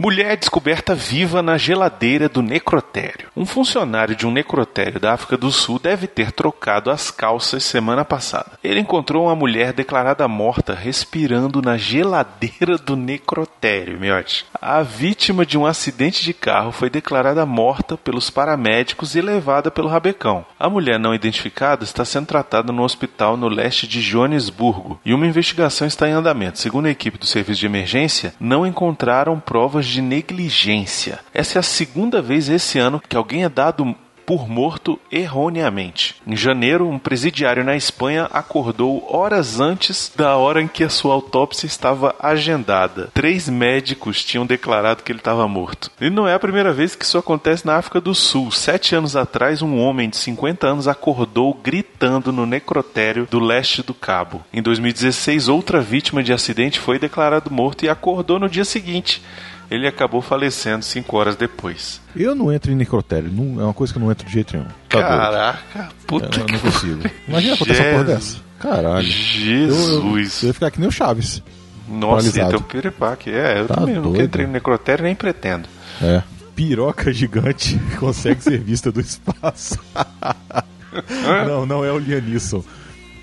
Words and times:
Mulher 0.00 0.36
descoberta 0.36 0.94
viva 0.94 1.42
na 1.42 1.58
geladeira 1.58 2.28
do 2.28 2.40
necrotério. 2.40 3.30
Um 3.36 3.44
funcionário 3.44 4.14
de 4.14 4.28
um 4.28 4.30
necrotério 4.30 5.00
da 5.00 5.12
África 5.12 5.36
do 5.36 5.50
Sul 5.50 5.80
deve 5.80 6.06
ter 6.06 6.30
trocado 6.30 6.88
as 6.88 7.10
calças 7.10 7.64
semana 7.64 8.04
passada. 8.04 8.52
Ele 8.62 8.78
encontrou 8.78 9.24
uma 9.24 9.34
mulher 9.34 9.72
declarada 9.72 10.28
morta 10.28 10.72
respirando 10.72 11.60
na 11.60 11.76
geladeira 11.76 12.78
do 12.78 12.94
necrotério, 12.94 13.98
miote. 13.98 14.46
A 14.62 14.84
vítima 14.84 15.44
de 15.44 15.58
um 15.58 15.66
acidente 15.66 16.22
de 16.22 16.32
carro 16.32 16.70
foi 16.70 16.88
declarada 16.88 17.44
morta 17.44 17.96
pelos 17.96 18.30
paramédicos 18.30 19.16
e 19.16 19.20
levada 19.20 19.68
pelo 19.68 19.88
rabecão. 19.88 20.46
A 20.60 20.70
mulher 20.70 21.00
não 21.00 21.12
identificada 21.12 21.82
está 21.82 22.04
sendo 22.04 22.26
tratada 22.26 22.72
no 22.72 22.84
hospital 22.84 23.36
no 23.36 23.48
leste 23.48 23.88
de 23.88 24.00
Joanesburgo 24.00 25.00
e 25.04 25.12
uma 25.12 25.26
investigação 25.26 25.88
está 25.88 26.08
em 26.08 26.12
andamento. 26.12 26.60
Segundo 26.60 26.86
a 26.86 26.90
equipe 26.90 27.18
do 27.18 27.26
serviço 27.26 27.58
de 27.58 27.66
emergência, 27.66 28.32
não 28.38 28.64
encontraram 28.64 29.40
provas 29.40 29.87
de 29.88 30.02
negligência. 30.02 31.20
Essa 31.32 31.58
é 31.58 31.60
a 31.60 31.62
segunda 31.62 32.20
vez 32.22 32.48
esse 32.48 32.78
ano 32.78 33.02
que 33.08 33.16
alguém 33.16 33.44
é 33.44 33.48
dado 33.48 33.96
por 34.28 34.46
morto 34.46 35.00
erroneamente. 35.10 36.16
Em 36.26 36.36
janeiro, 36.36 36.86
um 36.86 36.98
presidiário 36.98 37.64
na 37.64 37.74
Espanha 37.74 38.28
acordou 38.30 39.02
horas 39.10 39.58
antes 39.58 40.12
da 40.14 40.36
hora 40.36 40.60
em 40.60 40.68
que 40.68 40.84
a 40.84 40.90
sua 40.90 41.14
autópsia 41.14 41.66
estava 41.66 42.14
agendada. 42.20 43.08
Três 43.14 43.48
médicos 43.48 44.22
tinham 44.22 44.44
declarado 44.44 45.02
que 45.02 45.10
ele 45.10 45.18
estava 45.18 45.48
morto. 45.48 45.90
E 45.98 46.10
não 46.10 46.28
é 46.28 46.34
a 46.34 46.38
primeira 46.38 46.74
vez 46.74 46.94
que 46.94 47.06
isso 47.06 47.16
acontece 47.16 47.64
na 47.64 47.76
África 47.76 48.02
do 48.02 48.14
Sul. 48.14 48.52
Sete 48.52 48.94
anos 48.94 49.16
atrás, 49.16 49.62
um 49.62 49.78
homem 49.78 50.10
de 50.10 50.18
50 50.18 50.66
anos 50.66 50.86
acordou 50.86 51.54
gritando 51.54 52.30
no 52.30 52.44
necrotério 52.44 53.26
do 53.30 53.40
leste 53.40 53.82
do 53.82 53.94
Cabo. 53.94 54.44
Em 54.52 54.60
2016, 54.60 55.48
outra 55.48 55.80
vítima 55.80 56.22
de 56.22 56.34
acidente 56.34 56.78
foi 56.78 56.98
declarado 56.98 57.50
morto 57.50 57.86
e 57.86 57.88
acordou 57.88 58.38
no 58.38 58.46
dia 58.46 58.66
seguinte 58.66 59.22
ele 59.70 59.86
acabou 59.86 60.22
falecendo 60.22 60.84
cinco 60.84 61.16
horas 61.16 61.36
depois. 61.36 62.00
Eu 62.16 62.34
não 62.34 62.52
entro 62.52 62.72
em 62.72 62.74
necrotério, 62.74 63.30
não, 63.30 63.60
é 63.60 63.64
uma 63.64 63.74
coisa 63.74 63.92
que 63.92 63.98
eu 63.98 64.02
não 64.02 64.10
entro 64.10 64.26
de 64.26 64.32
jeito 64.32 64.56
nenhum. 64.56 64.68
Tá 64.88 65.02
Caraca, 65.02 65.62
doido. 65.74 65.94
puta 66.06 66.38
eu, 66.38 66.46
eu 66.46 66.52
não 66.52 66.58
consigo. 66.58 67.10
Imagina 67.28 67.54
acontecer 67.54 67.82
uma 67.82 67.90
porra 67.90 68.04
dessa. 68.04 68.36
Caralho. 68.58 69.06
Jesus. 69.06 69.88
Eu, 69.88 70.02
eu, 70.02 70.16
eu 70.16 70.46
ia 70.48 70.54
ficar 70.54 70.70
que 70.70 70.80
nem 70.80 70.88
o 70.88 70.92
Chaves. 70.92 71.42
Nossa, 71.88 72.40
então 72.40 72.60
piripaque. 72.60 73.30
É, 73.30 73.60
eu 73.60 73.66
tá 73.66 73.74
também 73.74 73.94
doido. 73.94 74.08
nunca 74.10 74.22
entrei 74.22 74.46
no 74.46 74.52
necrotério 74.52 75.04
nem 75.04 75.14
pretendo. 75.14 75.68
É. 76.02 76.22
Piroca 76.54 77.12
gigante 77.12 77.78
consegue 77.98 78.42
ser 78.42 78.58
vista 78.58 78.90
do 78.90 79.00
espaço. 79.00 79.78
não, 81.46 81.64
não 81.64 81.84
é 81.84 81.92
o 81.92 81.98
Lianisson 81.98 82.64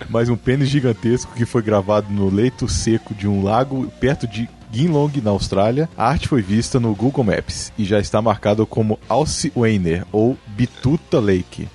mas 0.09 0.29
um 0.29 0.35
pênis 0.35 0.69
gigantesco 0.69 1.33
que 1.33 1.45
foi 1.45 1.61
gravado 1.61 2.11
no 2.11 2.29
leito 2.29 2.67
seco 2.67 3.13
de 3.13 3.27
um 3.27 3.43
lago 3.43 3.91
perto 3.99 4.27
de 4.27 4.47
Ginlong, 4.75 5.21
na 5.23 5.31
Austrália. 5.31 5.87
A 5.95 6.09
arte 6.09 6.27
foi 6.27 6.41
vista 6.41 6.81
no 6.81 6.93
Google 6.93 7.23
Maps 7.23 7.71
e 7.77 7.85
já 7.85 7.97
está 7.97 8.21
marcado 8.21 8.67
como 8.67 8.99
Alce 9.07 9.49
Weiner 9.55 10.05
ou 10.11 10.37
Bituta 10.47 11.17
Lake, 11.17 11.69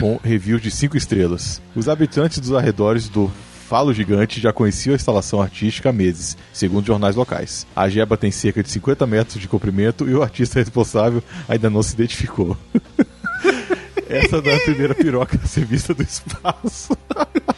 com 0.00 0.18
reviews 0.24 0.62
de 0.62 0.70
5 0.70 0.96
estrelas. 0.96 1.60
Os 1.74 1.86
habitantes 1.86 2.38
dos 2.38 2.54
arredores 2.54 3.10
do 3.10 3.30
Falo 3.68 3.92
Gigante 3.92 4.40
já 4.40 4.54
conheciam 4.54 4.94
a 4.94 4.96
instalação 4.96 5.42
artística 5.42 5.90
há 5.90 5.92
meses, 5.92 6.34
segundo 6.50 6.86
jornais 6.86 7.14
locais. 7.14 7.66
A 7.76 7.90
jeba 7.90 8.16
tem 8.16 8.30
cerca 8.30 8.62
de 8.62 8.70
50 8.70 9.06
metros 9.06 9.38
de 9.38 9.48
comprimento 9.48 10.08
e 10.08 10.14
o 10.14 10.22
artista 10.22 10.58
responsável 10.58 11.22
ainda 11.46 11.68
não 11.68 11.82
se 11.82 11.92
identificou. 11.92 12.56
Essa 14.08 14.40
não 14.40 14.50
é 14.50 14.56
a 14.56 14.60
primeira 14.60 14.94
piroca 14.94 15.38
a 15.42 15.46
ser 15.46 15.66
vista 15.66 15.92
do 15.92 16.02
espaço. 16.02 16.96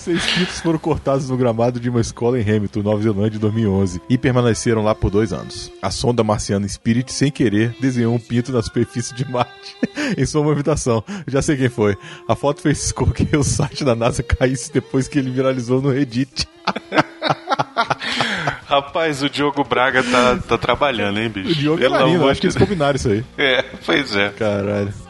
Seis 0.00 0.24
pitos 0.32 0.60
foram 0.60 0.78
cortados 0.78 1.28
no 1.28 1.36
gramado 1.36 1.78
de 1.78 1.90
uma 1.90 2.00
escola 2.00 2.40
em 2.40 2.42
Hamilton, 2.42 2.80
Nova 2.80 3.02
Zelândia, 3.02 3.36
em 3.36 3.40
2011 3.40 4.00
e 4.08 4.16
permaneceram 4.16 4.82
lá 4.82 4.94
por 4.94 5.10
dois 5.10 5.30
anos. 5.30 5.70
A 5.82 5.90
sonda 5.90 6.24
marciana 6.24 6.66
Spirit, 6.66 7.12
sem 7.12 7.30
querer, 7.30 7.76
desenhou 7.78 8.14
um 8.14 8.18
pinto 8.18 8.50
na 8.50 8.62
superfície 8.62 9.14
de 9.14 9.30
Marte 9.30 9.76
em 10.16 10.24
sua 10.24 10.42
movimentação. 10.42 11.04
Já 11.26 11.42
sei 11.42 11.58
quem 11.58 11.68
foi. 11.68 11.98
A 12.26 12.34
foto 12.34 12.62
fez 12.62 12.92
com 12.92 13.10
que 13.10 13.36
o 13.36 13.44
site 13.44 13.84
da 13.84 13.94
NASA 13.94 14.22
caísse 14.22 14.72
depois 14.72 15.06
que 15.06 15.18
ele 15.18 15.30
viralizou 15.30 15.82
no 15.82 15.90
Reddit. 15.90 16.48
Rapaz, 18.64 19.22
o 19.22 19.28
Diogo 19.28 19.64
Braga 19.64 20.02
tá, 20.02 20.38
tá 20.38 20.56
trabalhando, 20.56 21.20
hein, 21.20 21.28
bicho? 21.28 21.50
O 21.50 21.54
Diogo 21.54 21.84
é 21.84 21.88
marino, 21.90 22.26
acho 22.26 22.40
que 22.40 22.46
eles 22.46 22.56
combinaram 22.56 22.96
isso 22.96 23.10
aí. 23.10 23.22
É, 23.36 23.62
pois 23.84 24.16
é. 24.16 24.30
Caralho. 24.30 25.09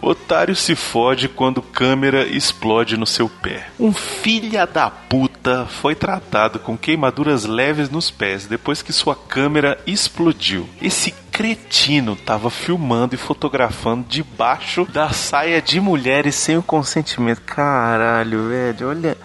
Otário 0.00 0.54
se 0.54 0.74
fode 0.74 1.28
quando 1.28 1.62
câmera 1.62 2.26
explode 2.26 2.96
no 2.96 3.06
seu 3.06 3.28
pé. 3.28 3.68
Um 3.78 3.92
filha 3.92 4.66
da 4.66 4.90
puta 4.90 5.66
foi 5.66 5.94
tratado 5.94 6.58
com 6.58 6.76
queimaduras 6.76 7.44
leves 7.44 7.90
nos 7.90 8.10
pés 8.10 8.46
depois 8.46 8.82
que 8.82 8.92
sua 8.92 9.14
câmera 9.14 9.78
explodiu. 9.86 10.68
Esse 10.80 11.12
cretino 11.30 12.16
tava 12.16 12.50
filmando 12.50 13.14
e 13.14 13.18
fotografando 13.18 14.06
debaixo 14.08 14.86
da 14.92 15.10
saia 15.10 15.60
de 15.60 15.80
mulheres 15.80 16.34
sem 16.34 16.56
o 16.56 16.62
consentimento. 16.62 17.42
Caralho, 17.42 18.48
velho, 18.48 18.88
olha. 18.88 19.16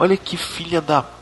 Olha 0.00 0.16
que 0.16 0.36
filha 0.36 0.80
da 0.80 1.02
puta. 1.02 1.17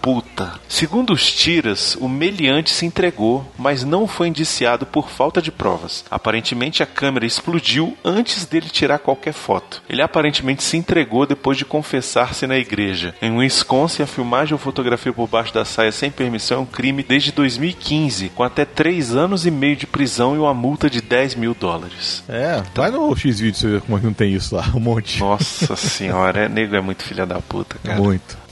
Segundo 0.69 1.13
os 1.13 1.33
tiras, 1.33 1.97
o 2.01 2.09
meliante 2.09 2.71
se 2.71 2.87
entregou, 2.87 3.45
mas 3.59 3.83
não 3.83 4.07
foi 4.07 4.29
indiciado 4.29 4.87
por 4.87 5.11
falta 5.11 5.43
de 5.43 5.51
provas. 5.51 6.05
Aparentemente 6.11 6.83
a 6.83 6.87
câmera 6.87 7.27
explodiu 7.27 7.97
antes 8.05 8.45
dele 8.45 8.69
tirar 8.69 8.99
qualquer 8.99 9.33
foto. 9.33 9.83
Ele 9.89 10.03
aparentemente 10.03 10.63
se 10.63 10.77
entregou 10.77 11.27
depois 11.27 11.59
de 11.59 11.65
confessar-se 11.65 12.47
na 12.47 12.57
igreja. 12.57 13.15
Em 13.21 13.37
Wisconsin, 13.37 14.03
a 14.03 14.07
filmagem 14.07 14.53
ou 14.53 14.59
fotografia 14.59 15.13
por 15.13 15.29
baixo 15.29 15.53
da 15.53 15.65
saia 15.65 15.91
sem 15.91 16.11
permissão 16.11 16.59
é 16.59 16.61
um 16.61 16.67
crime 16.67 17.03
desde 17.03 17.33
2015, 17.33 18.29
com 18.31 18.43
até 18.43 18.65
3 18.65 19.17
anos 19.17 19.47
e 19.47 19.51
meio 19.51 19.77
de 19.77 19.87
prisão 19.87 20.35
e 20.35 20.39
uma 20.39 20.55
multa 20.55 20.89
de 20.89 21.01
10 21.01 21.35
mil 21.35 21.55
dólares. 21.55 22.23
É, 22.29 22.63
vai 22.75 22.91
no 22.91 23.15
X-Video 23.17 23.55
você 23.55 23.69
ver 23.69 23.81
como 23.81 23.97
é 23.97 24.01
que 24.01 24.07
não 24.07 24.15
tem 24.15 24.33
isso 24.33 24.55
lá, 24.55 24.65
um 24.75 24.81
monte. 24.81 25.19
Nossa 25.19 25.75
senhora, 25.75 26.45
é, 26.45 26.49
nego 26.49 26.77
é 26.77 26.81
muito 26.81 27.03
filha 27.03 27.27
da 27.27 27.41
puta, 27.41 27.77
cara. 27.83 28.01
Muito 28.01 28.47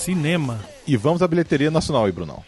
cinema. 0.00 0.58
E 0.86 0.96
vamos 0.96 1.22
à 1.22 1.28
bilheteria 1.28 1.70
nacional 1.70 2.06
aí, 2.06 2.12
Brunão. 2.12 2.42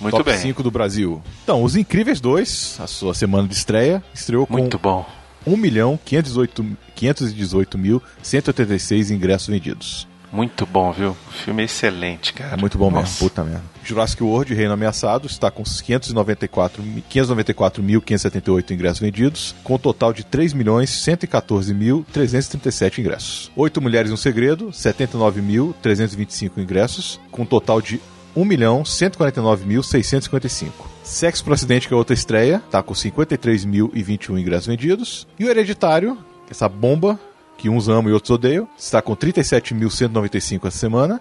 Muito 0.00 0.16
Top 0.16 0.30
bem. 0.30 0.38
5 0.38 0.62
do 0.62 0.70
Brasil. 0.70 1.22
Então, 1.42 1.62
Os 1.62 1.76
Incríveis 1.76 2.20
2, 2.20 2.78
a 2.80 2.86
sua 2.86 3.14
semana 3.14 3.48
de 3.48 3.54
estreia, 3.54 4.02
estreou 4.12 4.46
com 4.46 4.54
Muito 4.54 4.78
bom. 4.78 5.06
1 5.46 5.56
milhão 5.56 5.98
518 6.04 7.78
mil 7.78 8.02
186 8.22 9.10
ingressos 9.10 9.48
vendidos. 9.48 10.08
Muito 10.32 10.66
bom, 10.66 10.92
viu? 10.92 11.10
O 11.10 11.32
filme 11.32 11.62
é 11.62 11.66
excelente, 11.66 12.32
cara. 12.32 12.54
É 12.54 12.56
muito 12.56 12.76
bom 12.76 12.90
Nossa. 12.90 13.04
mesmo, 13.04 13.28
puta 13.28 13.44
merda. 13.44 13.62
Jurassic 13.84 14.22
World, 14.22 14.54
Reino 14.54 14.72
Ameaçado, 14.72 15.26
está 15.26 15.50
com 15.50 15.62
594 15.62 16.82
594.578 17.10 18.70
ingressos 18.72 19.00
vendidos, 19.00 19.54
com 19.62 19.74
um 19.74 19.78
total 19.78 20.12
de 20.12 20.24
3.114.337 20.24 22.98
ingressos. 22.98 23.52
Oito 23.56 23.80
Mulheres 23.80 24.10
no 24.10 24.16
Segredo, 24.16 24.70
79.325 24.70 26.58
ingressos, 26.58 27.20
com 27.30 27.42
um 27.42 27.46
total 27.46 27.80
de 27.80 28.00
1.149.655. 28.36 30.70
Sexo 31.02 31.44
pro 31.44 31.54
Acidente, 31.54 31.88
que 31.88 31.94
é 31.94 31.96
outra 31.96 32.12
estreia, 32.14 32.62
tá 32.70 32.82
com 32.82 32.92
53.021 32.92 34.38
ingressos 34.38 34.66
vendidos. 34.66 35.26
E 35.38 35.44
o 35.44 35.48
Hereditário, 35.48 36.18
essa 36.50 36.68
bomba, 36.68 37.18
que 37.56 37.68
uns 37.68 37.88
amam 37.88 38.10
e 38.10 38.12
outros 38.12 38.30
odeiam, 38.30 38.68
está 38.76 39.00
com 39.00 39.16
37.195 39.16 40.66
essa 40.66 40.78
semana 40.78 41.20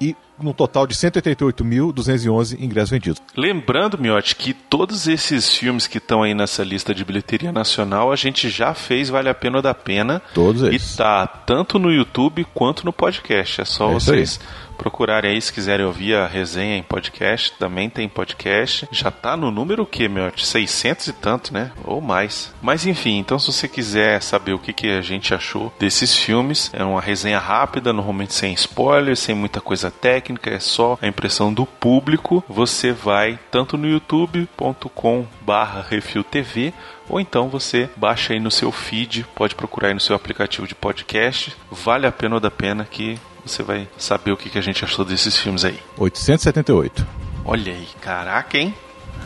e 0.00 0.14
no 0.38 0.52
total 0.52 0.86
de 0.86 0.94
188.211 0.94 2.60
ingressos 2.60 2.90
vendidos. 2.90 3.22
Lembrando, 3.34 3.98
Miotti, 3.98 4.36
que 4.36 4.52
todos 4.52 5.08
esses 5.08 5.56
filmes 5.56 5.86
que 5.86 5.98
estão 5.98 6.22
aí 6.22 6.34
nessa 6.34 6.62
lista 6.62 6.94
de 6.94 7.04
bilheteria 7.04 7.50
nacional, 7.50 8.12
a 8.12 8.16
gente 8.16 8.50
já 8.50 8.74
fez 8.74 9.08
Vale 9.08 9.30
a 9.30 9.34
Pena 9.34 9.58
ou 9.58 9.62
da 9.62 9.72
Pena. 9.72 10.20
Todos 10.34 10.62
eles. 10.62 10.92
E 10.92 10.96
tá 10.96 11.26
tanto 11.26 11.78
no 11.78 11.90
YouTube 11.90 12.46
quanto 12.52 12.84
no 12.84 12.92
podcast. 12.92 13.62
É 13.62 13.64
só 13.64 13.90
É 13.90 13.94
vocês 13.94 14.38
procurarem 14.76 15.32
aí, 15.32 15.40
se 15.40 15.52
quiserem 15.52 15.86
ouvir 15.86 16.14
a 16.14 16.26
resenha 16.26 16.76
em 16.76 16.82
podcast, 16.82 17.52
também 17.58 17.88
tem 17.88 18.08
podcast. 18.08 18.88
Já 18.90 19.10
tá 19.10 19.36
no 19.36 19.50
número 19.50 19.82
o 19.82 19.86
quê, 19.86 20.08
Miotti? 20.08 20.46
600 20.46 21.08
e 21.08 21.12
tanto, 21.12 21.52
né? 21.52 21.72
Ou 21.84 22.00
mais. 22.00 22.54
Mas 22.62 22.86
enfim, 22.86 23.18
então 23.18 23.38
se 23.38 23.52
você 23.52 23.68
quiser 23.68 24.22
saber 24.22 24.52
o 24.52 24.58
que, 24.58 24.72
que 24.72 24.90
a 24.90 25.00
gente 25.00 25.34
achou 25.34 25.72
desses 25.78 26.16
filmes, 26.16 26.70
é 26.72 26.84
uma 26.84 27.00
resenha 27.00 27.38
rápida, 27.38 27.92
normalmente 27.92 28.34
sem 28.34 28.52
spoilers, 28.52 29.18
sem 29.18 29.34
muita 29.34 29.60
coisa 29.60 29.90
técnica, 29.90 30.50
é 30.50 30.58
só 30.58 30.98
a 31.00 31.06
impressão 31.06 31.52
do 31.52 31.66
público. 31.66 32.44
Você 32.48 32.92
vai 32.92 33.38
tanto 33.50 33.76
no 33.76 33.88
youtube.com 33.88 35.26
barra 35.40 35.84
refiltv 35.88 36.72
ou 37.08 37.20
então 37.20 37.48
você 37.48 37.88
baixa 37.96 38.32
aí 38.32 38.40
no 38.40 38.50
seu 38.50 38.72
feed, 38.72 39.24
pode 39.34 39.54
procurar 39.54 39.88
aí 39.88 39.94
no 39.94 40.00
seu 40.00 40.16
aplicativo 40.16 40.66
de 40.66 40.74
podcast. 40.74 41.56
Vale 41.70 42.06
a 42.06 42.12
pena 42.12 42.34
ou 42.36 42.40
da 42.40 42.50
pena 42.50 42.84
que 42.84 43.18
você 43.46 43.62
vai 43.62 43.88
saber 43.98 44.32
o 44.32 44.36
que, 44.36 44.50
que 44.50 44.58
a 44.58 44.62
gente 44.62 44.84
achou 44.84 45.04
desses 45.04 45.36
filmes 45.38 45.64
aí. 45.64 45.78
878. 45.98 47.06
Olha 47.44 47.72
aí, 47.72 47.86
caraca, 48.00 48.58
hein? 48.58 48.74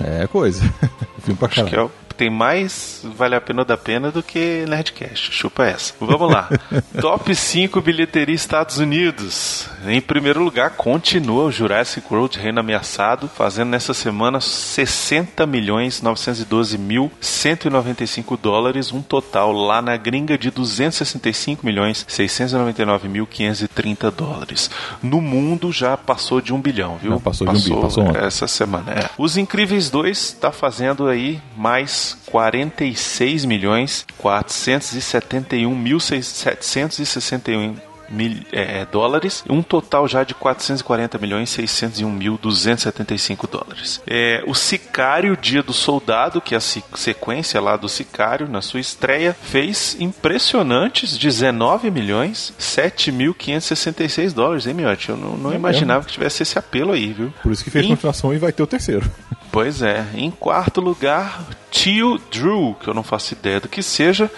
É 0.00 0.26
coisa. 0.26 0.62
Filme 1.22 1.38
pra 1.38 1.48
Acho 1.48 1.64
que 1.64 1.70
caralho. 1.70 1.80
é 1.80 1.84
o 1.84 1.90
tem 2.20 2.28
mais 2.28 3.00
Vale 3.16 3.34
a 3.34 3.40
Pena 3.40 3.62
ou 3.62 3.64
da 3.64 3.78
Pena 3.78 4.10
do 4.10 4.22
que 4.22 4.66
Nerdcast. 4.68 5.32
Chupa 5.32 5.64
essa. 5.64 5.94
Vamos 5.98 6.30
lá. 6.30 6.50
Top 7.00 7.34
5 7.34 7.80
bilheteria 7.80 8.34
Estados 8.34 8.76
Unidos. 8.76 9.66
Em 9.86 10.02
primeiro 10.02 10.44
lugar, 10.44 10.72
continua 10.72 11.44
o 11.44 11.50
Jurassic 11.50 12.06
World 12.12 12.38
Reino 12.38 12.60
Ameaçado, 12.60 13.26
fazendo 13.26 13.70
nessa 13.70 13.94
semana 13.94 14.38
60 14.38 15.46
milhões 15.46 16.02
912 16.02 16.76
mil 16.76 17.10
195 17.22 18.36
dólares, 18.36 18.92
um 18.92 19.00
total 19.00 19.50
lá 19.52 19.80
na 19.80 19.96
gringa 19.96 20.36
de 20.36 20.50
265 20.50 21.64
milhões 21.64 22.04
699 22.06 23.08
mil 23.08 23.26
530 23.26 24.10
dólares. 24.10 24.70
No 25.02 25.22
mundo 25.22 25.72
já 25.72 25.96
passou 25.96 26.42
de 26.42 26.52
um 26.52 26.60
bilhão, 26.60 26.98
viu? 27.00 27.12
Não, 27.12 27.20
passou, 27.20 27.46
passou 27.46 27.62
de 27.62 27.70
um 27.70 27.76
bilhão, 27.76 27.82
passou 27.82 28.04
ontem. 28.04 28.26
essa 28.26 28.46
semana. 28.46 28.92
É. 28.92 29.10
Os 29.16 29.38
Incríveis 29.38 29.88
2 29.88 30.18
está 30.18 30.52
fazendo 30.52 31.08
aí 31.08 31.40
mais 31.56 32.09
46 32.26 33.44
milhões 33.44 34.06
471 34.18 35.74
mil 35.74 36.00
761 36.00 37.89
mil, 38.10 38.42
é, 38.52 38.84
dólares, 38.86 39.44
um 39.48 39.62
total 39.62 40.08
já 40.08 40.24
de 40.24 40.34
440 40.34 41.18
milhões 41.18 41.50
601 41.50 42.10
mil 42.10 42.38
275 42.38 43.46
dólares. 43.46 44.02
É, 44.06 44.42
o 44.46 44.54
Sicário, 44.54 45.36
Dia 45.36 45.62
do 45.62 45.72
Soldado, 45.72 46.40
que 46.40 46.54
é 46.54 46.58
a 46.58 46.60
sequência 46.60 47.60
lá 47.60 47.76
do 47.76 47.88
Sicário, 47.88 48.48
na 48.48 48.62
sua 48.62 48.80
estreia, 48.80 49.36
fez 49.40 49.96
impressionantes 50.00 51.16
19 51.16 51.90
milhões 51.90 52.52
7 52.58 53.12
mil 53.12 53.34
566 53.34 54.32
dólares, 54.32 54.66
hein, 54.66 54.74
Miotti? 54.74 55.10
Eu 55.10 55.16
não, 55.16 55.36
não 55.36 55.52
é 55.52 55.56
imaginava 55.56 56.00
mesmo. 56.00 56.08
que 56.08 56.12
tivesse 56.14 56.42
esse 56.42 56.58
apelo 56.58 56.92
aí, 56.92 57.12
viu? 57.12 57.32
Por 57.42 57.52
isso 57.52 57.64
que 57.64 57.70
fez 57.70 57.84
em... 57.84 57.88
continuação 57.88 58.34
e 58.34 58.38
vai 58.38 58.52
ter 58.52 58.62
o 58.62 58.66
terceiro. 58.66 59.10
Pois 59.52 59.82
é. 59.82 60.06
Em 60.14 60.30
quarto 60.30 60.80
lugar, 60.80 61.44
Tio 61.70 62.20
Drew, 62.30 62.76
que 62.80 62.88
eu 62.88 62.94
não 62.94 63.02
faço 63.02 63.34
ideia 63.34 63.60
do 63.60 63.68
que 63.68 63.82
seja, 63.82 64.30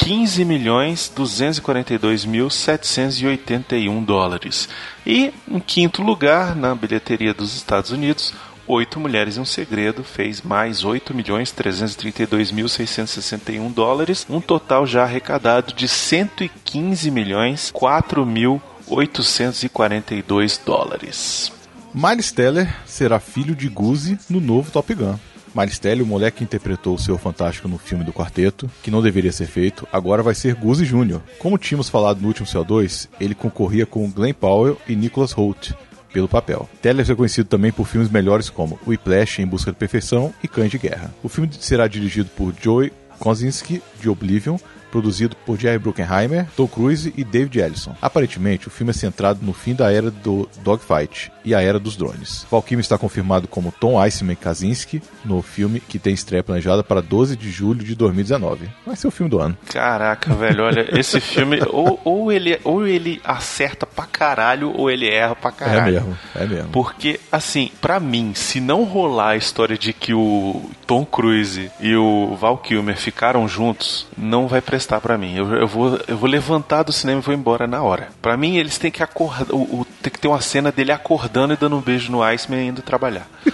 15 0.00 0.44
milhões 0.46 1.12
242 1.14 2.24
mil 2.24 2.48
781 2.48 4.02
dólares. 4.02 4.68
E 5.06 5.32
em 5.46 5.60
quinto 5.60 6.02
lugar, 6.02 6.56
na 6.56 6.74
bilheteria 6.74 7.34
dos 7.34 7.54
Estados 7.54 7.90
Unidos, 7.90 8.34
Oito 8.66 8.98
Mulheres 8.98 9.36
e 9.36 9.40
um 9.40 9.44
Segredo 9.44 10.02
fez 10.02 10.40
mais 10.40 10.84
8 10.84 11.14
milhões 11.14 11.52
332 11.52 12.50
mil 12.50 12.68
661 12.68 13.70
dólares, 13.70 14.26
um 14.30 14.40
total 14.40 14.86
já 14.86 15.02
arrecadado 15.02 15.74
de 15.74 15.86
115 15.86 17.10
milhões 17.10 17.70
4 17.70 18.24
mil 18.24 18.60
842 18.88 20.58
dólares. 20.64 21.52
Miles 21.92 22.32
Teller 22.32 22.74
será 22.86 23.20
filho 23.20 23.54
de 23.54 23.68
Guzi 23.68 24.18
no 24.30 24.40
novo 24.40 24.70
Top 24.70 24.94
Gun. 24.94 25.18
Maristelli, 25.54 26.02
o 26.02 26.06
moleque 26.06 26.38
que 26.38 26.44
interpretou 26.44 26.94
o 26.94 26.98
seu 26.98 27.18
fantástico 27.18 27.68
no 27.68 27.78
filme 27.78 28.04
do 28.04 28.12
quarteto, 28.12 28.70
que 28.82 28.90
não 28.90 29.02
deveria 29.02 29.32
ser 29.32 29.46
feito, 29.46 29.86
agora 29.92 30.22
vai 30.22 30.34
ser 30.34 30.54
Guzzi 30.54 30.84
Jr. 30.84 31.20
Como 31.38 31.58
tínhamos 31.58 31.88
falado 31.88 32.20
no 32.20 32.28
último 32.28 32.46
CO2, 32.46 33.08
ele 33.20 33.34
concorria 33.34 33.86
com 33.86 34.10
Glenn 34.10 34.34
Powell 34.34 34.78
e 34.88 34.94
Nicholas 34.94 35.32
Holt 35.32 35.72
pelo 36.12 36.28
papel. 36.28 36.68
Teller 36.82 37.08
é 37.08 37.14
conhecido 37.14 37.48
também 37.48 37.72
por 37.72 37.86
filmes 37.86 38.10
melhores 38.10 38.50
como 38.50 38.78
Whiplash, 38.86 39.40
Em 39.40 39.46
Busca 39.46 39.72
da 39.72 39.78
Perfeição 39.78 40.32
e 40.42 40.48
Cães 40.48 40.70
de 40.70 40.78
Guerra. 40.78 41.12
O 41.22 41.28
filme 41.28 41.50
será 41.58 41.86
dirigido 41.86 42.30
por 42.36 42.52
Joey 42.60 42.92
Kosinski, 43.18 43.82
de 44.00 44.08
Oblivion, 44.08 44.56
produzido 44.90 45.36
por 45.46 45.58
Jerry 45.58 45.78
Bruckheimer, 45.78 46.46
Tom 46.56 46.66
Cruise 46.66 47.12
e 47.16 47.24
David 47.24 47.58
Ellison. 47.60 47.96
Aparentemente, 48.00 48.68
o 48.68 48.70
filme 48.70 48.90
é 48.90 48.94
centrado 48.94 49.40
no 49.42 49.52
fim 49.52 49.74
da 49.74 49.92
era 49.92 50.10
do 50.10 50.48
dogfight 50.62 51.30
e 51.44 51.54
a 51.54 51.60
era 51.60 51.78
dos 51.78 51.96
drones. 51.96 52.46
Val 52.50 52.62
Kilmer 52.62 52.82
está 52.82 52.98
confirmado 52.98 53.48
como 53.48 53.72
Tom 53.72 54.00
Iceman 54.04 54.34
Kaczynski 54.34 55.02
no 55.24 55.42
filme 55.42 55.80
que 55.80 55.98
tem 55.98 56.12
estreia 56.12 56.42
planejada 56.42 56.82
para 56.82 57.00
12 57.00 57.36
de 57.36 57.50
julho 57.50 57.84
de 57.84 57.94
2019. 57.94 58.68
Vai 58.86 58.96
ser 58.96 59.08
o 59.08 59.10
filme 59.10 59.30
do 59.30 59.38
ano. 59.38 59.56
Caraca, 59.68 60.34
velho, 60.34 60.64
olha, 60.64 60.86
esse 60.98 61.20
filme 61.20 61.58
ou, 61.68 62.00
ou, 62.04 62.32
ele, 62.32 62.58
ou 62.64 62.86
ele 62.86 63.20
acerta 63.24 63.86
pra 63.86 64.06
caralho 64.06 64.72
ou 64.76 64.90
ele 64.90 65.08
erra 65.08 65.34
pra 65.34 65.52
caralho. 65.52 65.80
É 65.80 66.00
mesmo, 66.00 66.18
é 66.34 66.46
mesmo. 66.46 66.70
Porque, 66.70 67.20
assim, 67.30 67.70
para 67.80 67.98
mim, 68.00 68.32
se 68.34 68.60
não 68.60 68.84
rolar 68.84 69.30
a 69.30 69.36
história 69.36 69.76
de 69.76 69.92
que 69.92 70.12
o 70.12 70.70
Tom 70.86 71.04
Cruise 71.04 71.70
e 71.80 71.94
o 71.94 72.36
Val 72.36 72.58
Kilmer 72.58 72.96
ficaram 72.96 73.46
juntos, 73.46 74.06
não 74.16 74.48
vai 74.48 74.60
prestar 74.60 74.79
prestar 74.80 75.00
para 75.00 75.18
mim. 75.18 75.36
Eu, 75.36 75.54
eu, 75.54 75.68
vou, 75.68 76.00
eu 76.08 76.16
vou 76.16 76.28
levantar 76.28 76.82
do 76.82 76.92
cinema 76.92 77.20
e 77.20 77.22
vou 77.22 77.34
embora 77.34 77.66
na 77.66 77.82
hora. 77.82 78.08
Para 78.22 78.36
mim, 78.36 78.56
eles 78.56 78.78
têm 78.78 78.90
que 78.90 79.02
acordar. 79.02 79.52
O, 79.52 79.80
o, 79.80 79.86
tem 80.02 80.10
que 80.10 80.18
ter 80.18 80.28
uma 80.28 80.40
cena 80.40 80.72
dele 80.72 80.90
acordando 80.90 81.52
e 81.52 81.56
dando 81.56 81.76
um 81.76 81.80
beijo 81.80 82.10
no 82.10 82.22
Iceman 82.22 82.64
e 82.64 82.68
indo 82.68 82.80
trabalhar. 82.80 83.28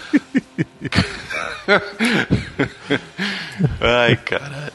Ai, 3.81 4.17
cara. 4.17 4.73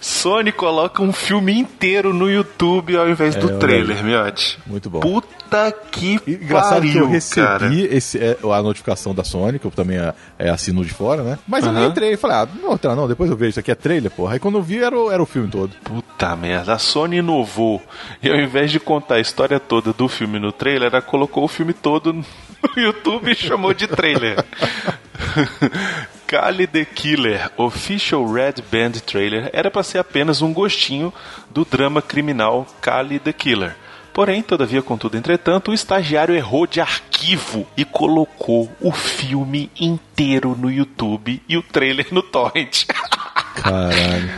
Sony 0.00 0.50
coloca 0.50 1.02
um 1.02 1.12
filme 1.12 1.52
inteiro 1.52 2.14
no 2.14 2.30
YouTube 2.30 2.96
ao 2.96 3.08
invés 3.08 3.36
é, 3.36 3.38
do 3.38 3.58
trailer, 3.58 4.02
Miotti. 4.02 4.58
Muito 4.66 4.88
bom. 4.88 5.00
Puta 5.00 5.70
que 5.72 6.18
Engraçado 6.26 6.74
pariu, 6.74 6.92
que 6.92 6.98
eu 6.98 7.08
recebi 7.08 7.46
cara. 7.46 7.74
Esse, 7.74 8.18
é, 8.18 8.38
a 8.42 8.62
notificação 8.62 9.14
da 9.14 9.22
Sony, 9.22 9.58
que 9.58 9.66
eu 9.66 9.70
também 9.70 9.98
é, 9.98 10.14
é 10.38 10.48
assino 10.48 10.84
de 10.84 10.92
fora, 10.92 11.22
né? 11.22 11.38
Mas 11.46 11.66
eu 11.66 11.72
nem 11.72 11.86
entrei. 11.86 12.16
Falei, 12.16 12.36
ah, 12.38 12.48
não, 12.62 12.78
tá, 12.78 12.96
não, 12.96 13.06
depois 13.06 13.30
eu 13.30 13.36
vejo. 13.36 13.50
Isso 13.50 13.60
aqui 13.60 13.70
é 13.70 13.74
trailer, 13.74 14.10
porra. 14.10 14.34
Aí 14.34 14.38
quando 14.38 14.56
eu 14.56 14.62
vi, 14.62 14.78
era, 14.78 14.96
era 15.12 15.22
o 15.22 15.26
filme 15.26 15.48
todo. 15.48 15.76
Puta 15.84 16.34
merda. 16.34 16.72
A 16.72 16.78
Sony 16.78 17.18
inovou. 17.18 17.82
E 18.22 18.30
ao 18.30 18.36
invés 18.36 18.70
de 18.70 18.80
contar 18.80 19.16
a 19.16 19.20
história 19.20 19.60
toda 19.60 19.92
do 19.92 20.08
filme 20.08 20.38
no 20.38 20.50
trailer, 20.50 20.90
ela 20.90 21.02
colocou 21.02 21.44
o 21.44 21.48
filme 21.48 21.74
todo 21.74 22.12
no 22.12 22.24
YouTube 22.76 23.30
e 23.30 23.34
chamou 23.34 23.74
de 23.74 23.86
trailer. 23.86 24.42
Kali 26.30 26.64
the 26.64 26.84
Killer 26.84 27.50
Official 27.56 28.24
Red 28.24 28.62
Band 28.70 28.92
Trailer 29.04 29.50
era 29.52 29.68
para 29.68 29.82
ser 29.82 29.98
apenas 29.98 30.40
um 30.40 30.52
gostinho 30.52 31.12
do 31.50 31.64
drama 31.64 32.00
criminal 32.00 32.64
Kali 32.80 33.18
the 33.18 33.32
Killer. 33.32 33.74
Porém, 34.12 34.40
todavia, 34.40 34.80
contudo, 34.80 35.16
entretanto, 35.16 35.72
o 35.72 35.74
estagiário 35.74 36.32
errou 36.32 36.68
de 36.68 36.80
arquivo 36.80 37.66
e 37.76 37.84
colocou 37.84 38.70
o 38.80 38.92
filme 38.92 39.72
inteiro 39.80 40.56
no 40.56 40.70
YouTube 40.70 41.42
e 41.48 41.56
o 41.56 41.64
trailer 41.64 42.06
no 42.12 42.22
torrent. 42.22 42.84
Caralho. 43.56 44.30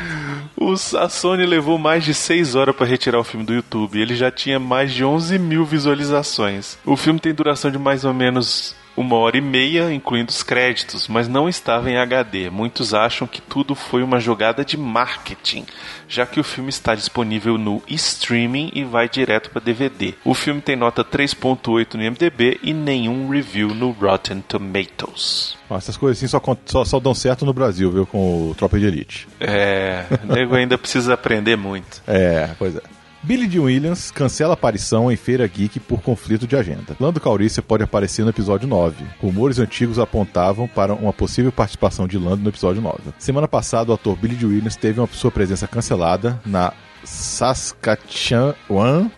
a 0.99 1.09
Sony 1.11 1.45
levou 1.45 1.77
mais 1.77 2.05
de 2.05 2.15
6 2.15 2.55
horas 2.55 2.75
para 2.75 2.87
retirar 2.87 3.19
o 3.19 3.25
filme 3.25 3.45
do 3.45 3.53
YouTube. 3.53 4.01
Ele 4.01 4.17
já 4.17 4.31
tinha 4.31 4.59
mais 4.59 4.95
de 4.95 5.05
11 5.05 5.39
mil 5.39 5.67
visualizações. 5.67 6.79
O 6.87 6.97
filme 6.97 7.21
tem 7.21 7.35
duração 7.35 7.71
de 7.71 7.79
mais 7.79 8.03
ou 8.03 8.15
menos 8.15 8.75
uma 8.97 9.17
hora 9.17 9.37
e 9.37 9.41
meia, 9.41 9.93
incluindo 9.93 10.31
os 10.31 10.43
créditos, 10.43 11.09
mas 11.09 11.29
não 11.29 11.49
estava 11.49 11.91
em 11.91 11.97
HD. 11.97 12.51
Muitos 12.51 12.95
acham 12.95 13.27
que 13.27 13.41
tudo 13.41 13.75
foi 13.75 14.03
uma 14.03 14.21
jogada 14.21 14.65
de 14.65 14.77
marketing, 14.77 15.65
já 16.09 16.27
que 16.27 16.41
o 16.41 16.45
filme 16.45 16.71
está 16.71 16.95
disponível 16.95 17.57
no 17.57 17.83
streaming 17.89 18.71
e 18.75 18.85
vai 18.85 19.09
direto 19.09 19.51
para 19.51 19.63
DVD. 19.63 20.15
O 20.25 20.35
filme 20.35 20.61
tem 20.61 20.77
nota 20.77 21.05
3.8 21.05 21.95
no 21.95 22.03
IMDb 22.03 22.61
e 22.63 22.73
nenhum 22.73 23.29
review 23.29 23.69
no 23.69 23.91
Rotten 23.91 24.43
Tomatoes. 24.43 25.57
Essas 25.71 25.97
coisas 25.97 26.19
assim 26.19 26.29
só, 26.29 26.41
só, 26.67 26.85
só, 26.85 27.01
dão 27.01 27.15
certo 27.15 27.47
no 27.47 27.53
Brasil, 27.55 27.91
viu, 27.91 28.07
com 28.07 28.51
o 28.51 28.55
Tropa 28.55 28.79
de 28.79 28.87
Elite. 28.87 29.27
É, 29.41 30.05
o 30.23 30.33
nego 30.35 30.55
ainda 30.55 30.77
precisa 30.77 31.15
aprender 31.15 31.57
muito. 31.57 32.03
É, 32.07 32.51
pois 32.59 32.77
é. 32.77 32.92
Billy 33.25 33.47
D. 33.47 33.61
Williams 33.61 34.11
cancela 34.11 34.53
a 34.53 34.55
aparição 34.55 35.11
em 35.11 35.17
Feira 35.17 35.47
Geek 35.47 35.79
por 35.79 36.03
conflito 36.03 36.45
de 36.45 36.57
agenda. 36.57 36.97
Lando 36.99 37.21
Calrissian 37.21 37.63
pode 37.63 37.85
aparecer 37.85 38.25
no 38.25 38.31
episódio 38.31 38.67
9. 38.67 39.05
Rumores 39.21 39.61
antigos 39.61 40.01
apontavam 40.01 40.67
para 40.67 40.93
uma 40.93 41.13
possível 41.13 41.53
participação 41.53 42.09
de 42.09 42.19
Lando 42.19 42.43
no 42.43 42.49
episódio 42.49 42.83
9. 42.83 42.99
Semana 43.19 43.47
passada, 43.47 43.93
o 43.93 43.95
ator 43.95 44.17
Billy 44.17 44.35
D. 44.35 44.45
Williams 44.45 44.75
teve 44.75 44.99
uma 44.99 45.07
sua 45.07 45.31
presença 45.31 45.69
cancelada 45.69 46.41
na 46.45 46.73
Saskatchewan 47.05 49.09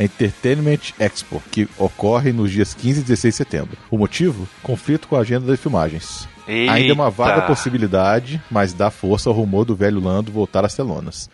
Entertainment 0.00 0.80
Expo, 0.98 1.40
que 1.52 1.68
ocorre 1.78 2.32
nos 2.32 2.50
dias 2.50 2.74
15 2.74 3.00
e 3.00 3.02
16 3.04 3.32
de 3.32 3.36
setembro. 3.36 3.78
O 3.88 3.96
motivo? 3.96 4.48
Conflito 4.60 5.06
com 5.06 5.14
a 5.14 5.20
agenda 5.20 5.46
das 5.46 5.60
filmagens. 5.60 6.28
Eita. 6.48 6.72
Ainda 6.72 6.90
é 6.90 6.94
uma 6.94 7.10
vaga 7.10 7.42
possibilidade, 7.42 8.42
mas 8.50 8.72
dá 8.72 8.90
força 8.90 9.30
ao 9.30 9.34
rumor 9.34 9.64
do 9.64 9.76
velho 9.76 10.00
Lando 10.00 10.32
voltar 10.32 10.64
às 10.64 10.74
telonas. 10.74 11.30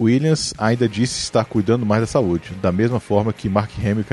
Williams 0.00 0.54
ainda 0.58 0.88
disse 0.88 1.18
estar 1.20 1.44
cuidando 1.44 1.84
mais 1.84 2.00
da 2.02 2.06
saúde, 2.06 2.50
da 2.62 2.70
mesma 2.70 3.00
forma 3.00 3.32
que 3.32 3.48
Mark 3.48 3.70
Hamill 3.78 4.00
e 4.00 4.04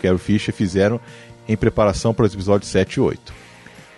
Carrie 0.00 0.18
Fisher 0.18 0.54
fizeram 0.54 1.00
em 1.48 1.56
preparação 1.56 2.14
para 2.14 2.24
os 2.26 2.32
episódios 2.34 2.70
7 2.70 2.94
e 2.94 3.00
8. 3.00 3.32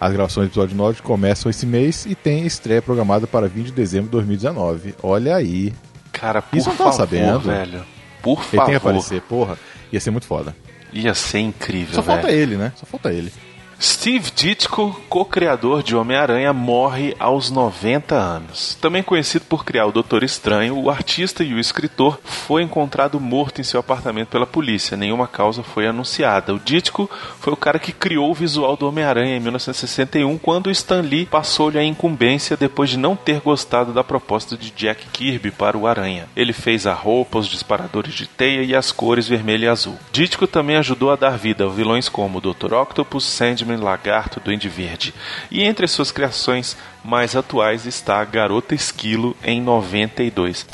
As 0.00 0.12
gravações 0.12 0.48
do 0.48 0.50
episódio 0.50 0.76
9 0.76 1.02
começam 1.02 1.48
esse 1.48 1.64
mês 1.64 2.04
e 2.06 2.14
tem 2.14 2.44
estreia 2.46 2.82
programada 2.82 3.26
para 3.26 3.48
20 3.48 3.66
de 3.66 3.72
dezembro 3.72 4.06
de 4.06 4.12
2019. 4.12 4.94
Olha 5.02 5.36
aí. 5.36 5.72
Cara, 6.12 6.42
por 6.42 6.56
Isso 6.56 6.68
não 6.68 6.76
favor, 6.76 6.92
sabendo. 6.92 7.40
velho. 7.40 7.84
Por 8.22 8.42
favor. 8.42 8.54
Ele 8.54 8.62
tem 8.62 8.70
que 8.70 8.76
aparecer, 8.76 9.20
porra. 9.22 9.56
Ia 9.92 10.00
ser 10.00 10.10
muito 10.10 10.26
foda. 10.26 10.54
Ia 10.92 11.14
ser 11.14 11.38
incrível, 11.38 11.94
Só 11.94 12.02
velho. 12.02 12.20
falta 12.20 12.32
ele, 12.34 12.56
né? 12.56 12.72
Só 12.76 12.84
falta 12.86 13.12
ele. 13.12 13.32
Steve 13.78 14.30
Ditko, 14.34 14.98
co-criador 15.06 15.82
de 15.82 15.94
Homem-Aranha, 15.94 16.50
morre 16.52 17.14
aos 17.18 17.50
90 17.50 18.14
anos. 18.14 18.74
Também 18.80 19.02
conhecido 19.02 19.44
por 19.44 19.66
criar 19.66 19.84
o 19.84 19.92
Doutor 19.92 20.22
Estranho, 20.22 20.78
o 20.78 20.88
artista 20.88 21.44
e 21.44 21.52
o 21.52 21.58
escritor 21.58 22.18
foi 22.24 22.62
encontrado 22.62 23.20
morto 23.20 23.60
em 23.60 23.64
seu 23.64 23.78
apartamento 23.78 24.28
pela 24.28 24.46
polícia. 24.46 24.96
Nenhuma 24.96 25.28
causa 25.28 25.62
foi 25.62 25.86
anunciada. 25.86 26.54
O 26.54 26.58
Ditko 26.58 27.10
foi 27.38 27.52
o 27.52 27.56
cara 27.56 27.78
que 27.78 27.92
criou 27.92 28.30
o 28.30 28.34
visual 28.34 28.78
do 28.78 28.88
Homem-Aranha 28.88 29.36
em 29.36 29.40
1961, 29.40 30.38
quando 30.38 30.70
Stan 30.70 31.02
Lee 31.02 31.26
passou-lhe 31.26 31.78
a 31.78 31.84
incumbência 31.84 32.56
depois 32.56 32.88
de 32.88 32.96
não 32.96 33.14
ter 33.14 33.40
gostado 33.40 33.92
da 33.92 34.02
proposta 34.02 34.56
de 34.56 34.70
Jack 34.70 35.06
Kirby 35.12 35.50
para 35.50 35.76
o 35.76 35.86
Aranha. 35.86 36.28
Ele 36.34 36.54
fez 36.54 36.86
a 36.86 36.94
roupa, 36.94 37.38
os 37.38 37.46
disparadores 37.46 38.14
de 38.14 38.26
teia 38.26 38.62
e 38.62 38.74
as 38.74 38.90
cores 38.90 39.28
vermelho 39.28 39.64
e 39.64 39.68
azul. 39.68 39.98
Ditko 40.12 40.46
também 40.46 40.76
ajudou 40.76 41.10
a 41.10 41.16
dar 41.16 41.36
vida 41.36 41.64
a 41.64 41.68
vilões 41.68 42.08
como 42.08 42.38
o 42.38 42.40
Dr. 42.40 42.72
Octopus, 42.72 43.24
Sandman, 43.24 43.65
Lagarto, 43.74 44.38
Duende 44.38 44.68
Verde. 44.68 45.12
E 45.50 45.62
entre 45.62 45.88
suas 45.88 46.12
criações 46.12 46.76
mais 47.02 47.34
atuais 47.34 47.86
está 47.86 48.20
a 48.20 48.24
Garota 48.24 48.74
Esquilo 48.74 49.36
em 49.42 49.60
92. 49.60 50.66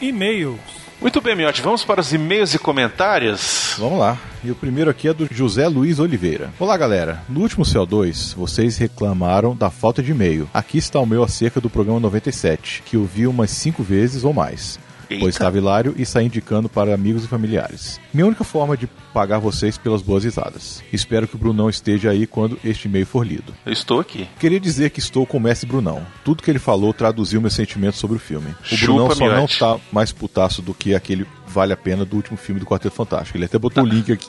E-mails. 0.00 0.58
Muito 1.00 1.20
bem, 1.20 1.36
Miotti, 1.36 1.60
vamos 1.60 1.84
para 1.84 2.00
os 2.00 2.12
e-mails 2.14 2.54
e 2.54 2.58
comentários? 2.58 3.74
Vamos 3.78 3.98
lá. 3.98 4.18
E 4.42 4.50
o 4.50 4.54
primeiro 4.54 4.90
aqui 4.90 5.06
é 5.06 5.12
do 5.12 5.28
José 5.30 5.68
Luiz 5.68 5.98
Oliveira. 5.98 6.50
Olá, 6.58 6.76
galera. 6.78 7.22
No 7.28 7.40
último 7.40 7.64
CO2, 7.64 8.34
vocês 8.34 8.78
reclamaram 8.78 9.54
da 9.54 9.70
falta 9.70 10.02
de 10.02 10.12
e-mail. 10.12 10.48
Aqui 10.54 10.78
está 10.78 10.98
o 10.98 11.06
meu 11.06 11.22
acerca 11.22 11.60
do 11.60 11.68
programa 11.68 12.00
97, 12.00 12.82
que 12.86 12.96
eu 12.96 13.04
vi 13.04 13.26
umas 13.26 13.50
5 13.50 13.82
vezes 13.82 14.24
ou 14.24 14.32
mais. 14.32 14.78
Pois 15.08 15.34
estava 15.34 15.56
hilário 15.58 15.94
e 15.96 16.04
saí 16.06 16.26
indicando 16.26 16.68
para 16.68 16.94
amigos 16.94 17.24
e 17.24 17.28
familiares. 17.28 18.00
Minha 18.12 18.26
única 18.26 18.44
forma 18.44 18.76
de 18.76 18.86
pagar 19.12 19.38
vocês 19.38 19.76
pelas 19.78 20.02
boas 20.02 20.24
risadas. 20.24 20.82
Espero 20.92 21.28
que 21.28 21.36
o 21.36 21.38
Brunão 21.38 21.68
esteja 21.70 22.10
aí 22.10 22.26
quando 22.26 22.58
este 22.64 22.88
e-mail 22.88 23.06
for 23.06 23.26
lido. 23.26 23.54
Eu 23.64 23.72
estou 23.72 24.00
aqui. 24.00 24.28
Queria 24.38 24.58
dizer 24.60 24.90
que 24.90 24.98
estou 24.98 25.26
com 25.26 25.36
o 25.36 25.40
mestre 25.40 25.68
Brunão. 25.68 26.04
Tudo 26.24 26.42
que 26.42 26.50
ele 26.50 26.58
falou 26.58 26.92
traduziu 26.92 27.40
meus 27.40 27.54
sentimentos 27.54 27.98
sobre 28.00 28.16
o 28.16 28.20
filme. 28.20 28.54
O 28.62 28.76
Chupa, 28.76 28.86
Brunão 28.86 29.10
só 29.14 29.26
não 29.28 29.36
Miotti. 29.36 29.58
tá 29.58 29.76
mais 29.92 30.12
putaço 30.12 30.62
do 30.62 30.74
que 30.74 30.94
aquele 30.94 31.26
Vale 31.46 31.72
a 31.72 31.76
Pena 31.76 32.04
do 32.04 32.16
último 32.16 32.36
filme 32.36 32.58
do 32.60 32.66
Quarteto 32.66 32.94
Fantástico. 32.96 33.36
Ele 33.38 33.44
até 33.44 33.58
botou 33.58 33.84
o 33.84 33.86
link 33.86 34.10
aqui. 34.10 34.28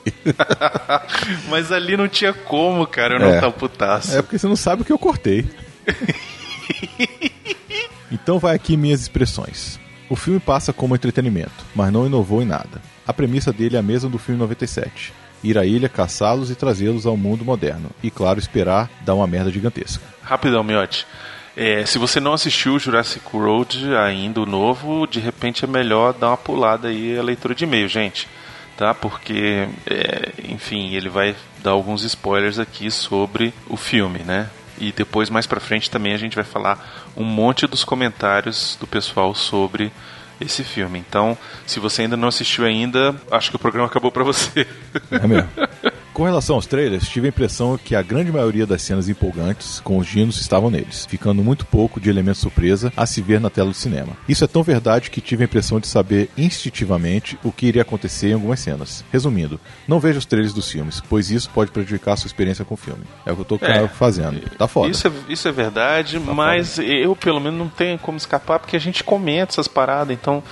Mas 1.50 1.72
ali 1.72 1.96
não 1.96 2.08
tinha 2.08 2.32
como, 2.32 2.86
cara, 2.86 3.14
eu 3.16 3.20
não 3.20 3.26
É. 3.28 3.40
tá 3.40 3.50
putaço. 3.50 4.16
É 4.16 4.22
porque 4.22 4.38
você 4.38 4.46
não 4.46 4.54
sabe 4.56 4.82
o 4.82 4.84
que 4.84 4.92
eu 4.92 4.98
cortei. 4.98 5.44
então 8.10 8.38
vai 8.38 8.54
aqui 8.54 8.76
minhas 8.76 9.00
expressões. 9.00 9.78
O 10.08 10.14
filme 10.14 10.38
passa 10.38 10.72
como 10.72 10.94
entretenimento, 10.94 11.64
mas 11.74 11.92
não 11.92 12.06
inovou 12.06 12.40
em 12.40 12.46
nada. 12.46 12.80
A 13.06 13.12
premissa 13.12 13.52
dele 13.52 13.76
é 13.76 13.78
a 13.78 13.82
mesma 13.82 14.08
do 14.08 14.18
filme 14.18 14.40
97. 14.40 15.12
Ir 15.42 15.58
à 15.58 15.66
ilha, 15.66 15.88
caçá-los 15.88 16.50
e 16.50 16.54
trazê-los 16.54 17.06
ao 17.06 17.16
mundo 17.16 17.44
moderno. 17.44 17.90
E, 18.02 18.10
claro, 18.10 18.38
esperar 18.38 18.88
dar 19.02 19.14
uma 19.14 19.26
merda 19.26 19.50
gigantesca. 19.50 20.02
Rapidão, 20.22 20.62
Miotti. 20.62 21.06
É, 21.56 21.84
se 21.86 21.98
você 21.98 22.20
não 22.20 22.34
assistiu 22.34 22.78
Jurassic 22.78 23.24
World 23.34 23.94
ainda, 23.96 24.40
o 24.40 24.46
novo, 24.46 25.06
de 25.06 25.18
repente 25.18 25.64
é 25.64 25.68
melhor 25.68 26.12
dar 26.12 26.28
uma 26.28 26.36
pulada 26.36 26.88
aí 26.88 27.18
a 27.18 27.22
leitura 27.22 27.54
de 27.54 27.64
e-mail, 27.64 27.88
gente. 27.88 28.28
Tá? 28.76 28.92
Porque, 28.92 29.66
é, 29.86 30.32
enfim, 30.50 30.94
ele 30.94 31.08
vai 31.08 31.34
dar 31.62 31.70
alguns 31.70 32.02
spoilers 32.02 32.58
aqui 32.58 32.90
sobre 32.90 33.54
o 33.68 33.76
filme, 33.76 34.18
né? 34.18 34.50
E 34.78 34.92
depois, 34.92 35.30
mais 35.30 35.46
pra 35.46 35.60
frente, 35.60 35.90
também 35.90 36.12
a 36.12 36.18
gente 36.18 36.36
vai 36.36 36.44
falar 36.44 37.10
um 37.16 37.24
monte 37.24 37.66
dos 37.66 37.84
comentários 37.84 38.76
do 38.78 38.86
pessoal 38.86 39.34
sobre 39.34 39.92
esse 40.40 40.62
filme. 40.62 40.98
Então, 40.98 41.36
se 41.66 41.80
você 41.80 42.02
ainda 42.02 42.16
não 42.16 42.28
assistiu 42.28 42.64
ainda, 42.64 43.14
acho 43.30 43.50
que 43.50 43.56
o 43.56 43.58
programa 43.58 43.88
acabou 43.88 44.12
pra 44.12 44.24
você. 44.24 44.66
É 45.10 45.26
mesmo. 45.26 45.48
Com 46.16 46.24
relação 46.24 46.56
aos 46.56 46.64
trailers, 46.64 47.06
tive 47.10 47.26
a 47.26 47.28
impressão 47.28 47.76
que 47.76 47.94
a 47.94 48.00
grande 48.00 48.32
maioria 48.32 48.66
das 48.66 48.80
cenas 48.80 49.06
empolgantes 49.06 49.80
com 49.80 49.98
os 49.98 50.06
dinos 50.06 50.40
estavam 50.40 50.70
neles, 50.70 51.04
ficando 51.04 51.44
muito 51.44 51.66
pouco 51.66 52.00
de 52.00 52.08
elemento 52.08 52.38
surpresa 52.38 52.90
a 52.96 53.04
se 53.04 53.20
ver 53.20 53.38
na 53.38 53.50
tela 53.50 53.68
do 53.68 53.74
cinema. 53.74 54.16
Isso 54.26 54.42
é 54.42 54.46
tão 54.46 54.62
verdade 54.62 55.10
que 55.10 55.20
tive 55.20 55.42
a 55.42 55.44
impressão 55.44 55.78
de 55.78 55.86
saber 55.86 56.30
instintivamente 56.34 57.38
o 57.44 57.52
que 57.52 57.66
iria 57.66 57.82
acontecer 57.82 58.30
em 58.30 58.32
algumas 58.32 58.60
cenas. 58.60 59.04
Resumindo, 59.12 59.60
não 59.86 60.00
veja 60.00 60.18
os 60.18 60.24
trailers 60.24 60.54
dos 60.54 60.70
filmes, 60.70 61.02
pois 61.06 61.30
isso 61.30 61.50
pode 61.50 61.70
prejudicar 61.70 62.14
a 62.14 62.16
sua 62.16 62.28
experiência 62.28 62.64
com 62.64 62.72
o 62.72 62.78
filme. 62.78 63.04
É 63.26 63.32
o 63.32 63.34
que 63.34 63.42
eu 63.42 63.58
tô 63.58 63.58
É. 63.60 63.86
fazendo. 63.86 64.40
Tá 64.56 64.66
foda. 64.66 64.88
Isso 64.88 65.06
é, 65.06 65.12
isso 65.28 65.46
é 65.46 65.52
verdade, 65.52 66.18
mas 66.18 66.78
eu 66.78 67.14
pelo 67.14 67.40
menos 67.40 67.58
não 67.58 67.68
tenho 67.68 67.98
como 67.98 68.16
escapar 68.16 68.58
porque 68.58 68.74
a 68.76 68.80
gente 68.80 69.04
comenta 69.04 69.52
essas 69.52 69.68
paradas, 69.68 70.16
então 70.16 70.42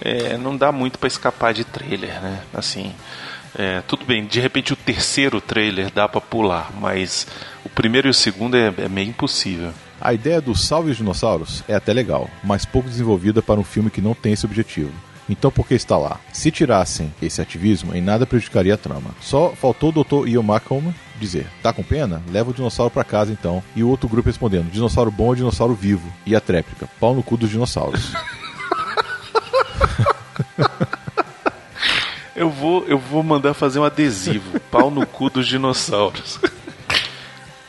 é, 0.00 0.38
não 0.38 0.56
dá 0.56 0.70
muito 0.70 0.96
pra 0.96 1.08
escapar 1.08 1.52
de 1.52 1.64
trailer, 1.64 2.22
né? 2.22 2.38
Assim, 2.54 2.94
é, 3.58 3.82
tudo 3.82 4.04
bem, 4.04 4.24
de 4.24 4.38
repente 4.38 4.72
o 4.72 4.76
terceiro 4.76 5.40
trailer 5.40 5.90
dá 5.92 6.08
pra 6.08 6.20
pular, 6.20 6.70
mas 6.80 7.26
o 7.64 7.68
primeiro 7.68 8.06
e 8.06 8.10
o 8.10 8.14
segundo 8.14 8.56
é, 8.56 8.72
é 8.78 8.88
meio 8.88 9.08
impossível. 9.08 9.72
A 10.00 10.14
ideia 10.14 10.40
do 10.40 10.54
Salve 10.54 10.92
os 10.92 10.96
Dinossauros 10.96 11.64
é 11.66 11.74
até 11.74 11.92
legal, 11.92 12.30
mas 12.44 12.64
pouco 12.64 12.88
desenvolvida 12.88 13.42
para 13.42 13.58
um 13.58 13.64
filme 13.64 13.90
que 13.90 14.00
não 14.00 14.14
tem 14.14 14.32
esse 14.32 14.46
objetivo. 14.46 14.92
Então 15.28 15.50
por 15.50 15.66
que 15.66 15.74
está 15.74 15.98
lá? 15.98 16.20
Se 16.32 16.52
tirassem 16.52 17.12
esse 17.20 17.42
ativismo, 17.42 17.94
em 17.94 18.00
nada 18.00 18.24
prejudicaria 18.24 18.74
a 18.74 18.78
trama. 18.78 19.10
Só 19.20 19.50
faltou 19.50 19.90
o 19.90 20.04
Dr. 20.04 20.28
Ian 20.28 20.42
Malcolm 20.42 20.94
dizer: 21.20 21.46
Tá 21.62 21.72
com 21.72 21.82
pena? 21.82 22.22
Leva 22.30 22.50
o 22.50 22.54
dinossauro 22.54 22.90
pra 22.90 23.04
casa 23.04 23.32
então. 23.32 23.62
E 23.76 23.82
o 23.82 23.88
outro 23.88 24.08
grupo 24.08 24.28
respondendo: 24.28 24.70
Dinossauro 24.70 25.10
bom 25.10 25.26
ou 25.26 25.34
dinossauro 25.34 25.74
vivo? 25.74 26.10
E 26.24 26.34
a 26.34 26.40
tréplica: 26.40 26.88
Pau 26.98 27.14
no 27.14 27.22
cu 27.22 27.36
dos 27.36 27.50
dinossauros. 27.50 28.12
Eu 32.38 32.48
vou, 32.48 32.84
eu 32.86 32.98
vou 32.98 33.20
mandar 33.24 33.52
fazer 33.52 33.80
um 33.80 33.84
adesivo, 33.84 34.60
pau 34.70 34.92
no 34.92 35.04
cu 35.04 35.28
dos 35.28 35.44
dinossauros. 35.44 36.38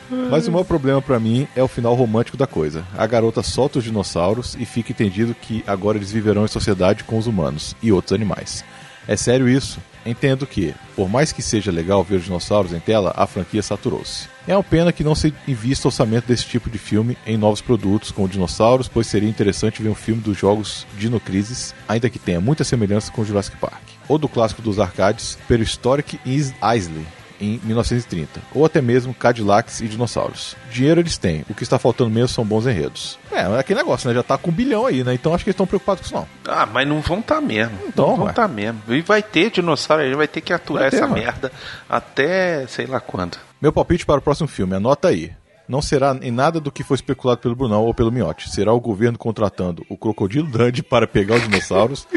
Mas 0.08 0.46
o 0.46 0.52
maior 0.52 0.62
problema 0.62 1.02
pra 1.02 1.18
mim 1.18 1.48
é 1.56 1.62
o 1.62 1.66
final 1.66 1.92
romântico 1.94 2.36
da 2.36 2.46
coisa. 2.46 2.84
A 2.96 3.04
garota 3.04 3.42
solta 3.42 3.78
os 3.78 3.84
dinossauros 3.84 4.56
e 4.60 4.64
fica 4.64 4.92
entendido 4.92 5.34
que 5.34 5.64
agora 5.66 5.98
eles 5.98 6.12
viverão 6.12 6.44
em 6.44 6.48
sociedade 6.48 7.02
com 7.02 7.18
os 7.18 7.26
humanos 7.26 7.74
e 7.82 7.90
outros 7.90 8.12
animais. 8.12 8.64
É 9.10 9.16
sério 9.16 9.48
isso? 9.48 9.80
Entendo 10.06 10.46
que, 10.46 10.72
por 10.94 11.08
mais 11.08 11.32
que 11.32 11.42
seja 11.42 11.72
legal 11.72 12.04
ver 12.04 12.18
os 12.18 12.24
dinossauros 12.26 12.72
em 12.72 12.78
tela, 12.78 13.12
a 13.16 13.26
franquia 13.26 13.60
saturou-se. 13.60 14.28
É 14.46 14.56
uma 14.56 14.62
pena 14.62 14.92
que 14.92 15.02
não 15.02 15.16
se 15.16 15.34
invista 15.48 15.88
orçamento 15.88 16.28
desse 16.28 16.46
tipo 16.46 16.70
de 16.70 16.78
filme 16.78 17.18
em 17.26 17.36
novos 17.36 17.60
produtos 17.60 18.12
com 18.12 18.28
dinossauros, 18.28 18.86
pois 18.86 19.08
seria 19.08 19.28
interessante 19.28 19.82
ver 19.82 19.88
um 19.88 19.96
filme 19.96 20.22
dos 20.22 20.38
jogos 20.38 20.86
Dino 20.96 21.18
Crisis, 21.18 21.74
ainda 21.88 22.08
que 22.08 22.20
tenha 22.20 22.40
muita 22.40 22.62
semelhança 22.62 23.10
com 23.10 23.24
Jurassic 23.24 23.56
Park. 23.56 23.82
Ou 24.06 24.16
do 24.16 24.28
clássico 24.28 24.62
dos 24.62 24.78
arcades, 24.78 25.36
Prehistoric 25.48 26.20
Is 26.24 26.54
Isley, 26.62 27.04
em 27.40 27.60
1930, 27.64 28.40
ou 28.54 28.64
até 28.64 28.80
mesmo 28.80 29.14
Cadillacs 29.14 29.80
e 29.80 29.88
dinossauros. 29.88 30.56
Dinheiro 30.70 31.00
eles 31.00 31.16
têm, 31.16 31.44
o 31.48 31.54
que 31.54 31.62
está 31.62 31.78
faltando 31.78 32.10
mesmo 32.10 32.28
são 32.28 32.44
bons 32.44 32.66
enredos. 32.66 33.18
É, 33.32 33.40
é 33.40 33.58
aquele 33.58 33.78
negócio, 33.78 34.08
né? 34.08 34.14
Já 34.14 34.22
tá 34.22 34.36
com 34.36 34.50
um 34.50 34.54
bilhão 34.54 34.86
aí, 34.86 35.02
né? 35.02 35.14
Então 35.14 35.34
acho 35.34 35.44
que 35.44 35.50
eles 35.50 35.54
estão 35.54 35.66
preocupados 35.66 36.02
com 36.02 36.06
isso 36.06 36.14
não. 36.14 36.26
Ah, 36.52 36.66
mas 36.66 36.86
não 36.86 37.00
vão 37.00 37.20
estar 37.20 37.40
mesmo. 37.40 37.76
Então, 37.86 38.08
não 38.08 38.16
vão 38.16 38.24
ué. 38.26 38.30
estar 38.30 38.48
mesmo. 38.48 38.80
E 38.88 39.00
vai 39.00 39.22
ter 39.22 39.50
dinossauro, 39.50 40.02
a 40.02 40.06
gente 40.06 40.16
vai 40.16 40.28
ter 40.28 40.40
que 40.40 40.52
aturar 40.52 40.90
ter, 40.90 40.96
essa 40.96 41.06
ué. 41.06 41.20
merda 41.20 41.52
até 41.88 42.66
sei 42.66 42.86
lá 42.86 43.00
quando. 43.00 43.38
Meu 43.60 43.72
palpite 43.72 44.06
para 44.06 44.18
o 44.18 44.22
próximo 44.22 44.48
filme, 44.48 44.74
anota 44.74 45.08
aí. 45.08 45.32
Não 45.70 45.80
será 45.80 46.18
em 46.20 46.32
nada 46.32 46.58
do 46.58 46.72
que 46.72 46.82
foi 46.82 46.96
especulado 46.96 47.40
pelo 47.40 47.54
Brunão 47.54 47.84
ou 47.84 47.94
pelo 47.94 48.10
Miotti. 48.10 48.50
Será 48.50 48.72
o 48.72 48.80
governo 48.80 49.16
contratando 49.16 49.86
o 49.88 49.96
Crocodilo 49.96 50.48
Dundee 50.48 50.82
para 50.82 51.06
pegar 51.06 51.36
os 51.36 51.44
dinossauros, 51.44 52.08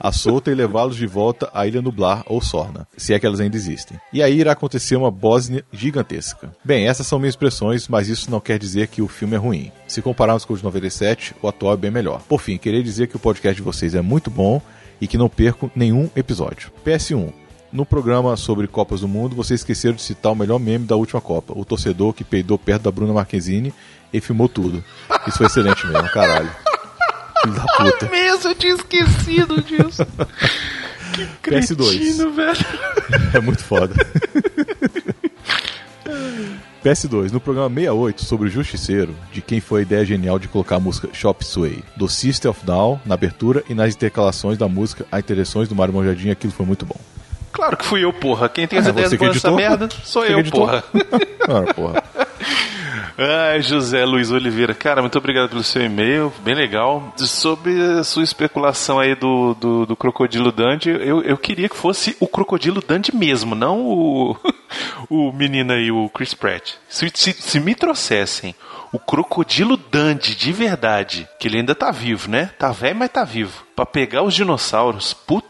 a 0.00 0.10
solta 0.10 0.50
e 0.50 0.54
levá-los 0.54 0.96
de 0.96 1.06
volta 1.06 1.50
à 1.52 1.66
Ilha 1.66 1.82
Nublar 1.82 2.24
ou 2.24 2.40
Sorna, 2.40 2.88
se 2.96 3.12
é 3.12 3.20
que 3.20 3.26
elas 3.26 3.38
ainda 3.38 3.54
existem. 3.54 4.00
E 4.14 4.22
aí 4.22 4.40
irá 4.40 4.52
acontecer 4.52 4.96
uma 4.96 5.10
Bósnia 5.10 5.62
gigantesca. 5.70 6.56
Bem, 6.64 6.88
essas 6.88 7.06
são 7.06 7.18
minhas 7.18 7.34
expressões, 7.34 7.86
mas 7.86 8.08
isso 8.08 8.30
não 8.30 8.40
quer 8.40 8.58
dizer 8.58 8.88
que 8.88 9.02
o 9.02 9.08
filme 9.08 9.34
é 9.34 9.38
ruim. 9.38 9.70
Se 9.86 10.00
compararmos 10.00 10.46
com 10.46 10.54
o 10.54 10.56
de 10.56 10.64
97, 10.64 11.34
o 11.42 11.48
atual 11.48 11.74
é 11.74 11.76
bem 11.76 11.90
melhor. 11.90 12.22
Por 12.22 12.40
fim, 12.40 12.56
queria 12.56 12.82
dizer 12.82 13.08
que 13.08 13.16
o 13.16 13.20
podcast 13.20 13.54
de 13.54 13.62
vocês 13.62 13.94
é 13.94 14.00
muito 14.00 14.30
bom 14.30 14.58
e 14.98 15.06
que 15.06 15.18
não 15.18 15.28
perco 15.28 15.70
nenhum 15.76 16.08
episódio. 16.16 16.72
PS1. 16.82 17.41
No 17.72 17.86
programa 17.86 18.36
sobre 18.36 18.66
Copas 18.66 19.00
do 19.00 19.08
Mundo, 19.08 19.34
vocês 19.34 19.60
esqueceram 19.60 19.94
de 19.94 20.02
citar 20.02 20.32
o 20.32 20.36
melhor 20.36 20.58
meme 20.58 20.84
da 20.84 20.94
última 20.94 21.22
Copa, 21.22 21.54
o 21.56 21.64
torcedor 21.64 22.12
que 22.12 22.22
peidou 22.22 22.58
perto 22.58 22.82
da 22.82 22.90
Bruna 22.90 23.14
Marquezine 23.14 23.72
e 24.12 24.20
filmou 24.20 24.46
tudo. 24.46 24.84
Isso 25.26 25.38
foi 25.38 25.46
excelente 25.46 25.86
mesmo, 25.86 26.06
caralho. 26.10 26.50
Filho 27.40 27.54
da 27.54 27.64
puta. 27.64 28.10
mesmo, 28.10 28.50
eu 28.50 28.54
tinha 28.54 28.74
esquecido 28.74 29.62
disso. 29.62 30.04
que 31.42 31.50
PS2. 31.50 31.76
cretino, 31.76 32.32
velho. 32.32 32.66
É 33.34 33.40
muito 33.40 33.64
foda. 33.64 33.94
PS2, 36.84 37.30
no 37.30 37.40
programa 37.40 37.70
68 37.70 38.24
sobre 38.24 38.48
o 38.48 38.50
Justiceiro, 38.50 39.14
de 39.32 39.40
quem 39.40 39.60
foi 39.60 39.80
a 39.80 39.82
ideia 39.82 40.04
genial 40.04 40.38
de 40.38 40.48
colocar 40.48 40.76
a 40.76 40.80
música 40.80 41.08
Shop 41.14 41.42
Sway, 41.42 41.82
do 41.96 42.06
System 42.06 42.50
of 42.50 42.66
Down 42.66 43.00
na 43.06 43.14
abertura 43.14 43.64
e 43.68 43.74
nas 43.74 43.94
intercalações 43.94 44.58
da 44.58 44.68
música 44.68 45.06
A 45.10 45.18
Interessões 45.18 45.68
do 45.68 45.74
Mário 45.74 45.94
Monjadinho, 45.94 46.32
aquilo 46.32 46.52
foi 46.52 46.66
muito 46.66 46.84
bom. 46.84 47.00
Claro 47.52 47.76
que 47.76 47.84
fui 47.84 48.04
eu, 48.04 48.12
porra. 48.12 48.48
Quem 48.48 48.66
tem 48.66 48.78
as 48.78 48.86
ideias 48.86 49.12
boas 49.12 49.34
dessa 49.34 49.48
editou? 49.48 49.56
merda 49.56 49.88
sou 50.02 50.24
Você 50.24 50.34
eu, 50.34 50.44
porra. 50.44 50.82
Ah, 51.42 51.74
porra. 51.74 52.02
Ai, 53.18 53.60
José 53.60 54.04
Luiz 54.04 54.30
Oliveira, 54.30 54.74
cara, 54.74 55.02
muito 55.02 55.18
obrigado 55.18 55.50
pelo 55.50 55.62
seu 55.62 55.82
e-mail, 55.82 56.32
bem 56.42 56.54
legal. 56.54 57.12
Sobre 57.18 57.78
a 57.98 58.02
sua 58.02 58.24
especulação 58.24 58.98
aí 58.98 59.14
do, 59.14 59.54
do, 59.54 59.86
do 59.86 59.96
Crocodilo 59.96 60.50
Dundee, 60.50 60.90
eu, 60.90 61.22
eu 61.22 61.36
queria 61.36 61.68
que 61.68 61.76
fosse 61.76 62.16
o 62.18 62.26
Crocodilo 62.26 62.80
Dundee 62.80 63.14
mesmo, 63.14 63.54
não 63.54 63.80
o, 63.80 64.36
o 65.10 65.30
menino 65.32 65.72
aí, 65.72 65.90
o 65.90 66.08
Chris 66.08 66.32
Pratt. 66.32 66.74
Se, 66.88 67.10
se, 67.14 67.32
se 67.32 67.60
me 67.60 67.74
trouxessem 67.74 68.54
o 68.92 68.98
crocodilo 68.98 69.76
Dandy 69.76 70.34
de 70.34 70.52
verdade, 70.52 71.26
que 71.38 71.48
ele 71.48 71.58
ainda 71.58 71.74
tá 71.74 71.90
vivo, 71.90 72.30
né? 72.30 72.50
Tá 72.58 72.70
velho, 72.70 72.96
mas 72.96 73.10
tá 73.10 73.24
vivo. 73.24 73.64
Pra 73.74 73.86
pegar 73.86 74.22
os 74.22 74.34
dinossauros, 74.34 75.14
puta, 75.14 75.48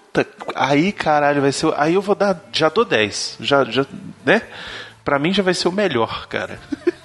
aí 0.54 0.92
caralho, 0.92 1.40
vai 1.40 1.52
ser. 1.52 1.72
Aí 1.76 1.94
eu 1.94 2.02
vou 2.02 2.14
dar. 2.14 2.40
Já 2.52 2.68
dou 2.68 2.84
10. 2.84 3.38
Já, 3.40 3.64
já, 3.64 3.86
né? 4.24 4.42
Pra 5.04 5.18
mim 5.18 5.32
já 5.32 5.42
vai 5.42 5.54
ser 5.54 5.68
o 5.68 5.72
melhor, 5.72 6.26
cara. 6.26 6.58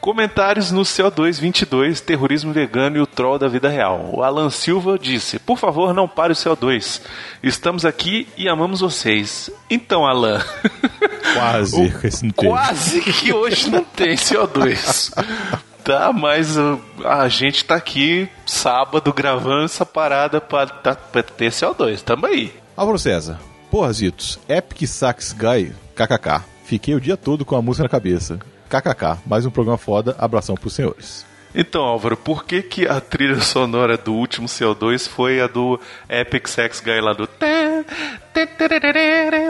Comentários 0.00 0.70
no 0.70 0.82
CO2 0.82 1.40
22, 1.40 2.00
terrorismo 2.00 2.52
vegano 2.52 2.96
e 2.96 3.00
o 3.00 3.06
troll 3.08 3.40
da 3.40 3.48
vida 3.48 3.68
real. 3.68 4.08
O 4.12 4.22
Alan 4.22 4.50
Silva 4.50 4.96
disse: 4.96 5.40
Por 5.40 5.58
favor, 5.58 5.92
não 5.92 6.06
pare 6.06 6.32
o 6.32 6.36
CO2. 6.36 7.00
Estamos 7.42 7.84
aqui 7.84 8.28
e 8.36 8.48
amamos 8.48 8.80
vocês. 8.80 9.50
Então, 9.68 10.06
Alan. 10.06 10.40
Quase. 11.34 11.92
o, 12.28 12.32
quase 12.34 13.00
que 13.00 13.32
hoje 13.32 13.68
não 13.68 13.82
tem 13.82 14.14
CO2. 14.14 15.12
tá, 15.86 16.12
mas 16.12 16.56
uh, 16.56 16.80
a 17.04 17.28
gente 17.28 17.64
tá 17.64 17.76
aqui 17.76 18.28
sábado 18.44 19.12
gravando 19.12 19.64
essa 19.64 19.86
parada 19.86 20.40
pra, 20.40 20.66
tá, 20.66 20.96
pra 20.96 21.22
ter 21.22 21.52
CO2. 21.52 22.02
Tamo 22.02 22.26
aí. 22.26 22.52
Álvaro 22.76 22.98
César. 22.98 23.38
Porra, 23.70 23.92
Zitos. 23.92 24.38
Epic 24.48 24.86
Sax 24.88 25.32
Guy, 25.32 25.72
kkk. 25.94 26.42
Fiquei 26.64 26.94
o 26.96 27.00
dia 27.00 27.16
todo 27.16 27.44
com 27.44 27.54
a 27.54 27.62
música 27.62 27.84
na 27.84 27.88
cabeça. 27.88 28.40
KKK, 28.68 29.18
mais 29.24 29.46
um 29.46 29.50
programa 29.50 29.78
foda, 29.78 30.16
abração 30.18 30.56
pros 30.56 30.74
senhores. 30.74 31.24
Então, 31.56 31.82
Álvaro, 31.82 32.18
por 32.18 32.44
que, 32.44 32.60
que 32.60 32.86
a 32.86 33.00
trilha 33.00 33.40
sonora 33.40 33.96
do 33.96 34.12
último 34.12 34.46
CO2 34.46 35.08
foi 35.08 35.40
a 35.40 35.46
do 35.46 35.80
Epic 36.06 36.46
Sex 36.46 36.80
Guy 36.80 37.00
lá 37.00 37.14
do. 37.14 37.26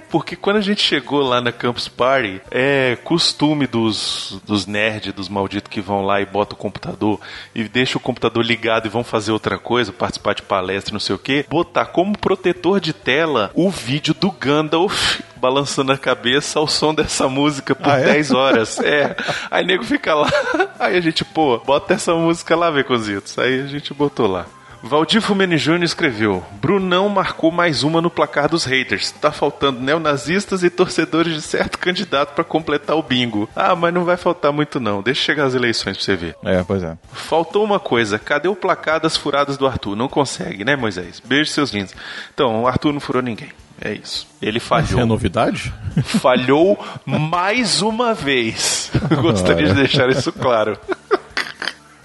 Porque 0.08 0.36
quando 0.36 0.58
a 0.58 0.60
gente 0.60 0.80
chegou 0.80 1.20
lá 1.20 1.40
na 1.40 1.50
Campus 1.50 1.88
Party, 1.88 2.40
é 2.48 2.96
costume 3.02 3.66
dos, 3.66 4.40
dos 4.46 4.66
nerds, 4.66 5.12
dos 5.12 5.28
malditos 5.28 5.68
que 5.68 5.80
vão 5.80 6.02
lá 6.02 6.20
e 6.20 6.26
botam 6.26 6.56
o 6.56 6.60
computador 6.60 7.18
e 7.52 7.64
deixam 7.64 7.98
o 7.98 8.02
computador 8.02 8.44
ligado 8.44 8.86
e 8.86 8.90
vão 8.90 9.02
fazer 9.02 9.32
outra 9.32 9.58
coisa, 9.58 9.92
participar 9.92 10.34
de 10.34 10.42
palestra, 10.42 10.92
não 10.92 11.00
sei 11.00 11.16
o 11.16 11.18
que, 11.18 11.44
botar 11.48 11.86
como 11.86 12.16
protetor 12.16 12.78
de 12.78 12.92
tela 12.92 13.50
o 13.54 13.68
vídeo 13.68 14.14
do 14.14 14.30
Gandalf 14.30 15.20
balançando 15.36 15.92
a 15.92 15.98
cabeça 15.98 16.58
ao 16.58 16.66
som 16.66 16.94
dessa 16.94 17.28
música 17.28 17.74
por 17.74 17.90
ah, 17.90 17.98
10 17.98 18.30
é? 18.30 18.34
horas. 18.34 18.78
É. 18.80 19.16
Aí 19.50 19.64
nego 19.64 19.84
fica 19.84 20.14
lá. 20.14 20.28
Aí 20.78 20.96
a 20.96 21.00
gente, 21.00 21.24
pô, 21.24 21.58
bota 21.58 21.95
essa 21.96 22.14
música 22.14 22.54
lá, 22.54 22.70
Beconzitos. 22.70 23.38
Aí 23.38 23.60
a 23.60 23.66
gente 23.66 23.92
botou 23.92 24.26
lá. 24.26 24.46
Valdir 24.82 25.20
Fumeni 25.20 25.58
Júnior 25.58 25.82
escreveu: 25.82 26.44
Brunão 26.60 27.08
marcou 27.08 27.50
mais 27.50 27.82
uma 27.82 28.00
no 28.00 28.10
placar 28.10 28.48
dos 28.48 28.64
haters. 28.64 29.10
Tá 29.10 29.32
faltando 29.32 29.80
neonazistas 29.80 30.62
e 30.62 30.70
torcedores 30.70 31.34
de 31.34 31.42
certo 31.42 31.78
candidato 31.78 32.34
para 32.34 32.44
completar 32.44 32.96
o 32.96 33.02
bingo. 33.02 33.48
Ah, 33.56 33.74
mas 33.74 33.92
não 33.92 34.04
vai 34.04 34.16
faltar 34.16 34.52
muito 34.52 34.78
não. 34.78 35.02
Deixa 35.02 35.22
chegar 35.22 35.44
as 35.46 35.54
eleições 35.54 35.96
pra 35.96 36.04
você 36.04 36.14
ver. 36.14 36.36
É, 36.44 36.62
pois 36.62 36.82
é. 36.82 36.96
Faltou 37.12 37.64
uma 37.64 37.80
coisa. 37.80 38.18
Cadê 38.18 38.48
o 38.48 38.54
placar 38.54 39.00
das 39.00 39.16
furadas 39.16 39.56
do 39.56 39.66
Arthur? 39.66 39.96
Não 39.96 40.08
consegue, 40.08 40.64
né, 40.64 40.76
Moisés? 40.76 41.20
Beijo, 41.24 41.50
seus 41.50 41.72
lindos. 41.72 41.94
Então, 42.32 42.62
o 42.62 42.66
Arthur 42.68 42.92
não 42.92 43.00
furou 43.00 43.22
ninguém. 43.22 43.48
É 43.80 43.92
isso. 43.92 44.26
Ele 44.40 44.60
falhou. 44.60 45.00
É 45.00 45.04
novidade? 45.04 45.72
Falhou 46.04 46.78
mais 47.04 47.82
uma 47.82 48.14
vez. 48.14 48.90
Gostaria 49.20 49.66
de 49.66 49.74
deixar 49.74 50.08
isso 50.08 50.32
claro. 50.32 50.78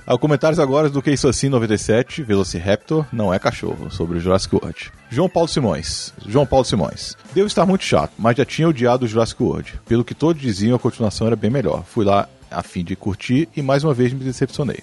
Ao 0.05 0.17
comentários 0.17 0.59
agora 0.59 0.89
do 0.89 1.01
Que 1.01 1.11
Isso 1.11 1.27
Assim 1.27 1.47
97, 1.47 2.23
Velociraptor 2.23 3.05
não 3.13 3.31
é 3.31 3.37
cachorro, 3.37 3.91
sobre 3.91 4.17
o 4.17 4.19
Jurassic 4.19 4.55
World. 4.55 4.91
João 5.09 5.29
Paulo 5.29 5.47
Simões. 5.47 6.11
João 6.25 6.45
Paulo 6.45 6.65
Simões. 6.65 7.15
Devo 7.33 7.47
estar 7.47 7.65
muito 7.67 7.83
chato, 7.83 8.13
mas 8.17 8.35
já 8.35 8.43
tinha 8.43 8.67
odiado 8.67 9.05
o 9.05 9.07
Jurassic 9.07 9.41
World. 9.41 9.79
Pelo 9.85 10.03
que 10.03 10.15
todos 10.15 10.41
diziam, 10.41 10.75
a 10.75 10.79
continuação 10.79 11.27
era 11.27 11.35
bem 11.35 11.51
melhor. 11.51 11.83
Fui 11.85 12.03
lá 12.03 12.27
a 12.49 12.63
fim 12.63 12.83
de 12.83 12.95
curtir 12.95 13.47
e 13.55 13.61
mais 13.61 13.83
uma 13.83 13.93
vez 13.93 14.11
me 14.11 14.23
decepcionei. 14.23 14.79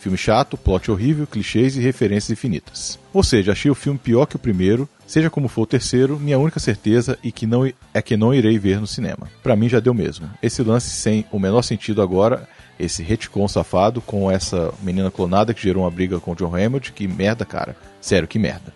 Filme 0.00 0.18
chato, 0.18 0.56
plot 0.56 0.90
horrível, 0.90 1.26
clichês 1.26 1.76
e 1.76 1.80
referências 1.80 2.30
infinitas. 2.30 2.98
Ou 3.12 3.22
seja, 3.22 3.52
achei 3.52 3.70
o 3.70 3.74
filme 3.74 3.98
pior 3.98 4.26
que 4.26 4.36
o 4.36 4.38
primeiro, 4.38 4.88
seja 5.06 5.30
como 5.30 5.48
for 5.48 5.62
o 5.62 5.66
terceiro, 5.66 6.18
minha 6.20 6.38
única 6.38 6.60
certeza 6.60 7.18
e 7.24 7.32
que 7.32 7.46
não, 7.46 7.64
é 7.94 8.02
que 8.02 8.16
não 8.16 8.34
irei 8.34 8.58
ver 8.58 8.80
no 8.80 8.86
cinema. 8.86 9.28
Para 9.42 9.56
mim 9.56 9.68
já 9.68 9.80
deu 9.80 9.94
mesmo. 9.94 10.28
Esse 10.42 10.62
lance 10.62 10.90
sem 10.90 11.24
o 11.32 11.38
menor 11.38 11.62
sentido 11.62 12.02
agora 12.02 12.46
esse 12.78 13.02
retcon 13.02 13.48
safado 13.48 14.00
com 14.00 14.30
essa 14.30 14.72
menina 14.82 15.10
clonada 15.10 15.54
que 15.54 15.62
gerou 15.62 15.84
uma 15.84 15.90
briga 15.90 16.20
com 16.20 16.32
o 16.32 16.34
John 16.34 16.54
Hammond. 16.54 16.92
Que 16.92 17.08
merda, 17.08 17.44
cara. 17.44 17.76
Sério, 18.00 18.28
que 18.28 18.38
merda. 18.38 18.74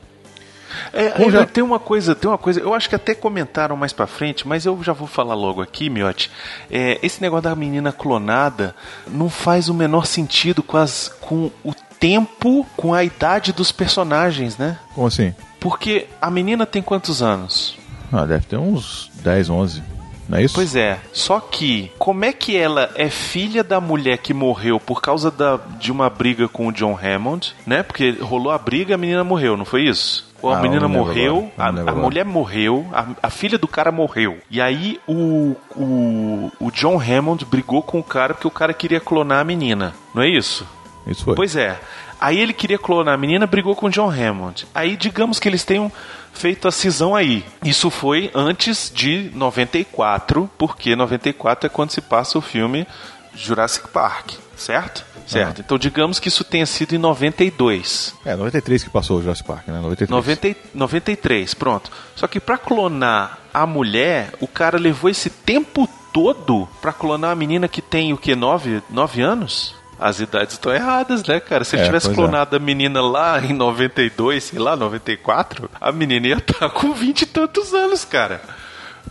É, 0.93 1.31
já... 1.31 1.45
tem 1.45 1.63
uma 1.65 1.79
coisa, 1.79 2.15
tem 2.15 2.31
uma 2.31 2.39
coisa, 2.39 2.61
eu 2.61 2.73
acho 2.73 2.89
que 2.89 2.95
até 2.95 3.15
comentaram 3.15 3.77
mais 3.77 3.93
pra 3.93 4.07
frente, 4.07 4.47
mas 4.47 4.65
eu 4.65 4.81
já 4.83 4.93
vou 4.93 5.09
falar 5.09 5.35
logo 5.35 5.61
aqui, 5.61 5.91
Miotti. 5.91 6.31
É, 6.71 6.99
esse 7.03 7.21
negócio 7.21 7.43
da 7.43 7.55
menina 7.57 7.93
clonada 7.93 8.75
não 9.09 9.29
faz 9.29 9.69
o 9.69 9.75
menor 9.75 10.07
sentido 10.07 10.63
com, 10.63 10.77
as, 10.77 11.09
com 11.21 11.51
o 11.65 11.75
tempo, 11.99 12.67
com 12.77 12.95
a 12.95 13.03
idade 13.03 13.53
dos 13.53 13.73
personagens, 13.73 14.57
né? 14.57 14.79
Como 14.95 15.07
assim? 15.07 15.35
Porque 15.59 16.07
a 16.21 16.31
menina 16.31 16.65
tem 16.65 16.81
quantos 16.81 17.21
anos? 17.21 17.77
Ah, 18.13 18.25
deve 18.25 18.47
ter 18.47 18.57
uns 18.57 19.11
10, 19.23 19.51
11 19.51 20.00
não 20.31 20.39
é 20.39 20.45
isso? 20.45 20.55
Pois 20.55 20.77
é. 20.77 21.01
Só 21.13 21.41
que, 21.41 21.91
como 21.99 22.25
é 22.25 22.33
que 22.33 22.57
ela 22.57 22.91
é 22.95 23.11
filha 23.11 23.65
da 23.65 23.81
mulher 23.81 24.19
que 24.19 24.33
morreu 24.33 24.79
por 24.79 25.03
causa 25.03 25.29
da, 25.29 25.59
de 25.79 25.91
uma 25.91 26.09
briga 26.09 26.47
com 26.47 26.69
o 26.69 26.73
John 26.73 26.97
Hammond, 26.97 27.53
né? 27.67 27.83
Porque 27.83 28.13
rolou 28.21 28.53
a 28.53 28.59
briga 28.59 28.93
e 28.93 28.95
a 28.95 28.99
menina 28.99 29.25
morreu, 29.25 29.57
não 29.57 29.65
foi 29.65 29.83
isso? 29.83 30.31
A 30.43 30.57
ah, 30.57 30.63
menina 30.63 30.89
morreu, 30.89 31.51
a, 31.59 31.69
a 31.69 31.95
mulher 31.95 32.25
morreu, 32.25 32.87
a, 32.93 33.09
a, 33.25 33.29
filha 33.29 33.59
do 33.59 33.69
cara 33.69 33.93
morreu. 33.93 34.39
E 34.51 34.61
aí 34.61 34.99
o, 35.07 35.55
o, 35.77 36.51
o 36.59 36.71
John 36.71 36.99
Hammond 36.99 37.45
brigou 37.45 37.83
com 37.83 37.99
o 37.99 38.03
cara 38.03 38.33
porque 38.33 38.47
o 38.47 38.53
cara 38.53 38.73
queria 38.73 39.01
clonar 39.01 39.41
a 39.41 39.45
menina. 39.45 39.93
Não 40.15 40.23
é 40.23 40.29
isso? 40.29 40.67
Isso 41.07 41.25
foi. 41.25 41.35
Pois 41.35 41.57
é. 41.57 41.79
Aí 42.21 42.39
ele 42.39 42.53
queria 42.53 42.79
clonar 42.79 43.15
a 43.15 43.19
menina, 43.19 43.47
brigou 43.47 43.75
com 43.75 43.87
o 43.87 43.91
John 43.91 44.11
Hammond. 44.11 44.67
Aí 44.75 44.97
digamos 44.97 45.41
que 45.41 45.49
eles 45.49 45.65
tenham 45.65 45.91
feito 46.33 46.69
a 46.69 46.73
cisão 46.73 47.15
aí. 47.15 47.45
Isso 47.65 47.91
foi 47.91 48.31
antes 48.35 48.91
de 48.95 49.31
94, 49.35 50.51
porque 50.57 50.97
94 50.97 51.67
é 51.67 51.69
quando 51.69 51.91
se 51.91 52.01
passa 52.01 52.39
o 52.39 52.43
filme 52.43 52.87
Jurassic 53.35 53.89
Park, 53.89 54.33
certo? 54.57 55.05
Certo. 55.27 55.61
Então 55.61 55.79
digamos 55.79 56.19
que 56.19 56.27
isso 56.27 56.43
tenha 56.43 56.67
sido 56.67 56.95
em 56.95 56.99
92. 56.99 58.15
É, 58.25 58.35
93 58.35 58.83
que 58.83 58.91
passou 58.91 59.19
o 59.19 59.23
Jurassic 59.23 59.47
Park, 59.47 59.69
né? 59.69 59.79
93. 59.81 60.11
90, 60.11 60.57
93, 60.75 61.55
pronto. 61.55 61.91
Só 62.17 62.27
que 62.27 62.41
para 62.41 62.59
clonar 62.59 63.39
a 63.55 63.65
mulher, 63.65 64.33
o 64.41 64.49
cara 64.49 64.77
levou 64.77 65.09
esse 65.09 65.31
tempo 65.31 65.89
todo 66.13 66.69
para 66.81 66.93
clonar 66.93 67.31
a 67.31 67.37
menina 67.37 67.69
que 67.69 67.81
tem 67.81 68.13
o 68.13 68.17
que 68.17 68.35
9, 68.35 68.83
9 68.91 69.23
anos? 69.23 69.80
As 70.01 70.19
idades 70.19 70.55
estão 70.55 70.73
erradas, 70.73 71.23
né, 71.25 71.39
cara? 71.39 71.63
Se 71.63 71.77
ele 71.77 71.83
é, 71.83 71.87
tivesse 71.87 72.11
é. 72.11 72.15
clonado 72.15 72.57
é. 72.57 72.59
a 72.59 72.63
menina 72.63 73.03
lá 73.03 73.39
em 73.45 73.53
92, 73.53 74.43
sei 74.43 74.59
lá, 74.59 74.75
94, 74.75 75.71
a 75.79 75.93
menina 75.93 76.29
ia 76.29 76.37
estar 76.39 76.55
tá 76.55 76.71
com 76.71 76.93
20 76.93 77.23
e 77.23 77.27
tantos 77.27 77.75
anos, 77.75 78.05
cara. 78.05 78.41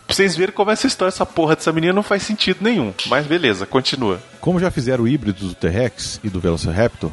Pra 0.06 0.16
vocês 0.16 0.36
verem 0.36 0.52
como 0.52 0.70
essa 0.70 0.88
história, 0.88 1.10
essa 1.10 1.24
porra 1.24 1.54
dessa 1.54 1.72
menina 1.72 1.92
não 1.92 2.02
faz 2.02 2.24
sentido 2.24 2.58
nenhum. 2.60 2.92
Mas 3.06 3.26
beleza, 3.26 3.64
continua. 3.64 4.20
Como 4.40 4.58
já 4.58 4.70
fizeram 4.70 5.04
o 5.04 5.08
híbrido 5.08 5.46
do 5.46 5.54
T-Rex 5.54 6.20
e 6.24 6.28
do 6.28 6.40
Velociraptor, 6.40 7.12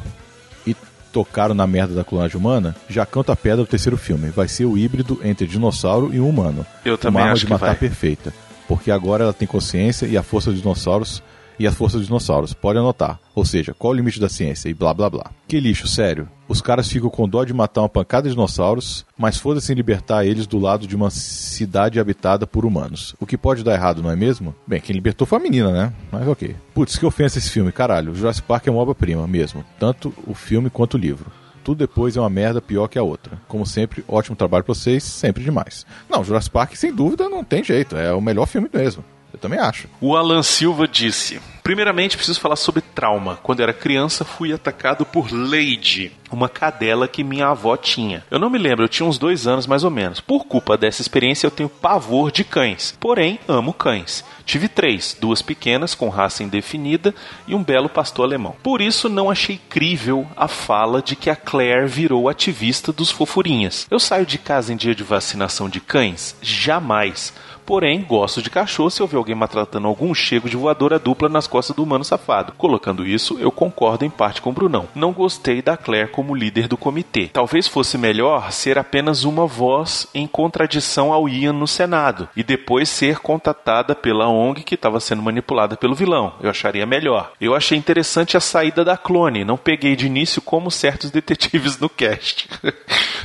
e 0.66 0.74
tocaram 1.12 1.54
na 1.54 1.66
merda 1.66 1.94
da 1.94 2.02
clonagem 2.02 2.36
humana, 2.36 2.74
já 2.88 3.06
canta 3.06 3.32
a 3.32 3.36
pedra 3.36 3.58
do 3.58 3.66
terceiro 3.66 3.96
filme. 3.96 4.30
Vai 4.30 4.48
ser 4.48 4.64
o 4.64 4.76
híbrido 4.76 5.20
entre 5.22 5.46
dinossauro 5.46 6.12
e 6.12 6.18
um 6.20 6.28
humano. 6.28 6.66
Eu 6.84 6.98
também 6.98 7.22
uma 7.22 7.28
arma 7.28 7.38
de 7.38 7.48
matar 7.48 7.66
vai. 7.66 7.76
perfeita. 7.76 8.34
Porque 8.66 8.90
agora 8.90 9.24
ela 9.24 9.32
tem 9.32 9.46
consciência 9.46 10.06
e 10.06 10.16
a 10.16 10.22
força 10.22 10.50
dos 10.50 10.60
dinossauros 10.60 11.22
e 11.58 11.66
as 11.66 11.74
forças 11.74 12.00
dos 12.00 12.06
dinossauros. 12.06 12.54
Pode 12.54 12.78
anotar. 12.78 13.18
Ou 13.34 13.44
seja, 13.44 13.74
qual 13.74 13.92
o 13.92 13.96
limite 13.96 14.20
da 14.20 14.28
ciência 14.28 14.68
e 14.68 14.74
blá 14.74 14.92
blá 14.94 15.10
blá. 15.10 15.30
Que 15.46 15.60
lixo, 15.60 15.86
sério. 15.86 16.28
Os 16.48 16.62
caras 16.62 16.88
ficam 16.88 17.10
com 17.10 17.28
dó 17.28 17.44
de 17.44 17.52
matar 17.52 17.82
uma 17.82 17.88
pancada 17.88 18.28
de 18.28 18.34
dinossauros, 18.34 19.04
mas 19.16 19.36
foda-se 19.36 19.72
em 19.72 19.76
libertar 19.76 20.24
eles 20.24 20.46
do 20.46 20.58
lado 20.58 20.86
de 20.86 20.96
uma 20.96 21.10
cidade 21.10 22.00
habitada 22.00 22.46
por 22.46 22.64
humanos. 22.64 23.14
O 23.20 23.26
que 23.26 23.36
pode 23.36 23.62
dar 23.62 23.74
errado, 23.74 24.02
não 24.02 24.10
é 24.10 24.16
mesmo? 24.16 24.54
Bem, 24.66 24.80
quem 24.80 24.94
libertou 24.94 25.26
foi 25.26 25.38
a 25.38 25.42
menina, 25.42 25.70
né? 25.70 25.92
Mas 26.10 26.26
ok. 26.26 26.56
Putz, 26.74 26.96
que 26.96 27.04
ofensa 27.04 27.38
esse 27.38 27.50
filme, 27.50 27.70
caralho. 27.70 28.14
Jurassic 28.14 28.46
Park 28.46 28.66
é 28.66 28.70
uma 28.70 28.80
obra-prima 28.80 29.26
mesmo. 29.26 29.64
Tanto 29.78 30.14
o 30.26 30.34
filme 30.34 30.70
quanto 30.70 30.94
o 30.94 30.98
livro 30.98 31.30
tudo 31.68 31.80
depois 31.80 32.16
é 32.16 32.20
uma 32.20 32.30
merda 32.30 32.62
pior 32.62 32.88
que 32.88 32.98
a 32.98 33.02
outra. 33.02 33.38
Como 33.46 33.66
sempre, 33.66 34.02
ótimo 34.08 34.34
trabalho 34.34 34.64
pra 34.64 34.72
vocês, 34.74 35.04
sempre 35.04 35.44
demais. 35.44 35.84
Não, 36.08 36.24
Jurassic 36.24 36.50
Park, 36.50 36.74
sem 36.74 36.94
dúvida, 36.94 37.28
não 37.28 37.44
tem 37.44 37.62
jeito. 37.62 37.94
É 37.94 38.10
o 38.10 38.22
melhor 38.22 38.46
filme 38.46 38.70
mesmo. 38.72 39.04
Eu 39.38 39.40
também 39.40 39.60
acho. 39.60 39.88
O 40.00 40.16
Alan 40.16 40.42
Silva 40.42 40.88
disse: 40.88 41.40
Primeiramente, 41.68 42.16
preciso 42.16 42.40
falar 42.40 42.56
sobre 42.56 42.80
trauma. 42.80 43.38
Quando 43.42 43.60
era 43.60 43.74
criança, 43.74 44.24
fui 44.24 44.54
atacado 44.54 45.04
por 45.04 45.30
Lady, 45.30 46.10
uma 46.32 46.48
cadela 46.48 47.06
que 47.06 47.22
minha 47.22 47.48
avó 47.48 47.76
tinha. 47.76 48.24
Eu 48.30 48.38
não 48.38 48.48
me 48.48 48.56
lembro, 48.56 48.86
eu 48.86 48.88
tinha 48.88 49.06
uns 49.06 49.18
dois 49.18 49.46
anos 49.46 49.66
mais 49.66 49.84
ou 49.84 49.90
menos. 49.90 50.18
Por 50.18 50.46
culpa 50.46 50.78
dessa 50.78 51.02
experiência, 51.02 51.46
eu 51.46 51.50
tenho 51.50 51.68
pavor 51.68 52.32
de 52.32 52.42
cães. 52.42 52.96
Porém, 52.98 53.38
amo 53.46 53.74
cães. 53.74 54.24
Tive 54.46 54.66
três, 54.66 55.14
duas 55.20 55.42
pequenas 55.42 55.94
com 55.94 56.08
raça 56.08 56.42
indefinida 56.42 57.14
e 57.46 57.54
um 57.54 57.62
belo 57.62 57.90
pastor 57.90 58.24
alemão. 58.24 58.56
Por 58.62 58.80
isso 58.80 59.10
não 59.10 59.30
achei 59.30 59.60
crível 59.68 60.26
a 60.34 60.48
fala 60.48 61.02
de 61.02 61.14
que 61.14 61.28
a 61.28 61.36
Claire 61.36 61.86
virou 61.86 62.30
ativista 62.30 62.94
dos 62.94 63.10
fofurinhas. 63.10 63.86
Eu 63.90 64.00
saio 64.00 64.24
de 64.24 64.38
casa 64.38 64.72
em 64.72 64.76
dia 64.76 64.94
de 64.94 65.02
vacinação 65.02 65.68
de 65.68 65.80
cães? 65.80 66.34
Jamais. 66.40 67.34
Porém, 67.68 68.02
gosto 68.02 68.40
de 68.40 68.48
cachorro 68.48 68.90
se 68.90 69.02
eu 69.02 69.06
ver 69.06 69.18
alguém 69.18 69.34
maltratando 69.34 69.86
algum 69.86 70.14
chego 70.14 70.48
de 70.48 70.56
voadora 70.56 70.98
dupla 70.98 71.28
nas 71.28 71.46
costas 71.46 71.57
do 71.74 71.82
humano 71.82 72.04
safado. 72.04 72.52
Colocando 72.56 73.06
isso, 73.06 73.38
eu 73.38 73.50
concordo 73.50 74.04
em 74.04 74.10
parte 74.10 74.40
com 74.40 74.50
o 74.50 74.52
Brunão. 74.52 74.88
Não 74.94 75.12
gostei 75.12 75.60
da 75.60 75.76
Claire 75.76 76.10
como 76.10 76.34
líder 76.34 76.68
do 76.68 76.76
comitê. 76.76 77.28
Talvez 77.32 77.66
fosse 77.66 77.98
melhor 77.98 78.52
ser 78.52 78.78
apenas 78.78 79.24
uma 79.24 79.46
voz 79.46 80.06
em 80.14 80.26
contradição 80.26 81.12
ao 81.12 81.28
Ian 81.28 81.52
no 81.52 81.66
Senado 81.66 82.28
e 82.36 82.42
depois 82.42 82.88
ser 82.88 83.18
contatada 83.18 83.94
pela 83.94 84.28
ONG 84.28 84.62
que 84.62 84.74
estava 84.74 85.00
sendo 85.00 85.22
manipulada 85.22 85.76
pelo 85.76 85.94
vilão. 85.94 86.34
Eu 86.40 86.50
acharia 86.50 86.86
melhor. 86.86 87.32
Eu 87.40 87.54
achei 87.54 87.76
interessante 87.76 88.36
a 88.36 88.40
saída 88.40 88.84
da 88.84 88.96
clone. 88.96 89.44
Não 89.44 89.56
peguei 89.56 89.96
de 89.96 90.06
início 90.06 90.40
como 90.40 90.70
certos 90.70 91.10
detetives 91.12 91.78
no 91.78 91.88
cast. 91.88 92.48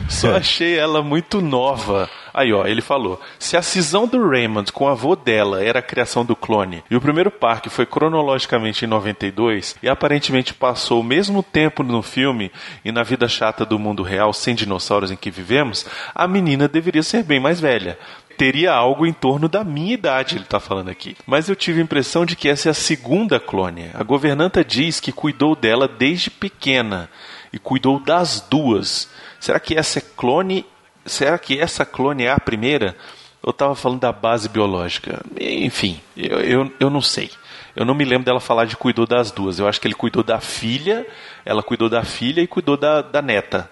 Só 0.10 0.36
achei 0.36 0.78
ela 0.78 1.02
muito 1.02 1.42
nova. 1.42 2.10
Aí, 2.34 2.52
ó, 2.52 2.66
ele 2.66 2.82
falou: 2.82 3.22
se 3.38 3.56
a 3.56 3.62
cisão 3.62 4.08
do 4.08 4.28
Raymond 4.28 4.72
com 4.72 4.86
o 4.86 4.88
avô 4.88 5.16
dela 5.16 5.64
era 5.64 5.80
a 5.80 5.84
criação 5.84 6.26
do 6.26 6.36
clone 6.36 6.84
e 6.90 6.96
o 6.96 7.02
primeiro 7.02 7.30
parque 7.30 7.70
foi 7.70 7.86
cronologicamente 7.86 8.86
em 8.86 8.88
92 8.88 9.76
e 9.84 9.88
aparentemente 9.88 10.54
passou 10.54 11.02
o 11.02 11.04
mesmo 11.04 11.44
tempo 11.44 11.84
no 11.84 12.02
filme 12.02 12.52
e 12.84 12.92
na 12.92 13.04
vida 13.04 13.28
chata 13.28 13.66
do 13.66 13.78
mundo 13.78 14.02
real 14.02 14.34
sem 14.34 14.56
dinossauros 14.56 15.12
em 15.12 15.16
que 15.16 15.30
vivemos, 15.30 15.86
a 16.16 16.28
menina 16.28 16.68
deveria 16.68 17.04
ser 17.04 17.24
bem 17.24 17.40
mais 17.40 17.60
velha 17.60 17.98
teria 18.36 18.74
algo 18.74 19.06
em 19.06 19.14
torno 19.14 19.48
da 19.48 19.64
minha 19.64 19.94
idade, 19.94 20.36
ele 20.36 20.44
está 20.44 20.60
falando 20.60 20.90
aqui. 20.90 21.16
Mas 21.26 21.48
eu 21.48 21.56
tive 21.56 21.80
a 21.80 21.84
impressão 21.84 22.26
de 22.26 22.36
que 22.36 22.50
essa 22.50 22.70
é 22.70 22.72
a 22.72 22.74
segunda 22.74 23.40
clone. 23.40 23.92
A 23.94 24.04
governanta 24.04 24.66
diz 24.66 25.00
que 25.00 25.12
cuidou 25.12 25.56
dela 25.56 25.88
desde 25.88 26.32
pequena 26.32 27.10
e 27.52 27.60
cuidou 27.60 28.00
das 28.00 28.42
duas. 28.42 29.10
Será 29.40 29.60
que 29.60 29.76
essa 29.76 30.00
é 30.00 30.02
clone? 30.02 30.66
Será 31.06 31.38
que 31.38 31.60
essa 31.60 31.86
clone 31.86 32.24
é 32.24 32.32
a 32.32 32.40
primeira? 32.40 32.96
Eu 33.44 33.50
estava 33.50 33.76
falando 33.76 34.00
da 34.00 34.12
base 34.12 34.48
biológica. 34.48 35.22
Enfim, 35.40 36.00
eu, 36.16 36.40
eu, 36.40 36.74
eu 36.80 36.90
não 36.90 37.02
sei. 37.02 37.30
Eu 37.76 37.84
não 37.86 37.94
me 37.94 38.06
lembro 38.06 38.26
dela 38.26 38.40
falar 38.40 38.66
de 38.66 38.78
cuidou 38.78 39.06
das 39.06 39.32
duas. 39.32 39.60
Eu 39.60 39.68
acho 39.68 39.82
que 39.82 39.88
ele 39.88 39.96
cuidou 39.96 40.24
da 40.24 40.40
filha, 40.40 41.06
ela 41.44 41.62
cuidou 41.62 41.90
da 41.90 42.04
filha 42.04 42.42
e 42.42 42.48
cuidou 42.48 42.78
da, 42.78 43.02
da 43.02 43.22
neta. 43.22 43.70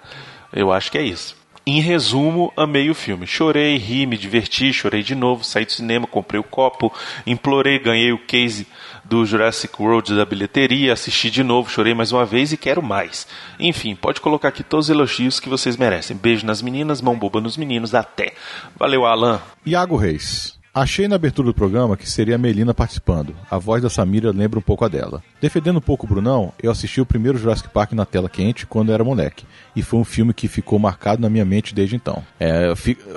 Eu 0.52 0.74
acho 0.74 0.91
que 0.91 0.98
é 0.98 1.04
isso. 1.04 1.40
Em 1.71 1.79
resumo, 1.79 2.51
amei 2.57 2.89
o 2.89 2.93
filme. 2.93 3.25
Chorei, 3.25 3.77
ri, 3.77 4.05
me 4.05 4.17
diverti, 4.17 4.73
chorei 4.73 5.01
de 5.01 5.15
novo, 5.15 5.41
saí 5.41 5.63
do 5.63 5.71
cinema, 5.71 6.05
comprei 6.05 6.38
o 6.38 6.43
copo, 6.43 6.91
implorei, 7.25 7.79
ganhei 7.79 8.12
o 8.12 8.17
case 8.17 8.67
do 9.05 9.25
Jurassic 9.25 9.81
World 9.81 10.13
da 10.13 10.25
bilheteria, 10.25 10.91
assisti 10.91 11.31
de 11.31 11.41
novo, 11.43 11.69
chorei 11.69 11.93
mais 11.93 12.12
uma 12.12 12.25
vez 12.25 12.51
e 12.51 12.57
quero 12.57 12.84
mais. 12.84 13.25
Enfim, 13.57 13.95
pode 13.95 14.19
colocar 14.19 14.49
aqui 14.49 14.63
todos 14.65 14.88
os 14.88 14.89
elogios 14.89 15.39
que 15.39 15.47
vocês 15.47 15.77
merecem. 15.77 16.17
Beijo 16.17 16.45
nas 16.45 16.62
meninas, 16.62 17.01
mão 17.01 17.17
boba 17.17 17.39
nos 17.39 17.55
meninos, 17.55 17.95
até. 17.95 18.34
Valeu, 18.77 19.05
Alan. 19.05 19.41
Iago 19.65 19.95
Reis. 19.95 20.61
Achei 20.73 21.05
na 21.05 21.17
abertura 21.17 21.47
do 21.47 21.53
programa 21.53 21.97
que 21.97 22.10
seria 22.10 22.36
a 22.36 22.38
Melina 22.38 22.73
participando. 22.73 23.36
A 23.49 23.57
voz 23.57 23.84
da 23.84 23.89
Samira 23.89 24.31
lembra 24.31 24.57
um 24.57 24.62
pouco 24.62 24.86
a 24.86 24.88
dela. 24.88 25.21
Defendendo 25.41 25.77
um 25.77 25.81
pouco 25.81 26.05
o 26.05 26.10
Brunão, 26.10 26.53
eu 26.63 26.71
assisti 26.71 27.01
o 27.01 27.05
primeiro 27.05 27.38
Jurassic 27.38 27.67
Park 27.67 27.91
na 27.91 28.05
tela 28.05 28.29
quente 28.29 28.65
quando 28.65 28.93
era 28.93 29.03
moleque. 29.03 29.45
E 29.75 29.81
foi 29.81 29.99
um 29.99 30.05
filme 30.05 30.34
que 30.34 30.47
ficou 30.47 30.79
marcado 30.79 31.21
na 31.21 31.29
minha 31.29 31.43
mente 31.43 31.75
desde 31.75 31.97
então. 31.97 32.23
É, 32.39 32.73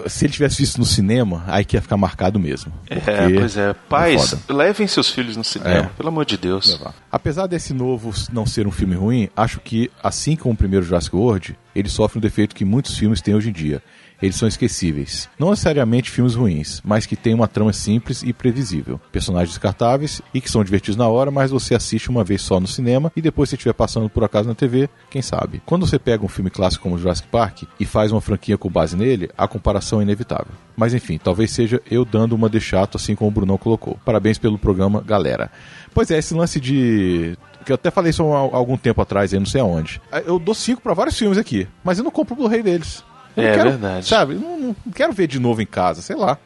se 0.09 0.25
ele 0.25 0.33
tivesse 0.33 0.63
visto 0.63 0.79
no 0.79 0.85
cinema, 0.85 1.45
aí 1.47 1.65
que 1.65 1.77
ia 1.77 1.81
ficar 1.81 1.97
marcado 1.97 2.41
mesmo. 2.41 2.73
É, 2.91 3.39
pois 3.39 3.57
é. 3.57 3.73
Pais, 3.89 4.33
é 4.33 4.53
levem 4.53 4.89
seus 4.89 5.11
filhos 5.11 5.37
no 5.37 5.45
cinema, 5.45 5.71
é. 5.71 5.91
pelo 5.97 6.09
amor 6.09 6.25
de 6.25 6.37
Deus. 6.37 6.77
Levar. 6.77 6.93
Apesar 7.11 7.47
desse 7.47 7.73
novo 7.73 8.13
não 8.33 8.45
ser 8.47 8.67
um 8.67 8.73
filme 8.73 8.97
ruim, 8.97 9.29
acho 9.37 9.61
que, 9.61 9.89
assim 10.03 10.35
como 10.35 10.55
o 10.55 10.57
primeiro 10.57 10.85
Jurassic 10.85 11.15
World, 11.15 11.57
ele 11.73 11.89
sofre 11.89 12.19
um 12.19 12.21
defeito 12.21 12.53
que 12.53 12.65
muitos 12.65 12.99
filmes 12.99 13.21
têm 13.21 13.37
hoje 13.37 13.51
em 13.51 13.53
dia 13.53 13.81
eles 14.21 14.37
são 14.37 14.49
esquecíveis. 14.49 15.29
Não 15.39 15.51
necessariamente 15.51 16.11
filmes 16.11 16.35
ruins, 16.35 16.81
mas 16.85 17.07
que 17.07 17.17
têm 17.17 17.35
uma 17.35 17.49
trama 17.49 17.73
simples 17.73 18.23
e 18.23 18.33
previsível. 18.33 19.01
Personagens 19.13 19.51
descartáveis 19.51 20.23
e 20.33 20.41
que 20.41 20.51
são 20.51 20.65
divertidos 20.65 20.97
na 20.97 21.09
hora, 21.09 21.31
mas 21.31 21.51
você 21.51 21.75
assiste 21.75 22.11
uma 22.11 22.25
vez 22.25 22.43
só 22.43 22.59
no 22.59 22.67
cinema 22.67 23.13
e 23.17 23.23
depois 23.23 23.49
se 23.49 23.57
estiver 23.57 23.75
passando 23.75 24.09
por 24.09 24.25
acaso 24.25 24.49
na 24.49 24.55
TV, 24.55 24.89
quem 25.11 25.23
sabe. 25.23 25.63
Quando 25.67 25.87
você 25.87 25.99
pega 25.99 26.25
um 26.25 26.29
filme 26.29 26.51
clássico 26.51 26.85
como 26.85 26.99
Jurassic 26.99 27.29
Park 27.29 27.65
e 27.79 27.85
faz 27.85 28.13
uma 28.13 28.21
franquia 28.21 28.57
com 28.57 28.71
base 28.71 28.97
nele, 28.97 29.31
a 29.37 29.47
comparação 29.49 30.01
é 30.01 30.03
inevitável. 30.03 30.53
Mas 30.77 30.95
enfim, 30.95 31.19
talvez 31.23 31.51
seja 31.51 31.81
eu 31.91 32.05
dando 32.05 32.35
uma 32.35 32.49
de 32.51 32.61
chato, 32.61 32.97
assim 32.97 33.15
como 33.15 33.29
o 33.29 33.33
Brunão 33.33 33.59
colocou. 33.59 33.99
Parabéns 34.05 34.39
pelo 34.39 34.59
programa, 34.59 35.01
galera. 35.01 35.51
Pois 35.93 36.11
é, 36.11 36.19
esse 36.19 36.35
lance 36.35 36.61
de 36.61 37.37
que 37.65 37.73
eu 37.73 37.77
até 37.77 37.91
falei 37.91 38.11
isso 38.11 38.23
há 38.33 38.39
algum 38.39 38.77
tempo 38.77 39.01
atrás, 39.01 39.33
aí 39.33 39.39
não 39.39 39.47
sei 39.47 39.61
aonde. 39.61 40.01
Eu 40.27 40.39
dou 40.39 40.55
cinco 40.55 40.83
para 40.83 40.93
vários 40.95 41.19
filmes 41.19 41.39
aqui, 41.39 41.67
mas 41.83 41.99
eu 41.99 42.05
não 42.05 42.11
compro 42.11 42.35
o 42.35 42.37
Blu-ray 42.37 42.63
deles. 42.63 43.03
Eu 43.37 43.45
é 43.45 43.55
quero, 43.55 43.71
verdade. 43.71 44.07
Sabe? 44.07 44.35
Não, 44.35 44.59
não, 44.59 44.77
quero 44.95 45.13
ver 45.13 45.27
de 45.27 45.39
novo 45.39 45.61
em 45.61 45.67
casa, 45.67 46.03
sei 46.03 46.17
lá. 46.17 46.39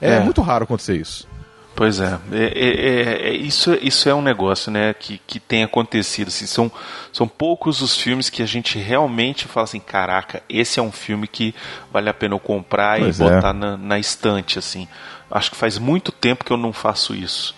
É, 0.00 0.14
é. 0.14 0.20
muito 0.20 0.40
raro 0.40 0.64
acontecer 0.64 0.96
isso. 0.96 1.28
Pois 1.74 1.98
é, 1.98 2.18
é, 2.32 2.44
é, 2.44 3.28
é, 3.28 3.32
isso, 3.32 3.72
isso 3.80 4.06
é 4.08 4.14
um 4.14 4.20
negócio 4.20 4.70
né, 4.70 4.92
que, 4.92 5.18
que 5.26 5.40
tem 5.40 5.62
acontecido. 5.62 6.28
Assim, 6.28 6.44
são, 6.44 6.70
são 7.12 7.26
poucos 7.26 7.80
os 7.80 7.96
filmes 7.96 8.28
que 8.28 8.42
a 8.42 8.46
gente 8.46 8.78
realmente 8.78 9.46
fala 9.46 9.64
assim: 9.64 9.80
caraca, 9.80 10.42
esse 10.48 10.78
é 10.78 10.82
um 10.82 10.92
filme 10.92 11.26
que 11.26 11.54
vale 11.90 12.10
a 12.10 12.14
pena 12.14 12.34
eu 12.34 12.38
comprar 12.38 12.98
pois 12.98 13.18
e 13.18 13.22
botar 13.22 13.54
na, 13.54 13.76
na 13.76 13.98
estante. 13.98 14.58
assim. 14.58 14.86
Acho 15.30 15.50
que 15.50 15.56
faz 15.56 15.78
muito 15.78 16.12
tempo 16.12 16.44
que 16.44 16.52
eu 16.52 16.56
não 16.56 16.72
faço 16.72 17.14
isso. 17.14 17.54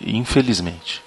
Infelizmente. 0.00 1.02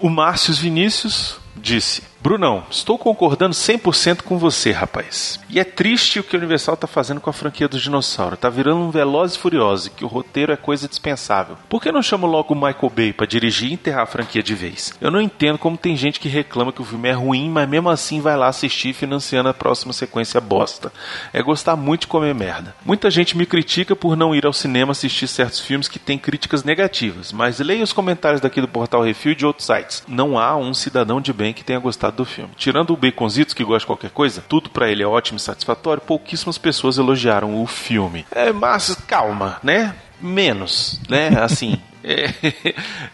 O 0.00 0.08
Márcio 0.08 0.54
Vinícius 0.54 1.36
disse: 1.56 2.02
Brunão, 2.22 2.62
estou 2.70 2.96
concordando 2.96 3.52
100% 3.52 4.22
com 4.22 4.38
você, 4.38 4.70
rapaz. 4.70 5.40
E 5.50 5.58
é 5.58 5.64
triste 5.64 6.20
o 6.20 6.22
que 6.22 6.36
a 6.36 6.38
Universal 6.38 6.74
está 6.74 6.86
fazendo 6.86 7.20
com 7.20 7.28
a 7.28 7.32
franquia 7.32 7.66
do 7.66 7.80
dinossauro. 7.80 8.36
Tá 8.36 8.48
virando 8.48 8.78
um 8.78 8.92
Veloz 8.92 9.34
e 9.34 9.38
Furioso, 9.38 9.90
que 9.90 10.04
o 10.04 10.08
roteiro 10.08 10.52
é 10.52 10.56
coisa 10.56 10.86
dispensável. 10.86 11.58
Por 11.68 11.82
que 11.82 11.90
não 11.90 12.00
chama 12.00 12.28
logo 12.28 12.54
o 12.54 12.56
Michael 12.56 12.92
Bay 12.94 13.12
para 13.12 13.26
dirigir 13.26 13.70
e 13.70 13.72
enterrar 13.72 14.04
a 14.04 14.06
franquia 14.06 14.40
de 14.40 14.54
vez? 14.54 14.96
Eu 15.00 15.10
não 15.10 15.20
entendo 15.20 15.58
como 15.58 15.76
tem 15.76 15.96
gente 15.96 16.20
que 16.20 16.28
reclama 16.28 16.72
que 16.72 16.80
o 16.80 16.84
filme 16.84 17.08
é 17.08 17.12
ruim, 17.12 17.50
mas 17.50 17.68
mesmo 17.68 17.90
assim 17.90 18.20
vai 18.20 18.36
lá 18.36 18.46
assistir 18.46 18.92
financiando 18.92 19.48
a 19.48 19.54
próxima 19.54 19.92
sequência 19.92 20.40
bosta. 20.40 20.92
É 21.32 21.42
gostar 21.42 21.74
muito 21.74 22.02
de 22.02 22.06
comer 22.06 22.36
merda. 22.36 22.72
Muita 22.86 23.10
gente 23.10 23.36
me 23.36 23.46
critica 23.46 23.96
por 23.96 24.16
não 24.16 24.32
ir 24.32 24.46
ao 24.46 24.52
cinema 24.52 24.92
assistir 24.92 25.26
certos 25.26 25.58
filmes 25.58 25.88
que 25.88 25.98
têm 25.98 26.18
críticas 26.18 26.62
negativas, 26.62 27.32
mas 27.32 27.58
leia 27.58 27.82
os 27.82 27.92
comentários 27.92 28.40
daqui 28.40 28.60
do 28.60 28.68
Portal 28.68 29.02
Refil 29.02 29.32
e 29.32 29.36
de 29.36 29.44
outros 29.44 29.66
sites. 29.66 30.04
Não 30.06 30.38
há 30.38 30.56
um 30.56 30.72
cidadão 30.72 31.20
de 31.20 31.32
bem 31.32 31.52
que 31.52 31.64
tenha 31.64 31.80
gostado 31.80 32.11
do 32.16 32.24
filme. 32.24 32.50
Tirando 32.56 32.92
o 32.92 32.96
Baconzitos, 32.96 33.54
que 33.54 33.64
gosta 33.64 33.80
de 33.80 33.86
qualquer 33.86 34.10
coisa, 34.10 34.44
tudo 34.48 34.70
para 34.70 34.90
ele 34.90 35.02
é 35.02 35.06
ótimo 35.06 35.36
e 35.36 35.40
satisfatório, 35.40 36.02
pouquíssimas 36.02 36.58
pessoas 36.58 36.98
elogiaram 36.98 37.60
o 37.62 37.66
filme. 37.66 38.26
É, 38.30 38.52
mas 38.52 38.94
calma, 39.06 39.58
né? 39.62 39.94
Menos, 40.20 41.00
né? 41.08 41.28
Assim. 41.40 41.80
é, 42.04 42.32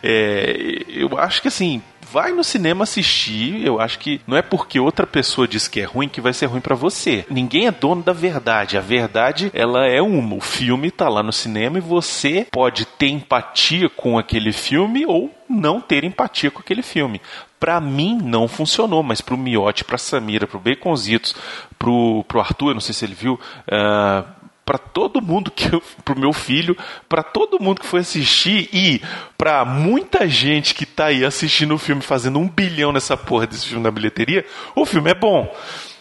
é, 0.03 0.85
eu 0.89 1.19
acho 1.19 1.43
que 1.43 1.49
assim, 1.49 1.83
vai 2.11 2.33
no 2.33 2.43
cinema 2.43 2.85
assistir. 2.85 3.65
Eu 3.65 3.81
acho 3.81 3.99
que 3.99 4.21
não 4.27 4.37
é 4.37 4.43
porque 4.43 4.81
outra 4.81 5.07
pessoa 5.07 5.47
diz 5.47 5.69
que 5.69 5.81
é 5.81 5.85
ruim 5.85 6.09
que 6.09 6.21
vai 6.21 6.33
ser 6.33 6.47
ruim 6.47 6.61
para 6.61 6.75
você. 6.75 7.25
Ninguém 7.31 7.67
é 7.67 7.71
dono 7.71 8.03
da 8.03 8.13
verdade. 8.13 8.77
A 8.77 8.81
verdade, 8.81 9.51
ela 9.55 9.87
é 9.87 10.01
uma. 10.01 10.37
O 10.37 10.41
filme 10.41 10.91
tá 10.91 11.09
lá 11.09 11.23
no 11.23 11.33
cinema 11.33 11.79
e 11.79 11.83
você 11.83 12.47
pode 12.51 12.85
ter 12.85 13.09
empatia 13.09 13.89
com 13.89 14.19
aquele 14.19 14.53
filme 14.53 15.05
ou 15.07 15.31
não 15.49 15.81
ter 15.81 16.05
empatia 16.05 16.51
com 16.51 16.61
aquele 16.61 16.83
filme. 16.83 17.21
Para 17.59 17.81
mim 17.81 18.19
não 18.23 18.47
funcionou, 18.47 19.03
mas 19.03 19.21
pro 19.21 19.37
Miotti, 19.37 19.85
pra 19.85 19.99
Samira, 19.99 20.47
pro 20.47 20.61
Baconzitos, 20.61 21.35
pro, 21.79 22.25
pro 22.29 22.41
Arthur, 22.41 22.75
não 22.75 22.81
sei 22.81 22.95
se 22.95 23.05
ele 23.05 23.15
viu, 23.15 23.35
uh, 23.35 24.39
para 24.69 24.77
todo 24.77 25.23
mundo 25.23 25.51
que 25.51 25.75
eu, 25.75 25.83
pro 26.05 26.19
meu 26.19 26.31
filho, 26.31 26.77
para 27.09 27.23
todo 27.23 27.59
mundo 27.59 27.81
que 27.81 27.87
foi 27.87 28.01
assistir 28.01 28.69
e 28.71 29.01
para 29.39 29.65
muita 29.65 30.29
gente 30.29 30.75
que 30.75 30.85
tá 30.85 31.07
aí 31.07 31.25
assistindo 31.25 31.75
o 31.75 31.79
filme 31.79 32.03
fazendo 32.03 32.39
um 32.39 32.47
bilhão 32.47 32.93
nessa 32.93 33.17
porra 33.17 33.47
desse 33.47 33.67
filme 33.67 33.83
na 33.83 33.91
bilheteria, 33.91 34.45
o 34.77 34.85
filme 34.85 35.11
é 35.11 35.15
bom. 35.15 35.51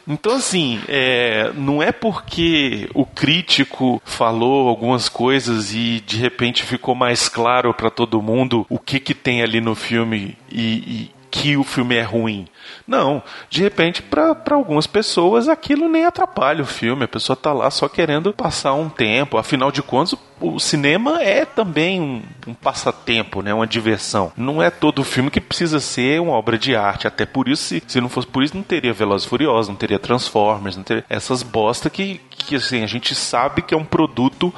Então, 0.05 0.33
assim, 0.35 0.81
é, 0.87 1.51
não 1.53 1.81
é 1.81 1.91
porque 1.91 2.89
o 2.93 3.05
crítico 3.05 4.01
falou 4.05 4.67
algumas 4.67 5.07
coisas 5.07 5.73
e 5.73 6.01
de 6.05 6.17
repente 6.17 6.63
ficou 6.63 6.93
mais 6.95 7.27
claro 7.27 7.73
para 7.73 7.89
todo 7.89 8.21
mundo 8.21 8.65
o 8.69 8.79
que, 8.79 8.99
que 8.99 9.13
tem 9.13 9.41
ali 9.41 9.61
no 9.61 9.75
filme 9.75 10.37
e, 10.49 10.61
e 10.61 11.16
que 11.37 11.55
o 11.55 11.63
filme 11.63 11.95
é 11.95 12.01
ruim. 12.01 12.47
Não, 12.87 13.21
de 13.47 13.61
repente, 13.61 14.01
para 14.01 14.35
algumas 14.51 14.87
pessoas, 14.87 15.47
aquilo 15.47 15.87
nem 15.87 16.03
atrapalha 16.03 16.63
o 16.63 16.65
filme. 16.65 17.03
A 17.03 17.07
pessoa 17.07 17.35
tá 17.35 17.53
lá 17.53 17.69
só 17.69 17.87
querendo 17.87 18.33
passar 18.33 18.73
um 18.73 18.89
tempo. 18.89 19.37
Afinal 19.37 19.71
de 19.71 19.83
contas, 19.83 20.15
o 20.41 20.59
cinema 20.59 21.21
é 21.21 21.45
também 21.45 22.01
um, 22.01 22.23
um, 22.47 22.53
passatempo, 22.55 23.43
né? 23.43 23.53
uma 23.53 23.67
diversão. 23.67 24.31
Não 24.35 24.63
é 24.63 24.71
todo 24.71 25.03
filme 25.03 25.29
que 25.29 25.39
precisa 25.39 25.79
ser 25.79 26.19
uma 26.19 26.33
obra 26.33 26.57
de 26.57 26.75
arte. 26.75 27.07
Até 27.07 27.25
por 27.25 27.47
isso, 27.47 27.63
se, 27.63 27.83
se 27.85 28.01
não 28.01 28.09
fosse 28.09 28.27
por 28.27 28.41
isso, 28.41 28.55
não 28.55 28.63
teria 28.63 28.93
Velozes 28.93 29.27
Furiosos, 29.27 29.69
não 29.69 29.75
teria 29.75 29.99
Transformers, 29.99 30.75
não 30.75 30.83
teria 30.83 31.05
essas 31.07 31.43
bosta 31.43 31.89
que, 31.89 32.19
que 32.29 32.55
assim, 32.55 32.83
a 32.83 32.87
gente 32.87 33.13
sabe 33.13 33.61
que 33.61 33.75
é 33.75 33.77
um 33.77 33.85
produto 33.85 34.51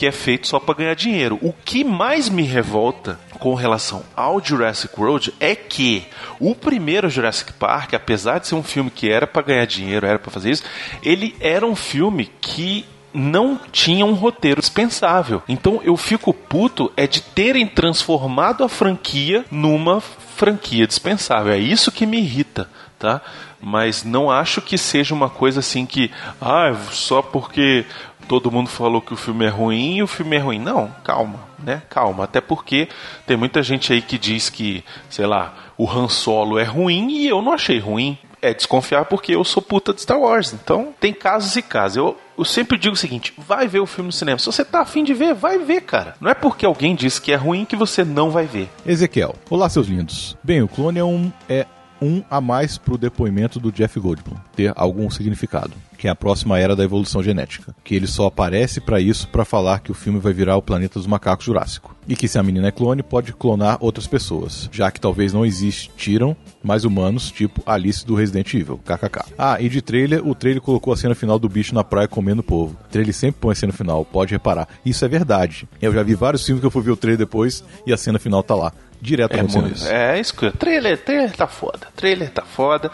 que 0.00 0.06
é 0.06 0.12
feito 0.12 0.48
só 0.48 0.58
para 0.58 0.76
ganhar 0.76 0.94
dinheiro. 0.94 1.38
O 1.42 1.52
que 1.52 1.84
mais 1.84 2.30
me 2.30 2.42
revolta 2.42 3.20
com 3.38 3.52
relação 3.52 4.02
ao 4.16 4.42
Jurassic 4.42 4.98
World 4.98 5.34
é 5.38 5.54
que 5.54 6.06
o 6.38 6.54
primeiro 6.54 7.10
Jurassic 7.10 7.52
Park, 7.52 7.92
apesar 7.92 8.38
de 8.38 8.46
ser 8.46 8.54
um 8.54 8.62
filme 8.62 8.90
que 8.90 9.10
era 9.10 9.26
para 9.26 9.42
ganhar 9.42 9.66
dinheiro, 9.66 10.06
era 10.06 10.18
para 10.18 10.30
fazer 10.30 10.52
isso, 10.52 10.62
ele 11.02 11.36
era 11.38 11.66
um 11.66 11.76
filme 11.76 12.30
que 12.40 12.86
não 13.12 13.60
tinha 13.70 14.06
um 14.06 14.14
roteiro 14.14 14.62
dispensável. 14.62 15.42
Então 15.46 15.82
eu 15.84 15.94
fico 15.98 16.32
puto 16.32 16.90
é 16.96 17.06
de 17.06 17.20
terem 17.20 17.66
transformado 17.66 18.64
a 18.64 18.70
franquia 18.70 19.44
numa 19.50 20.00
franquia 20.00 20.86
dispensável. 20.86 21.52
É 21.52 21.58
isso 21.58 21.92
que 21.92 22.06
me 22.06 22.20
irrita, 22.20 22.70
tá? 22.98 23.20
Mas 23.60 24.02
não 24.02 24.30
acho 24.30 24.62
que 24.62 24.78
seja 24.78 25.14
uma 25.14 25.28
coisa 25.28 25.60
assim 25.60 25.84
que, 25.84 26.10
ah, 26.40 26.74
só 26.90 27.20
porque 27.20 27.84
todo 28.30 28.48
mundo 28.48 28.70
falou 28.70 29.02
que 29.02 29.12
o 29.12 29.16
filme 29.16 29.44
é 29.44 29.48
ruim 29.48 29.96
e 29.96 30.02
o 30.04 30.06
filme 30.06 30.36
é 30.36 30.38
ruim. 30.38 30.60
Não, 30.60 30.88
calma, 31.02 31.40
né? 31.58 31.82
Calma. 31.90 32.22
Até 32.22 32.40
porque 32.40 32.88
tem 33.26 33.36
muita 33.36 33.60
gente 33.60 33.92
aí 33.92 34.00
que 34.00 34.16
diz 34.16 34.48
que, 34.48 34.84
sei 35.08 35.26
lá, 35.26 35.52
o 35.76 35.90
Han 35.90 36.08
Solo 36.08 36.56
é 36.56 36.62
ruim 36.62 37.10
e 37.10 37.26
eu 37.26 37.42
não 37.42 37.52
achei 37.52 37.80
ruim. 37.80 38.16
É 38.40 38.54
desconfiar 38.54 39.06
porque 39.06 39.34
eu 39.34 39.42
sou 39.42 39.60
puta 39.60 39.92
de 39.92 40.02
Star 40.02 40.20
Wars. 40.20 40.52
Então 40.52 40.94
tem 41.00 41.12
casos 41.12 41.56
e 41.56 41.60
casos. 41.60 41.96
Eu, 41.96 42.16
eu 42.38 42.44
sempre 42.44 42.78
digo 42.78 42.94
o 42.94 42.96
seguinte: 42.96 43.34
vai 43.36 43.66
ver 43.66 43.80
o 43.80 43.86
filme 43.86 44.06
no 44.06 44.12
cinema. 44.12 44.38
Se 44.38 44.46
você 44.46 44.64
tá 44.64 44.80
afim 44.80 45.02
de 45.02 45.12
ver, 45.12 45.34
vai 45.34 45.58
ver, 45.58 45.80
cara. 45.80 46.14
Não 46.20 46.30
é 46.30 46.34
porque 46.34 46.64
alguém 46.64 46.94
disse 46.94 47.20
que 47.20 47.32
é 47.32 47.36
ruim 47.36 47.64
que 47.64 47.74
você 47.74 48.04
não 48.04 48.30
vai 48.30 48.46
ver. 48.46 48.70
Ezequiel, 48.86 49.34
olá, 49.50 49.68
seus 49.68 49.88
lindos. 49.88 50.36
Bem, 50.40 50.62
o 50.62 50.68
clone 50.68 51.00
é 51.00 51.04
um. 51.04 51.32
É 51.48 51.66
um 52.00 52.22
a 52.30 52.40
mais 52.40 52.78
pro 52.78 52.98
depoimento 52.98 53.60
do 53.60 53.72
Jeff 53.72 53.98
Goldblum 53.98 54.36
ter 54.54 54.72
algum 54.76 55.10
significado, 55.10 55.72
que 55.98 56.08
é 56.08 56.10
a 56.10 56.14
próxima 56.14 56.58
era 56.58 56.74
da 56.74 56.84
evolução 56.84 57.22
genética, 57.22 57.74
que 57.84 57.94
ele 57.94 58.06
só 58.06 58.26
aparece 58.26 58.80
para 58.80 59.00
isso 59.00 59.28
para 59.28 59.44
falar 59.44 59.80
que 59.80 59.90
o 59.90 59.94
filme 59.94 60.18
vai 60.18 60.32
virar 60.32 60.56
o 60.56 60.62
planeta 60.62 60.98
dos 60.98 61.06
macacos 61.06 61.44
jurássico 61.44 61.94
e 62.08 62.16
que 62.16 62.26
se 62.26 62.38
a 62.38 62.42
menina 62.42 62.68
é 62.68 62.70
clone 62.70 63.02
pode 63.02 63.32
clonar 63.32 63.78
outras 63.80 64.06
pessoas, 64.06 64.68
já 64.72 64.90
que 64.90 65.00
talvez 65.00 65.32
não 65.32 65.44
existiram 65.44 66.36
mais 66.62 66.84
humanos 66.84 67.30
tipo 67.30 67.62
Alice 67.66 68.04
do 68.04 68.14
Resident 68.14 68.52
Evil, 68.54 68.80
kkk. 68.84 69.32
Ah, 69.38 69.60
e 69.60 69.68
de 69.68 69.80
trailer, 69.80 70.26
o 70.26 70.34
trailer 70.34 70.62
colocou 70.62 70.92
a 70.92 70.96
cena 70.96 71.14
final 71.14 71.38
do 71.38 71.48
bicho 71.48 71.74
na 71.74 71.84
praia 71.84 72.08
comendo 72.08 72.40
o 72.40 72.44
povo. 72.44 72.76
O 72.84 72.88
trailer 72.88 73.14
sempre 73.14 73.40
põe 73.40 73.52
a 73.52 73.54
cena 73.54 73.72
final, 73.72 74.04
pode 74.04 74.32
reparar. 74.32 74.68
Isso 74.84 75.04
é 75.04 75.08
verdade. 75.08 75.68
Eu 75.80 75.92
já 75.92 76.02
vi 76.02 76.14
vários 76.14 76.44
filmes 76.44 76.60
que 76.60 76.66
eu 76.66 76.70
fui 76.70 76.82
ver 76.82 76.90
o 76.90 76.96
trailer 76.96 77.18
depois 77.18 77.62
e 77.86 77.92
a 77.92 77.96
cena 77.96 78.18
final 78.18 78.42
tá 78.42 78.54
lá 78.54 78.72
direto 79.00 79.36
é, 79.36 79.42
muito. 79.42 79.86
É, 79.86 80.20
isso 80.20 80.34
que 80.34 80.50
trailer, 80.52 80.98
trailer 80.98 81.32
tá 81.32 81.46
foda. 81.46 81.88
Trailer 81.96 82.30
tá 82.30 82.42
foda. 82.42 82.90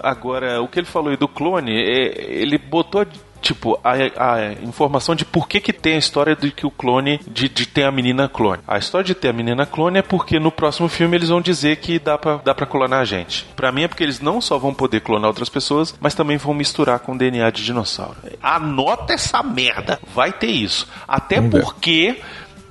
Agora, 0.00 0.60
o 0.60 0.68
que 0.68 0.80
ele 0.80 0.86
falou 0.86 1.10
aí 1.10 1.16
do 1.16 1.28
clone, 1.28 1.72
é, 1.72 2.30
ele 2.30 2.58
botou 2.58 3.06
tipo, 3.44 3.78
a, 3.84 3.92
a, 3.92 4.52
informação 4.62 5.14
de 5.14 5.24
por 5.24 5.46
que, 5.46 5.60
que 5.60 5.72
tem 5.72 5.96
a 5.96 5.98
história 5.98 6.34
de 6.34 6.50
que 6.50 6.66
o 6.66 6.70
clone, 6.70 7.20
de, 7.28 7.46
de 7.46 7.66
ter 7.66 7.84
a 7.84 7.92
menina 7.92 8.26
clone. 8.26 8.62
A 8.66 8.78
história 8.78 9.04
de 9.04 9.14
ter 9.14 9.28
a 9.28 9.32
menina 9.34 9.66
clone 9.66 9.98
é 9.98 10.02
porque 10.02 10.40
no 10.40 10.50
próximo 10.50 10.88
filme 10.88 11.16
eles 11.18 11.28
vão 11.28 11.42
dizer 11.42 11.76
que 11.76 11.98
dá 11.98 12.16
pra, 12.16 12.36
dá 12.36 12.54
pra 12.54 12.66
clonar 12.66 13.00
a 13.00 13.04
gente. 13.04 13.44
Pra 13.54 13.70
mim 13.70 13.82
é 13.82 13.88
porque 13.88 14.02
eles 14.02 14.18
não 14.18 14.40
só 14.40 14.56
vão 14.56 14.72
poder 14.72 15.00
clonar 15.00 15.28
outras 15.28 15.50
pessoas, 15.50 15.94
mas 16.00 16.14
também 16.14 16.38
vão 16.38 16.54
misturar 16.54 16.98
com 17.00 17.14
DNA 17.14 17.50
de 17.50 17.62
dinossauro. 17.62 18.16
Anota 18.42 19.12
essa 19.12 19.42
merda. 19.42 20.00
Vai 20.14 20.32
ter 20.32 20.50
isso. 20.50 20.88
Até 21.06 21.42
porque. 21.42 22.22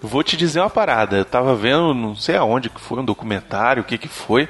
Vou 0.06 0.22
te 0.22 0.36
dizer 0.36 0.60
uma 0.60 0.70
parada. 0.70 1.16
Eu 1.16 1.24
tava 1.24 1.56
vendo, 1.56 1.94
não 1.94 2.14
sei 2.14 2.36
aonde 2.36 2.70
que 2.70 2.82
foi, 2.82 3.00
um 3.00 3.06
documentário, 3.06 3.82
o 3.82 3.86
que 3.86 3.98
que 3.98 4.10
foi. 4.10 4.50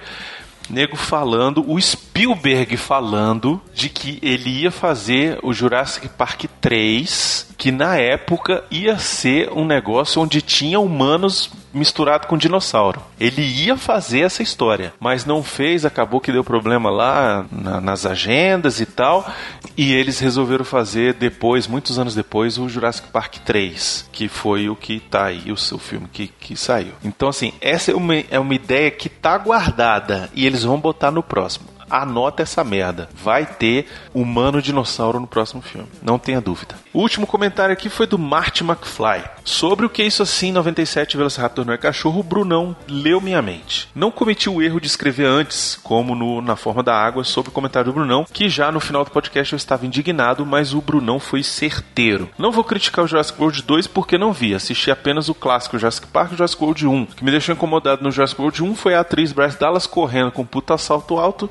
Nego 0.67 0.95
falando, 0.95 1.63
o 1.69 1.79
Spielberg 1.79 2.75
falando 2.75 3.61
de 3.71 3.87
que 3.87 4.17
ele 4.23 4.61
ia 4.61 4.71
fazer 4.71 5.37
o 5.43 5.53
Jurassic 5.53 6.09
Park 6.09 6.45
3, 6.59 7.53
que 7.55 7.71
na 7.71 7.97
época 7.97 8.63
ia 8.71 8.97
ser 8.97 9.51
um 9.51 9.63
negócio 9.63 10.21
onde 10.23 10.41
tinha 10.41 10.79
humanos 10.79 11.51
misturado 11.73 12.27
com 12.27 12.37
dinossauro. 12.37 13.01
Ele 13.19 13.41
ia 13.41 13.75
fazer 13.75 14.21
essa 14.21 14.43
história, 14.43 14.93
mas 14.99 15.25
não 15.25 15.43
fez, 15.43 15.85
acabou 15.85 16.21
que 16.21 16.31
deu 16.31 16.43
problema 16.43 16.89
lá 16.89 17.45
na, 17.51 17.81
nas 17.81 18.05
agendas 18.05 18.79
e 18.79 18.85
tal, 18.85 19.29
e 19.75 19.93
eles 19.93 20.19
resolveram 20.19 20.63
fazer 20.63 21.13
depois, 21.13 21.67
muitos 21.67 21.97
anos 21.97 22.13
depois, 22.15 22.57
o 22.57 22.69
Jurassic 22.69 23.07
Park 23.09 23.37
3, 23.39 24.09
que 24.11 24.27
foi 24.27 24.69
o 24.69 24.75
que 24.75 24.99
tá 24.99 25.25
aí, 25.25 25.51
o 25.51 25.57
seu 25.57 25.79
filme 25.79 26.07
que, 26.11 26.27
que 26.27 26.55
saiu. 26.55 26.93
Então, 27.03 27.29
assim, 27.29 27.53
essa 27.59 27.91
é 27.91 27.95
uma, 27.95 28.15
é 28.15 28.39
uma 28.39 28.53
ideia 28.53 28.91
que 28.91 29.09
tá 29.09 29.37
guardada 29.37 30.29
e 30.33 30.45
eles 30.45 30.63
vão 30.63 30.79
botar 30.79 31.11
no 31.11 31.23
próximo 31.23 31.73
anota 31.93 32.41
essa 32.41 32.63
merda. 32.63 33.07
Vai 33.13 33.45
ter 33.45 33.87
humano 34.13 34.61
dinossauro 34.61 35.19
no 35.19 35.27
próximo 35.27 35.61
filme. 35.61 35.87
Não 36.01 36.17
tenha 36.17 36.41
dúvida. 36.41 36.75
O 36.91 36.99
último 36.99 37.27
comentário 37.27 37.73
aqui 37.73 37.87
foi 37.89 38.07
do 38.07 38.17
Marty 38.17 38.63
McFly. 38.63 39.23
Sobre 39.43 39.85
o 39.85 39.89
que 39.89 40.03
isso 40.03 40.23
assim 40.23 40.51
97 40.51 41.17
Velociraptor 41.17 41.65
não 41.65 41.73
é 41.73 41.77
cachorro, 41.77 42.21
o 42.21 42.23
Brunão 42.23 42.75
leu 42.87 43.21
minha 43.21 43.41
mente. 43.41 43.89
Não 43.93 44.09
cometi 44.09 44.49
o 44.49 44.61
erro 44.61 44.79
de 44.79 44.87
escrever 44.87 45.25
antes, 45.25 45.79
como 45.83 46.15
no 46.15 46.41
Na 46.41 46.55
Forma 46.55 46.81
da 46.81 46.95
Água, 46.95 47.23
sobre 47.23 47.49
o 47.49 47.53
comentário 47.53 47.91
do 47.91 47.95
Brunão, 47.95 48.25
que 48.31 48.49
já 48.49 48.71
no 48.71 48.79
final 48.79 49.03
do 49.03 49.11
podcast 49.11 49.53
eu 49.53 49.57
estava 49.57 49.85
indignado, 49.85 50.45
mas 50.45 50.73
o 50.73 50.81
Brunão 50.81 51.19
foi 51.19 51.43
certeiro. 51.43 52.29
Não 52.37 52.51
vou 52.51 52.63
criticar 52.63 53.05
o 53.05 53.07
Jurassic 53.07 53.39
World 53.39 53.61
2 53.61 53.87
porque 53.87 54.17
não 54.17 54.33
vi, 54.33 54.55
assisti 54.55 54.89
apenas 54.89 55.29
o 55.29 55.35
clássico 55.35 55.77
Jurassic 55.77 56.07
Park 56.07 56.31
e 56.31 56.35
Jurassic 56.35 56.63
World 56.63 56.87
1. 56.87 57.03
O 57.03 57.07
que 57.07 57.23
me 57.23 57.31
deixou 57.31 57.53
incomodado 57.53 58.03
no 58.03 58.11
Jurassic 58.11 58.39
World 58.39 58.63
1 58.63 58.75
foi 58.75 58.95
a 58.95 59.01
atriz 59.01 59.31
Bryce 59.31 59.59
Dallas 59.59 59.85
correndo 59.85 60.31
com 60.31 60.43
um 60.43 60.45
puta 60.45 60.77
salto 60.77 61.17
alto 61.17 61.49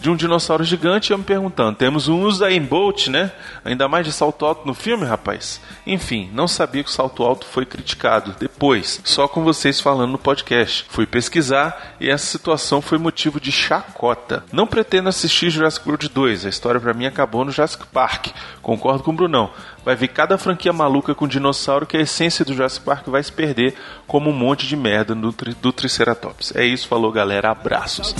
de 0.00 0.08
um 0.08 0.16
dinossauro 0.16 0.64
gigante 0.64 1.10
e 1.10 1.12
eu 1.12 1.18
me 1.18 1.24
perguntando, 1.24 1.76
temos 1.76 2.08
um 2.08 2.22
Usain 2.22 2.62
Bolt, 2.62 3.08
né? 3.08 3.30
Ainda 3.64 3.86
mais 3.86 4.06
de 4.06 4.12
salto 4.12 4.46
alto 4.46 4.66
no 4.66 4.72
filme, 4.72 5.04
rapaz. 5.04 5.60
Enfim, 5.86 6.30
não 6.32 6.48
sabia 6.48 6.82
que 6.82 6.88
o 6.88 6.92
salto 6.92 7.22
alto 7.22 7.44
foi 7.44 7.66
criticado. 7.66 8.34
Depois, 8.38 9.00
só 9.04 9.28
com 9.28 9.44
vocês 9.44 9.80
falando 9.80 10.12
no 10.12 10.18
podcast. 10.18 10.86
Fui 10.88 11.06
pesquisar 11.06 11.96
e 12.00 12.08
essa 12.08 12.26
situação 12.26 12.80
foi 12.80 12.96
motivo 12.96 13.38
de 13.38 13.52
chacota. 13.52 14.42
Não 14.52 14.66
pretendo 14.66 15.08
assistir 15.08 15.50
Jurassic 15.50 15.86
World 15.86 16.08
2, 16.08 16.46
a 16.46 16.48
história 16.48 16.80
para 16.80 16.94
mim 16.94 17.06
acabou 17.06 17.44
no 17.44 17.52
Jurassic 17.52 17.86
Park. 17.88 18.28
Concordo 18.62 19.02
com 19.02 19.10
o 19.10 19.14
Brunão. 19.14 19.50
Vai 19.84 19.96
vir 19.96 20.08
cada 20.08 20.38
franquia 20.38 20.72
maluca 20.72 21.14
com 21.14 21.28
dinossauro 21.28 21.86
que 21.86 21.96
a 21.96 22.00
essência 22.00 22.44
do 22.44 22.54
Jurassic 22.54 22.84
Park 22.84 23.06
vai 23.08 23.22
se 23.22 23.32
perder 23.32 23.74
como 24.06 24.30
um 24.30 24.34
monte 24.34 24.66
de 24.66 24.76
merda 24.76 25.14
do, 25.14 25.34
do 25.60 25.72
Triceratops. 25.72 26.54
É 26.54 26.64
isso, 26.64 26.88
falou 26.88 27.12
galera, 27.12 27.50
abraços. 27.50 28.14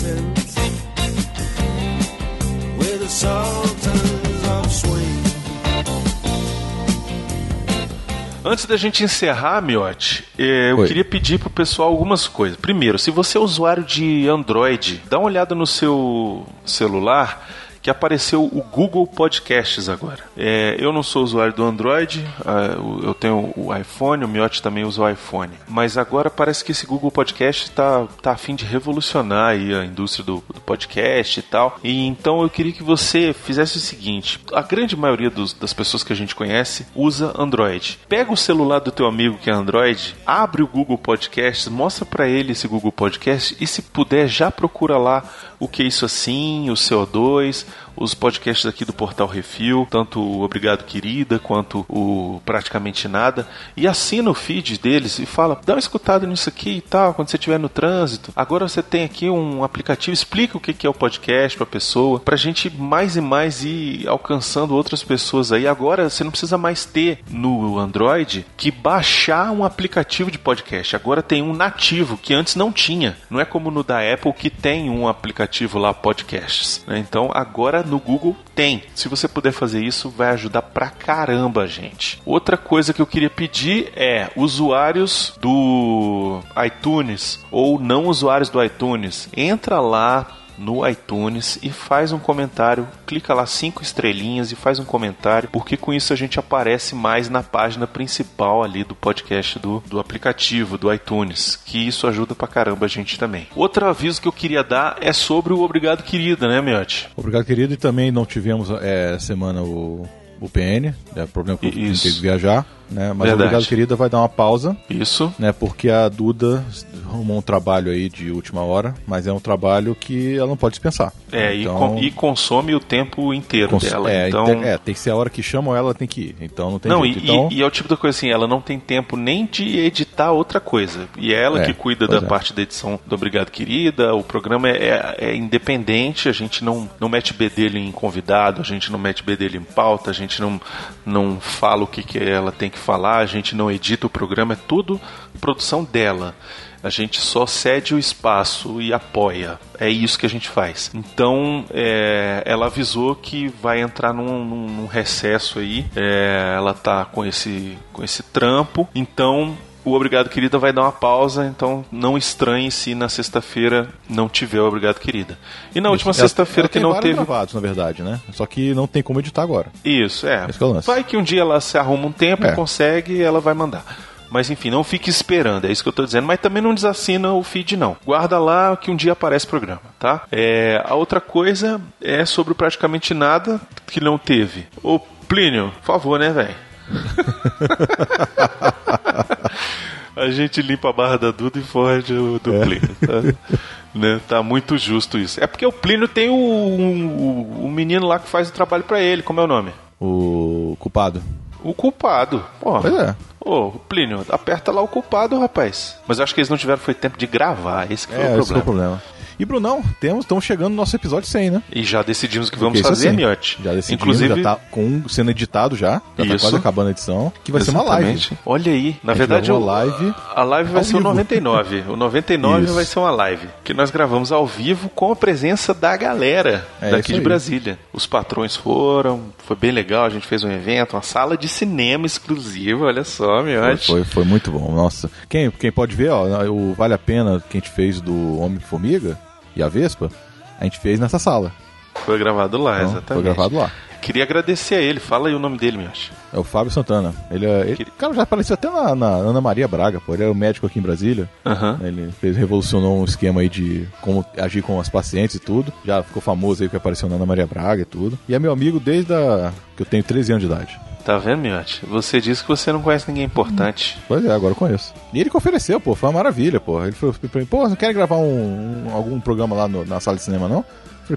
Antes 8.45 8.67
da 8.67 8.77
gente 8.77 9.03
encerrar, 9.03 9.61
Miote, 9.61 10.25
eh, 10.39 10.71
eu 10.71 10.79
Oi. 10.79 10.87
queria 10.89 11.05
pedir 11.05 11.39
pro 11.39 11.51
pessoal 11.51 11.89
algumas 11.89 12.29
coisas. 12.29 12.57
Primeiro, 12.57 12.99
se 12.99 13.11
você 13.11 13.37
é 13.37 13.41
usuário 13.41 13.85
de 13.85 14.29
Android, 14.29 15.03
dá 15.11 15.19
uma 15.19 15.27
olhada 15.27 15.55
no 15.55 15.67
seu 15.67 16.47
celular 16.65 17.49
que 17.83 17.91
apareceu 17.91 18.45
o 18.45 18.63
Google 18.63 19.07
Podcasts 19.07 19.89
agora. 19.89 20.25
É, 20.37 20.77
eu 20.79 20.93
não 20.93 21.03
sou 21.03 21.23
usuário 21.23 21.53
do 21.53 21.65
Android, 21.65 22.27
uh, 22.41 23.05
eu 23.05 23.15
tenho 23.15 23.53
o 23.57 23.75
iPhone, 23.75 24.25
o 24.25 24.29
Miotti 24.29 24.63
também 24.63 24.85
usa 24.85 25.03
o 25.03 25.09
iPhone. 25.09 25.53
Mas 25.69 25.97
agora 25.97 26.29
parece 26.29 26.65
que 26.65 26.73
esse 26.73 26.87
Google 26.87 27.11
Podcast 27.11 27.65
está 27.65 28.07
tá 28.23 28.33
a 28.33 28.37
fim 28.37 28.55
de 28.55 28.65
revolucionar 28.65 29.51
a 29.51 29.85
indústria 29.85 30.25
do, 30.25 30.43
do, 30.53 30.61
podcast 30.61 31.41
e 31.41 31.43
tal. 31.43 31.79
E 31.83 32.07
então 32.07 32.43
eu 32.43 32.51
queria 32.51 32.73
que 32.73 32.83
você 32.83 33.33
fizesse 33.33 33.77
o 33.77 33.81
seguinte: 33.81 34.41
a 34.53 34.63
grande 34.63 34.97
maioria 34.97 35.31
dos, 35.31 35.53
das 35.53 35.73
pessoas 35.73 36.05
que 36.05 36.13
a 36.13 36.17
gente 36.17 36.35
conhece 36.35 36.87
usa 36.95 37.33
Android. 37.37 37.99
Pega 38.09 38.33
o 38.33 38.37
celular 38.37 38.81
do 38.81 38.91
teu 38.91 39.07
amigo 39.07 39.39
que 39.39 39.51
é 39.51 39.53
Android, 39.53 40.15
abre 40.27 40.63
o 40.63 40.67
Google 40.67 40.99
Podcasts, 40.99 41.69
mostra 41.69 42.05
para 42.05 42.29
ele 42.29 42.53
esse 42.53 42.69
Google 42.69 42.93
Podcast 42.93 43.57
e 43.61 43.67
se 43.67 43.83
puder 43.83 44.29
já 44.29 44.51
procura 44.51 44.97
lá 44.97 45.25
o 45.61 45.69
Que 45.69 45.85
Isso 45.85 46.07
Assim, 46.07 46.71
o 46.71 46.73
CO2, 46.73 47.67
os 47.95 48.15
podcasts 48.15 48.65
aqui 48.65 48.83
do 48.83 48.95
Portal 48.95 49.27
Refil, 49.27 49.87
tanto 49.91 50.21
o 50.21 50.43
Obrigado 50.43 50.85
Querida 50.85 51.39
quanto 51.39 51.85
o 51.87 52.41
Praticamente 52.47 53.07
Nada, 53.07 53.47
e 53.77 53.87
assina 53.87 54.31
o 54.31 54.35
feed 54.35 54.79
deles 54.79 55.19
e 55.19 55.27
fala, 55.27 55.61
dá 55.65 55.75
uma 55.75 55.79
escutada 55.79 56.27
nisso 56.27 56.49
aqui 56.49 56.79
e 56.79 56.81
tal, 56.81 57.13
quando 57.13 57.29
você 57.29 57.37
estiver 57.37 57.59
no 57.59 57.69
trânsito. 57.69 58.33
Agora 58.35 58.67
você 58.67 58.83
tem 58.83 59.05
aqui 59.05 59.29
um 59.29 59.63
aplicativo, 59.63 60.15
explica 60.15 60.57
o 60.57 60.61
que 60.61 60.87
é 60.87 60.91
o 60.91 60.95
podcast 60.95 61.59
para 61.59 61.65
a 61.65 61.71
pessoa, 61.71 62.19
para 62.19 62.35
a 62.35 62.39
gente 62.39 62.71
mais 62.71 63.17
e 63.17 63.21
mais 63.21 63.63
ir 63.63 64.09
alcançando 64.09 64.75
outras 64.75 65.03
pessoas 65.03 65.53
aí. 65.53 65.67
Agora 65.67 66.09
você 66.09 66.25
não 66.25 66.31
precisa 66.31 66.57
mais 66.57 66.87
ter 66.87 67.19
no 67.29 67.79
Android 67.79 68.47
que 68.57 68.71
baixar 68.71 69.53
um 69.53 69.63
aplicativo 69.63 70.31
de 70.31 70.39
podcast. 70.39 70.97
Agora 70.97 71.23
tem 71.23 71.43
um 71.43 71.53
nativo 71.53 72.17
que 72.17 72.33
antes 72.33 72.57
não 72.57 72.73
tinha. 72.73 73.19
Não 73.29 73.39
é 73.39 73.45
como 73.45 73.71
no 73.71 73.85
da 73.85 73.99
Apple 74.01 74.33
que 74.33 74.49
tem 74.49 74.89
um 74.89 75.07
aplicativo 75.07 75.50
lá 75.75 75.93
podcasts. 75.93 76.85
Né? 76.87 76.99
Então 76.99 77.31
agora 77.33 77.83
no 77.83 77.99
Google 77.99 78.37
tem. 78.55 78.83
Se 78.95 79.09
você 79.09 79.29
puder 79.29 79.53
fazer 79.53 79.83
isso, 79.83 80.09
vai 80.11 80.31
ajudar 80.31 80.63
pra 80.63 80.91
caramba, 80.91 81.67
gente. 81.67 82.21
Outra 82.25 82.57
coisa 82.57 82.93
que 82.93 83.03
eu 83.03 83.07
queria 83.07 83.31
pedir 83.31 83.93
é 83.97 84.31
usuários 84.37 85.35
do 85.41 86.41
iTunes 86.65 87.45
ou 87.51 87.79
não 87.79 88.07
usuários 88.07 88.49
do 88.49 88.63
iTunes, 88.63 89.29
entra 89.37 89.81
lá 89.81 90.40
no 90.61 90.87
iTunes 90.87 91.59
e 91.63 91.71
faz 91.71 92.13
um 92.13 92.19
comentário, 92.19 92.87
clica 93.07 93.33
lá 93.33 93.47
cinco 93.47 93.83
estrelinhas 93.83 94.53
e 94.53 94.57
faz 94.57 94.79
um 94.79 94.85
comentário, 94.85 95.49
porque 95.51 95.77
com 95.77 95.93
isso 95.93 96.13
a 96.13 96.17
gente 96.17 96.39
aparece 96.39 96.95
mais 96.95 97.31
na 97.31 97.43
página 97.43 97.87
principal 97.87 98.63
ali 98.63 98.85
do 98.85 98.95
podcast 98.95 99.59
do, 99.59 99.83
do 99.89 99.99
aplicativo 99.99 100.77
do 100.77 100.93
iTunes, 100.93 101.57
que 101.57 101.79
isso 101.79 102.07
ajuda 102.07 102.35
pra 102.35 102.47
caramba 102.47 102.85
a 102.85 102.89
gente 102.89 103.19
também. 103.19 103.49
Outro 103.57 103.87
aviso 103.87 104.21
que 104.21 104.29
eu 104.29 104.33
queria 104.33 104.63
dar 104.63 104.99
é 105.01 105.13
sobre 105.13 105.53
o 105.53 105.63
Obrigado 105.63 106.03
Querida, 106.03 106.47
né, 106.47 106.61
Miotti? 106.61 107.09
Obrigado, 107.17 107.45
querido. 107.45 107.73
E 107.73 107.77
também 107.77 108.11
não 108.11 108.27
tivemos 108.27 108.69
é, 108.83 109.19
semana 109.19 109.63
o, 109.63 110.07
o 110.41 110.49
PN, 110.49 110.95
é 111.17 111.27
problema 111.27 111.59
que 111.59 111.67
eu 111.67 111.73
que 111.73 112.21
viajar 112.21 112.67
né? 112.91 113.09
Mas 113.09 113.29
Verdade. 113.29 113.33
obrigado, 113.49 113.67
querida, 113.69 113.97
vai 113.97 114.09
dar 114.11 114.19
uma 114.19 114.29
pausa, 114.29 114.77
Isso. 114.89 115.33
né? 115.39 115.53
Porque 115.53 115.89
a 115.91 116.09
Duda 116.09 116.65
arrumou 117.07 117.39
um 117.39 117.43
trabalho 117.43 117.91
aí 117.93 118.09
de 118.09 118.31
última 118.31 118.63
hora, 118.63 118.95
mas 119.07 119.27
é 119.27 119.33
um 119.33 119.41
trabalho 119.41 119.95
que 119.95 120.37
ela 120.37 120.47
não 120.47 120.57
pode 120.57 120.73
dispensar. 120.75 121.13
É, 121.33 121.55
e, 121.55 121.63
Então- 121.63 121.99
e 121.99 122.11
consome 122.11 122.75
o 122.75 122.81
tempo 122.81 123.33
inteiro 123.35 123.71
Cons- 123.71 123.85
dela. 123.85 124.11
é, 124.11 124.29
então... 124.29 124.45
tem- 124.45 124.65
é, 124.65 124.79
tem 124.79 124.95
que 124.95 125.01
ser 125.01 125.11
a 125.11 125.17
hora 125.17 125.31
que 125.31 125.43
chamam 125.43 125.75
ela, 125.75 125.89
ela 125.89 125.95
tem 125.95 126.07
que 126.09 126.21
ir. 126.21 126.37
Então 126.41 126.71
não 126.73 126.79
tem 126.79 126.91
Não, 126.91 127.05
e. 127.07 127.11
Então, 127.11 127.49
e- 127.51 127.57
e 127.57 127.63
é 127.63 127.67
o 127.67 127.71
tipo 127.71 127.89
da 127.89 127.97
coisa 127.97 128.17
assim, 128.17 128.31
ela 128.31 128.47
não 128.47 128.61
tem 128.61 128.79
tempo 128.79 129.17
nem 129.17 129.47
de 129.47 129.79
editar 129.79 130.33
outra 130.33 130.59
coisa. 130.61 131.09
E 131.17 131.33
é 131.33 131.43
ela 131.43 131.63
É, 131.63 131.65
que 131.67 131.73
cuida 131.73 132.07
da 132.09 132.17
é. 132.19 132.21
parte 132.21 132.53
da 132.53 132.63
edição 132.63 132.99
do 133.07 133.15
Obrigado 133.15 133.51
Querida. 133.51 134.15
O 134.15 134.23
programa 134.23 134.69
é, 134.69 134.73
é- 134.89 135.17
é 135.31 135.37
independente, 135.37 136.29
a 136.29 136.33
gente 136.33 136.65
não, 136.65 136.89
não 136.99 137.09
mete 137.09 137.33
bedelho 137.35 137.79
em 137.79 137.91
convidado, 137.93 138.61
a 138.61 138.65
gente 138.65 138.91
não 138.91 138.99
mete 138.99 139.23
bedelho 139.23 139.59
em 139.61 139.65
pauta, 139.65 140.11
a 140.11 140.15
gente 140.15 140.41
não, 140.41 140.61
não 141.05 141.39
fala 141.41 141.85
o 141.85 141.87
que, 141.87 142.03
que 142.03 142.19
ela 142.19 142.51
tem 142.53 142.69
que 142.71 142.79
falar, 142.81 143.19
a 143.19 143.27
gente 143.27 143.55
não 143.55 143.71
edita 143.71 144.07
o 144.07 144.11
programa, 144.11 144.55
é 144.55 144.59
tudo 144.69 145.01
produção 145.41 145.85
dela. 145.85 146.35
A 146.83 146.89
gente 146.89 147.21
só 147.21 147.45
cede 147.45 147.95
o 147.95 147.99
espaço 147.99 148.81
e 148.81 148.91
apoia. 148.91 149.61
É 149.79 149.89
isso 149.91 150.19
que 150.19 150.25
a 150.25 150.31
gente 150.31 150.49
faz. 150.49 150.91
Então, 150.95 151.65
é, 151.71 152.43
ela 152.47 152.67
avisou 152.67 153.15
que 153.15 153.49
vai 153.49 153.83
entrar 153.83 154.15
num, 154.15 154.43
num- 154.45 154.67
num 154.67 154.87
recesso 154.87 155.59
aí. 155.59 155.85
É, 155.95 156.55
ela 156.57 156.73
tá 156.73 157.05
com 157.05 157.23
esse, 157.27 157.77
com 157.93 158.03
esse 158.03 158.23
trampo. 158.23 158.89
Então, 158.95 159.59
o 159.85 159.95
Obrigado 159.95 160.29
Querida 160.29 160.59
vai 160.59 160.73
dar 160.73 160.83
uma 160.83 160.93
pausa. 160.93 161.47
Então, 161.47 161.85
não 161.91 162.17
estranhe 162.19 162.71
se 162.71 162.95
na 162.95 163.09
sexta-feira 163.09 163.89
não 164.09 164.29
tiver 164.29 164.61
o 164.61 164.67
Obrigado 164.67 164.99
Querida. 164.99 165.39
E 165.75 165.81
na 165.81 165.91
última 165.91 166.11
ela- 166.11 166.19
sexta-feira 166.21 166.69
que 166.69 166.81
não 166.81 166.95
teve. 167.01 167.15
gravados, 167.15 167.55
na 167.55 167.61
verdade, 167.61 168.03
né? 168.03 168.21
Só 168.33 168.47
que 168.47 168.75
não 168.75 168.87
tem 168.87 169.03
como 169.03 169.19
editar 169.21 169.43
agora. 169.43 169.69
Isso, 169.85 170.27
é. 170.27 170.47
Esse 170.49 170.59
que 170.59 170.65
é 170.65 170.67
o 170.67 170.71
lance. 170.73 170.87
Vai 170.87 171.05
que 171.05 171.17
um 171.17 171.23
dia 171.23 171.41
ela 171.41 171.61
se 171.61 171.77
arruma 171.79 172.07
um 172.07 172.13
tempo 172.13 172.45
É. 172.47 172.53
consegue 172.53 173.15
e 173.15 173.23
ela 173.23 173.41
vai 173.41 173.55
mandar. 173.55 173.85
Mas 174.33 174.49
enfim, 174.49 174.71
não 174.71 174.85
fique 174.85 175.11
esperando, 175.11 175.65
é 175.67 175.73
isso 175.73 175.83
que 175.83 175.89
eu 175.89 175.93
tô 175.93 176.05
dizendo. 176.05 176.25
Mas 176.25 176.39
também 176.39 176.63
não 176.63 176.73
desassina 176.73 177.33
o 177.33 177.43
feed, 177.43 177.77
não. 177.77 177.97
Guarda 178.07 178.39
lá 178.39 178.77
que 178.77 178.89
um 178.89 178.95
dia 178.95 179.11
aparece 179.13 179.45
o 179.45 179.49
programa, 179.49 179.81
tá? 179.99 180.23
É, 180.31 180.81
a 180.87 180.95
outra 180.95 181.21
coisa 181.21 181.81
é 182.01 182.25
sobre 182.25 182.55
praticamente 182.55 183.13
nada 183.13 183.61
que 183.89 184.01
não 184.01 184.17
teve. 184.17 184.67
Ô, 184.85 185.01
Plínio, 185.27 185.73
por 185.81 185.87
favor, 185.87 186.19
né, 186.21 186.31
velho? 186.31 186.55
a 190.17 190.31
gente 190.31 190.61
limpa 190.63 190.91
a 190.91 190.93
barra 190.93 191.17
da 191.17 191.31
Duda 191.31 191.59
e 191.59 191.63
foge 191.63 192.13
o 192.15 192.39
do 192.43 192.53
Plínio, 192.63 192.97
tá? 193.01 193.59
Né? 193.95 194.21
Tá 194.29 194.43
muito 194.43 194.77
justo 194.79 195.19
isso. 195.19 195.43
É 195.43 195.47
porque 195.47 195.65
o 195.67 195.73
Plínio 195.73 196.09
tem 196.09 196.29
o, 196.29 196.35
o 196.35 197.71
menino 197.71 198.07
lá 198.07 198.19
que 198.19 198.29
faz 198.29 198.49
o 198.49 198.53
trabalho 198.53 198.85
pra 198.85 199.01
ele, 199.01 199.23
como 199.23 199.41
é 199.41 199.45
o 199.45 199.49
nome? 199.49 199.73
O 200.01 200.77
culpado. 200.79 201.23
O 201.63 201.75
culpado. 201.75 202.45
Porra. 202.61 202.81
Pois 202.83 202.95
é. 202.95 203.15
Ô, 203.41 203.71
Plínio, 203.89 204.25
aperta 204.31 204.71
lá 204.71 204.81
o 204.83 204.89
culpado, 204.89 205.39
rapaz. 205.39 205.97
Mas 206.07 206.19
eu 206.19 206.25
acho 206.25 206.35
que 206.35 206.41
eles 206.41 206.51
não 206.51 206.57
tiveram 206.59 206.79
foi 206.81 206.95
tempo 206.95 207.19
de 207.19 207.27
gravar, 207.27 207.91
esse 207.91 208.07
que 208.07 208.15
foi 208.15 208.23
É, 208.25 208.37
o 208.37 208.41
esse 208.41 208.53
que 208.53 208.59
é 208.59 208.63
problema. 208.63 208.93
o 208.93 209.01
problema. 209.01 209.20
E 209.41 209.45
Brunão, 209.47 209.83
temos, 209.99 210.27
estamos 210.27 210.45
chegando 210.45 210.69
no 210.69 210.77
nosso 210.77 210.95
episódio 210.95 211.27
100, 211.27 211.51
né? 211.51 211.63
E 211.73 211.83
já 211.83 212.03
decidimos 212.03 212.51
que 212.51 212.59
vamos 212.59 212.75
Porque 212.79 212.89
fazer, 212.89 213.09
assim, 213.09 213.17
Miotti. 213.17 213.59
Já 213.65 213.73
decidimos, 213.73 214.03
Inclusive, 214.03 214.43
já 214.43 214.55
tá 214.55 214.61
com 214.71 214.85
um 214.85 215.09
sendo 215.09 215.31
editado 215.31 215.75
já. 215.77 215.93
Já 216.19 216.27
tá 216.27 216.35
Isso. 216.35 216.41
quase 216.45 216.57
acabando 216.57 216.89
a 216.89 216.91
edição. 216.91 217.33
Que 217.43 217.51
vai 217.51 217.63
ser 217.63 217.71
uma 217.71 217.83
live. 217.85 218.11
Exatamente. 218.11 218.39
Olha 218.45 218.71
aí, 218.71 218.97
na 219.03 219.13
A 219.13 219.15
verdade, 219.15 219.51
o- 219.51 219.57
uma 219.57 219.65
live 219.73 220.15
a 220.35 220.43
live 220.45 220.71
vai 220.73 220.85
ser 220.85 220.91
o 220.97 220.99
vivo. 220.99 221.09
99. 221.09 221.85
O 221.89 221.97
99 221.97 222.65
Isso. 222.67 222.75
vai 222.75 222.85
ser 222.85 222.99
uma 222.99 223.11
live 223.11 223.49
que 223.65 223.73
nós 223.73 223.91
gravamos 223.91 224.31
ao 224.31 224.47
vivo 224.47 224.91
com 224.91 225.11
a 225.11 225.17
presença 225.17 225.73
da 225.73 225.97
galera 225.97 226.69
É 226.83 226.91
daqui 226.91 227.13
de 227.15 227.19
aí. 227.19 227.25
Brasília. 227.25 227.79
Os 227.95 228.07
patrões 228.07 228.55
foram, 228.55 229.23
foi 229.47 229.57
bem 229.57 229.71
legal, 229.71 230.05
a 230.05 230.11
gente 230.11 230.27
fez 230.27 230.45
um 230.45 230.51
evento, 230.53 230.93
uma 230.97 231.03
sala 231.03 231.35
de 231.39 231.49
cinema 231.49 232.05
exclusiva, 232.05 232.85
olha 232.85 233.05
só, 233.05 233.41
Foi, 233.41 233.45
Miotti. 233.45 233.87
foi, 233.87 234.05
foi 234.05 234.25
muito 234.25 234.51
bom, 234.51 234.71
nossa. 234.71 235.11
Quem, 235.31 235.51
quem 235.51 235.73
pode 235.73 235.97
ver, 235.97 236.11
ó, 236.11 236.27
o 236.51 236.75
Vale 236.75 236.93
a 236.93 236.99
Pena 236.99 237.43
que 237.49 237.57
a 237.57 237.61
gente 237.61 237.71
fez 237.71 238.03
do 238.03 238.39
Homem-Formiga 238.39 239.19
e 239.55 239.63
a 239.63 239.69
Vespa, 239.69 240.11
a 240.59 240.65
gente 240.65 240.79
fez 240.79 240.99
nessa 240.99 241.19
sala. 241.19 241.53
Foi 241.95 242.19
gravado 242.19 242.57
lá, 242.59 242.77
Então, 242.79 242.91
exatamente. 242.91 243.07
Foi 243.13 243.23
gravado 243.23 243.57
lá. 243.57 243.71
Queria 244.01 244.23
agradecer 244.23 244.77
a 244.77 244.81
ele, 244.81 244.99
fala 244.99 245.29
aí 245.29 245.35
o 245.35 245.39
nome 245.39 245.59
dele, 245.59 245.77
Miotti. 245.77 246.11
É 246.33 246.39
o 246.39 246.43
Fábio 246.43 246.73
Santana. 246.73 247.15
Ele, 247.31 247.45
é, 247.45 247.69
ele 247.69 247.85
cara, 247.99 248.15
já 248.15 248.23
apareceu 248.23 248.55
até 248.55 248.71
na, 248.71 248.95
na 248.95 249.07
Ana 249.09 249.41
Maria 249.43 249.69
Braga, 249.69 250.01
pô. 250.01 250.15
Ele 250.15 250.23
era 250.23 250.33
o 250.33 250.35
médico 250.35 250.67
aqui 250.67 250.79
em 250.79 250.83
Brasília. 250.83 251.29
Aham. 251.45 251.79
Ele 251.83 252.11
fez, 252.19 252.35
revolucionou 252.35 252.99
um 252.99 253.05
esquema 253.05 253.43
aí 253.43 253.49
de 253.49 253.87
como 254.01 254.25
agir 254.39 254.63
com 254.63 254.81
as 254.81 254.89
pacientes 254.89 255.37
e 255.37 255.39
tudo. 255.39 255.71
Já 255.85 256.03
ficou 256.03 256.23
famoso 256.23 256.63
aí 256.63 256.69
que 256.69 256.77
apareceu 256.77 257.11
na 257.11 257.17
Ana 257.17 257.27
Maria 257.27 257.47
Braga 257.47 257.83
e 257.83 257.85
tudo. 257.85 258.19
E 258.27 258.35
é 258.35 258.39
meu 258.39 258.53
amigo 258.53 258.81
desde 258.81 259.13
a, 259.13 259.53
que 259.77 259.83
eu 259.83 259.87
tenho 259.87 260.03
13 260.03 260.33
anos 260.33 260.47
de 260.47 260.51
idade. 260.51 260.81
Tá 261.05 261.17
vendo, 261.19 261.41
Miotti? 261.41 261.85
Você 261.87 262.21
disse 262.21 262.43
que 262.43 262.49
você 262.49 262.71
não 262.73 262.83
conhece 262.83 263.09
ninguém 263.09 263.25
importante. 263.25 263.99
Pois 264.07 264.25
é, 264.25 264.31
agora 264.33 264.53
eu 264.53 264.57
conheço. 264.57 264.93
E 265.13 265.21
ele 265.21 265.31
que 265.31 265.37
ofereceu, 265.37 265.81
pô, 265.81 265.95
foi 265.95 266.09
uma 266.09 266.17
maravilha, 266.19 266.61
pô. 266.61 266.83
Ele 266.83 266.93
falou 266.93 267.15
pra 267.31 267.41
mim, 267.41 267.47
pô, 267.47 267.67
não 267.69 267.75
quer 267.77 267.93
gravar 267.95 268.17
um, 268.17 268.87
um- 268.89 268.95
algum 268.95 269.19
programa 269.19 269.57
lá 269.57 269.67
no- 269.67 269.85
na 269.85 269.99
sala 269.99 270.17
de 270.19 270.23
cinema, 270.23 270.47
não? 270.49 270.59
Eu 270.59 270.65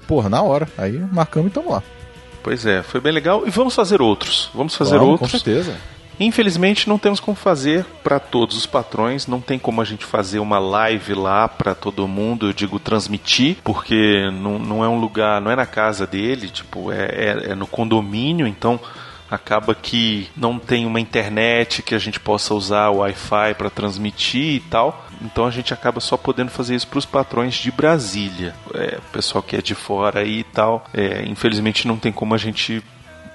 porra, 0.06 0.28
na 0.28 0.42
hora. 0.42 0.66
Aí 0.78 0.98
marcamos 1.12 1.50
e 1.50 1.54
tamo 1.54 1.70
lá. 1.70 1.82
Pois 2.42 2.64
é, 2.66 2.82
foi 2.82 3.00
bem 3.00 3.12
legal. 3.12 3.46
E 3.46 3.50
vamos 3.50 3.74
fazer 3.74 4.00
outros. 4.02 4.50
Vamos 4.54 4.74
fazer 4.74 4.98
Vamos, 4.98 5.12
outros. 5.12 5.30
Com 5.32 5.38
certeza. 5.38 5.76
Infelizmente 6.18 6.88
não 6.88 6.96
temos 6.96 7.18
como 7.18 7.36
fazer 7.36 7.84
para 8.02 8.20
todos 8.20 8.56
os 8.56 8.66
patrões, 8.66 9.26
não 9.26 9.40
tem 9.40 9.58
como 9.58 9.80
a 9.80 9.84
gente 9.84 10.04
fazer 10.04 10.38
uma 10.38 10.60
live 10.60 11.12
lá 11.12 11.48
para 11.48 11.74
todo 11.74 12.06
mundo, 12.06 12.46
eu 12.48 12.52
digo 12.52 12.78
transmitir, 12.78 13.56
porque 13.64 14.30
não, 14.32 14.56
não 14.58 14.84
é 14.84 14.88
um 14.88 14.98
lugar, 15.00 15.40
não 15.40 15.50
é 15.50 15.56
na 15.56 15.66
casa 15.66 16.06
dele, 16.06 16.48
tipo, 16.48 16.92
é, 16.92 17.06
é- 17.06 17.50
é 17.50 17.54
no 17.56 17.66
condomínio, 17.66 18.46
então 18.46 18.78
acaba 19.34 19.74
que 19.74 20.28
não 20.36 20.58
tem 20.58 20.86
uma 20.86 21.00
internet 21.00 21.82
que 21.82 21.94
a 21.94 21.98
gente 21.98 22.20
possa 22.20 22.54
usar 22.54 22.90
o 22.90 22.98
Wi-Fi 22.98 23.54
para 23.56 23.70
transmitir 23.70 24.56
e 24.56 24.60
tal. 24.60 25.06
Então 25.22 25.46
a 25.46 25.50
gente 25.50 25.72
acaba 25.72 26.00
só 26.00 26.16
podendo 26.16 26.50
fazer 26.50 26.74
isso 26.74 26.88
para 26.88 26.98
os 26.98 27.06
patrões 27.06 27.54
de 27.54 27.70
Brasília. 27.70 28.54
É, 28.74 28.98
pessoal 29.12 29.42
que 29.42 29.56
é 29.56 29.62
de 29.62 29.74
fora 29.74 30.20
aí 30.20 30.40
e 30.40 30.44
tal. 30.44 30.84
É, 30.92 31.24
infelizmente 31.26 31.86
não 31.86 31.96
tem 31.96 32.12
como 32.12 32.34
a 32.34 32.38
gente 32.38 32.82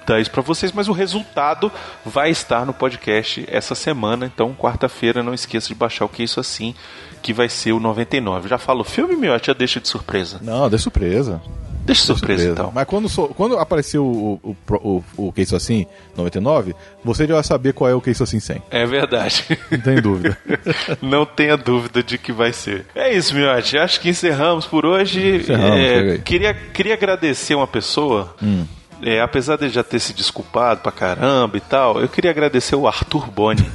dar 0.06 0.20
isso 0.20 0.30
para 0.30 0.42
vocês, 0.42 0.72
mas 0.72 0.88
o 0.88 0.92
resultado 0.92 1.70
vai 2.04 2.30
estar 2.30 2.66
no 2.66 2.72
podcast 2.72 3.44
essa 3.48 3.74
semana. 3.74 4.26
Então, 4.26 4.54
quarta-feira, 4.54 5.22
não 5.22 5.34
esqueça 5.34 5.68
de 5.68 5.74
baixar 5.74 6.04
o 6.04 6.08
que 6.08 6.22
é 6.22 6.24
isso 6.24 6.40
assim, 6.40 6.74
que 7.22 7.32
vai 7.32 7.48
ser 7.48 7.72
o 7.72 7.80
99. 7.80 8.48
Já 8.48 8.58
falo 8.58 8.82
filme, 8.82 9.14
Miotti, 9.14 9.48
já 9.48 9.52
deixa 9.52 9.80
de 9.80 9.88
surpresa. 9.88 10.40
Não, 10.42 10.68
deu 10.68 10.78
surpresa. 10.78 11.40
Deixa 11.84 12.02
de 12.02 12.06
Deu 12.08 12.16
surpresa, 12.16 12.50
então. 12.50 12.70
Mas 12.74 12.84
quando, 12.86 13.08
so- 13.08 13.28
quando 13.28 13.58
apareceu 13.58 14.04
o, 14.04 14.40
o, 14.42 14.56
o, 14.76 15.04
o, 15.16 15.32
Isso 15.36 15.56
Assim 15.56 15.86
99, 16.16 16.74
você 17.04 17.26
já 17.26 17.34
vai 17.34 17.42
saber 17.44 17.72
qual 17.72 17.90
é 17.90 17.94
o 17.94 18.00
Que 18.00 18.10
Isso 18.10 18.22
Assim 18.22 18.38
100. 18.38 18.62
É 18.70 18.86
verdade. 18.86 19.44
Não 19.70 19.80
tem 19.80 20.00
dúvida. 20.00 20.38
Não 21.02 21.26
tenha 21.26 21.56
dúvida 21.56 22.02
de 22.02 22.16
que 22.18 22.32
vai 22.32 22.52
ser. 22.52 22.86
É 22.94 23.12
isso, 23.12 23.34
Miotti. 23.34 23.76
Acho 23.78 24.00
que 24.00 24.08
encerramos 24.08 24.66
por 24.66 24.84
hoje. 24.86 25.36
Encerramos, 25.38 25.78
É, 25.78 26.18
queria, 26.18 26.54
queria 26.54 26.94
agradecer 26.94 27.54
uma 27.54 27.66
pessoa. 27.66 28.34
Hum. 28.42 28.64
É, 29.02 29.20
apesar 29.22 29.56
de 29.56 29.68
já 29.70 29.82
ter 29.82 29.98
se 29.98 30.12
desculpado 30.12 30.82
pra 30.82 30.92
caramba 30.92 31.56
e 31.56 31.60
tal, 31.60 32.00
eu 32.02 32.08
queria 32.08 32.30
agradecer 32.30 32.76
o 32.76 32.86
Arthur 32.86 33.30
Boni 33.30 33.66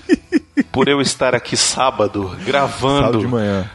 por 0.70 0.86
eu 0.88 1.00
estar 1.00 1.34
aqui 1.34 1.56
sábado 1.56 2.36
gravando 2.46 3.00
Sábado 3.06 3.18
de 3.18 3.26
manhã. 3.26 3.68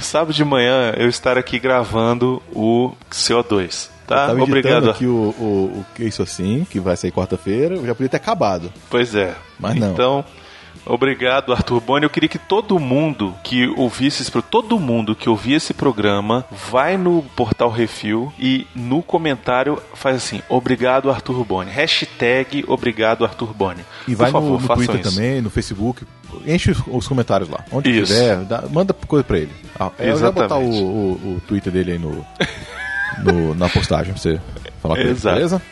Sábado 0.00 0.32
de 0.32 0.44
manhã 0.44 0.92
eu 0.96 1.08
estar 1.08 1.36
aqui 1.38 1.58
gravando 1.58 2.42
o 2.52 2.92
CO2. 3.10 3.88
Tá? 4.06 4.26
Tava 4.26 4.42
Obrigado. 4.42 4.90
aqui 4.90 5.06
o, 5.06 5.34
o, 5.38 5.80
o 5.80 5.86
que 5.94 6.04
isso 6.04 6.22
assim, 6.22 6.66
que 6.68 6.80
vai 6.80 6.96
sair 6.96 7.12
quarta-feira, 7.12 7.76
já 7.76 7.94
podia 7.94 8.08
ter 8.08 8.16
acabado. 8.16 8.72
Pois 8.88 9.14
é. 9.14 9.34
Mas 9.58 9.76
não. 9.76 9.92
Então, 9.92 10.24
obrigado, 10.86 11.52
Arthur 11.52 11.80
Boni. 11.80 12.04
Eu 12.04 12.10
queria 12.10 12.28
que 12.28 12.38
todo 12.38 12.78
mundo 12.78 13.34
que 13.44 13.66
ouvisse 13.76 14.22
esse, 14.22 14.30
todo 14.42 14.78
mundo 14.78 15.14
que 15.14 15.28
ouvir 15.28 15.54
esse 15.54 15.72
programa, 15.74 16.44
vai 16.70 16.96
no 16.96 17.22
portal 17.36 17.70
Refil 17.70 18.32
e 18.38 18.66
no 18.74 19.02
comentário 19.02 19.80
faz 19.94 20.16
assim: 20.16 20.40
obrigado, 20.48 21.10
Arthur 21.10 21.44
Boni. 21.44 21.70
Hashtag 21.70 22.64
obrigado, 22.68 23.24
Arthur 23.24 23.52
Boni. 23.54 23.84
E 24.08 24.14
vai 24.14 24.30
Por 24.30 24.40
favor, 24.40 24.60
no, 24.60 24.66
no 24.68 24.74
Twitter 24.74 25.00
isso. 25.00 25.14
também, 25.14 25.40
no 25.40 25.50
Facebook. 25.50 26.04
Enche 26.46 26.70
os, 26.70 26.78
os 26.86 27.08
comentários 27.08 27.48
lá. 27.50 27.64
Onde 27.72 27.90
Isso. 27.90 28.12
tiver, 28.14 28.36
dá- 28.44 28.62
manda 28.70 28.94
coisa 28.94 29.24
pra 29.24 29.36
ele. 29.38 29.50
Ah, 29.78 29.90
eu 29.98 30.16
já 30.16 30.30
vou 30.30 30.42
botar 30.42 30.58
o, 30.58 30.62
Exatamente. 30.62 30.82
o, 30.84 31.36
o 31.36 31.42
Twitter 31.48 31.72
dele 31.72 31.92
aí 31.92 31.98
no, 31.98 32.24
no- 33.18 33.54
na 33.56 33.68
postagem 33.68 34.12
pra 34.12 34.22
você 34.22 34.40
falar 34.80 34.94
com 34.96 35.00
ele, 35.00 35.10
Exato. 35.10 35.36
beleza? 35.36 35.62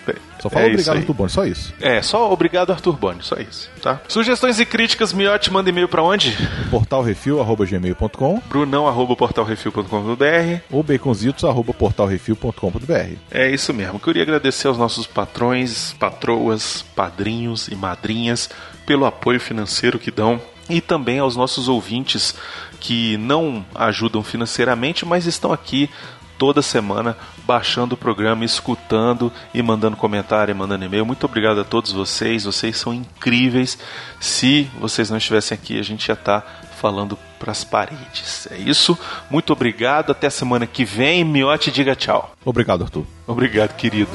Só 0.40 0.48
fala 0.48 0.66
É 0.66 0.68
obrigado. 0.68 0.96
Arthur 0.98 1.14
Boni, 1.14 1.30
só 1.30 1.44
isso. 1.44 1.74
É, 1.80 2.00
só 2.02 2.32
obrigado, 2.32 2.70
Arthur 2.70 2.96
Boni, 2.96 3.18
só 3.22 3.36
isso, 3.36 3.68
tá? 3.82 4.00
Sugestões 4.06 4.60
e 4.60 4.66
críticas, 4.66 5.12
Miote, 5.12 5.52
manda 5.52 5.68
e-mail 5.68 5.88
pra 5.88 6.02
onde? 6.02 6.36
portalrefil.gmail.com 6.70 8.42
brunão, 8.48 8.86
arroba 8.86 9.16
portalrefil.com.br 9.16 10.60
ou 10.70 10.82
baconzitos.portalrefil.com.br 10.82 13.16
É 13.30 13.50
isso 13.50 13.72
mesmo. 13.74 13.98
Queria 13.98 14.22
agradecer 14.22 14.68
aos 14.68 14.78
nossos 14.78 15.06
patrões, 15.06 15.94
patroas, 15.98 16.84
padrinhos 16.94 17.68
e 17.68 17.74
madrinhas 17.74 18.48
pelo 18.86 19.06
apoio 19.06 19.40
financeiro 19.40 19.98
que 19.98 20.10
dão 20.10 20.40
e 20.70 20.80
também 20.80 21.18
aos 21.18 21.34
nossos 21.34 21.68
ouvintes 21.68 22.34
que 22.80 23.16
não 23.16 23.64
ajudam 23.74 24.22
financeiramente, 24.22 25.04
mas 25.04 25.26
estão 25.26 25.52
aqui 25.52 25.90
toda 26.38 26.62
semana 26.62 27.16
baixando 27.44 27.94
o 27.94 27.98
programa, 27.98 28.44
escutando 28.44 29.32
e 29.52 29.60
mandando 29.60 29.96
comentário, 29.96 30.52
e 30.52 30.54
mandando 30.54 30.84
e-mail. 30.84 31.04
Muito 31.04 31.26
obrigado 31.26 31.60
a 31.60 31.64
todos 31.64 31.92
vocês, 31.92 32.44
vocês 32.44 32.76
são 32.76 32.94
incríveis. 32.94 33.76
Se 34.20 34.70
vocês 34.78 35.10
não 35.10 35.18
estivessem 35.18 35.56
aqui, 35.56 35.78
a 35.78 35.82
gente 35.82 36.06
já 36.06 36.14
está 36.14 36.42
falando 36.80 37.18
para 37.38 37.50
as 37.50 37.64
paredes. 37.64 38.48
É 38.50 38.56
isso. 38.56 38.96
Muito 39.28 39.52
obrigado. 39.52 40.12
Até 40.12 40.28
a 40.28 40.30
semana 40.30 40.66
que 40.66 40.84
vem. 40.84 41.24
Miote, 41.24 41.70
diga 41.70 41.96
tchau. 41.96 42.32
Obrigado, 42.44 42.84
Arthur. 42.84 43.04
Obrigado, 43.26 43.74
querido. 43.74 44.10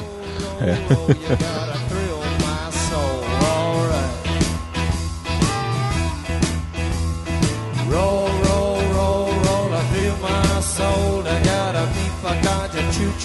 É. 0.61 1.74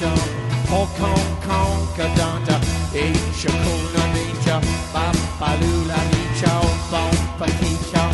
nature, 0.00 0.22
honk 0.70 0.90
honk 1.02 1.44
honkadanta, 1.48 2.56
echa 2.94 3.50
kuna 3.62 4.04
nature, 4.14 4.60
papalula 4.92 5.98
nature, 6.12 6.68
bumpa 6.90 7.46
nature, 7.60 8.12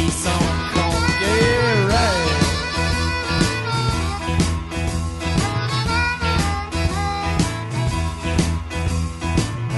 isan 0.00 0.44
kong 0.72 1.04
yeah 1.20 1.92
right. 1.92 2.34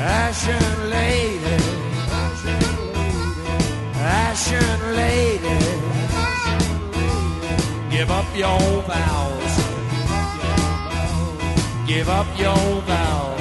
Ashen 0.03 0.91
lady, 0.91 1.57
ashen 3.97 4.81
lady, 4.97 5.59
give 7.91 8.11
up 8.11 8.27
your 8.37 8.83
vows 8.83 9.40
give 11.91 12.09
up 12.09 12.29
your 12.39 12.83
vows. 12.83 13.40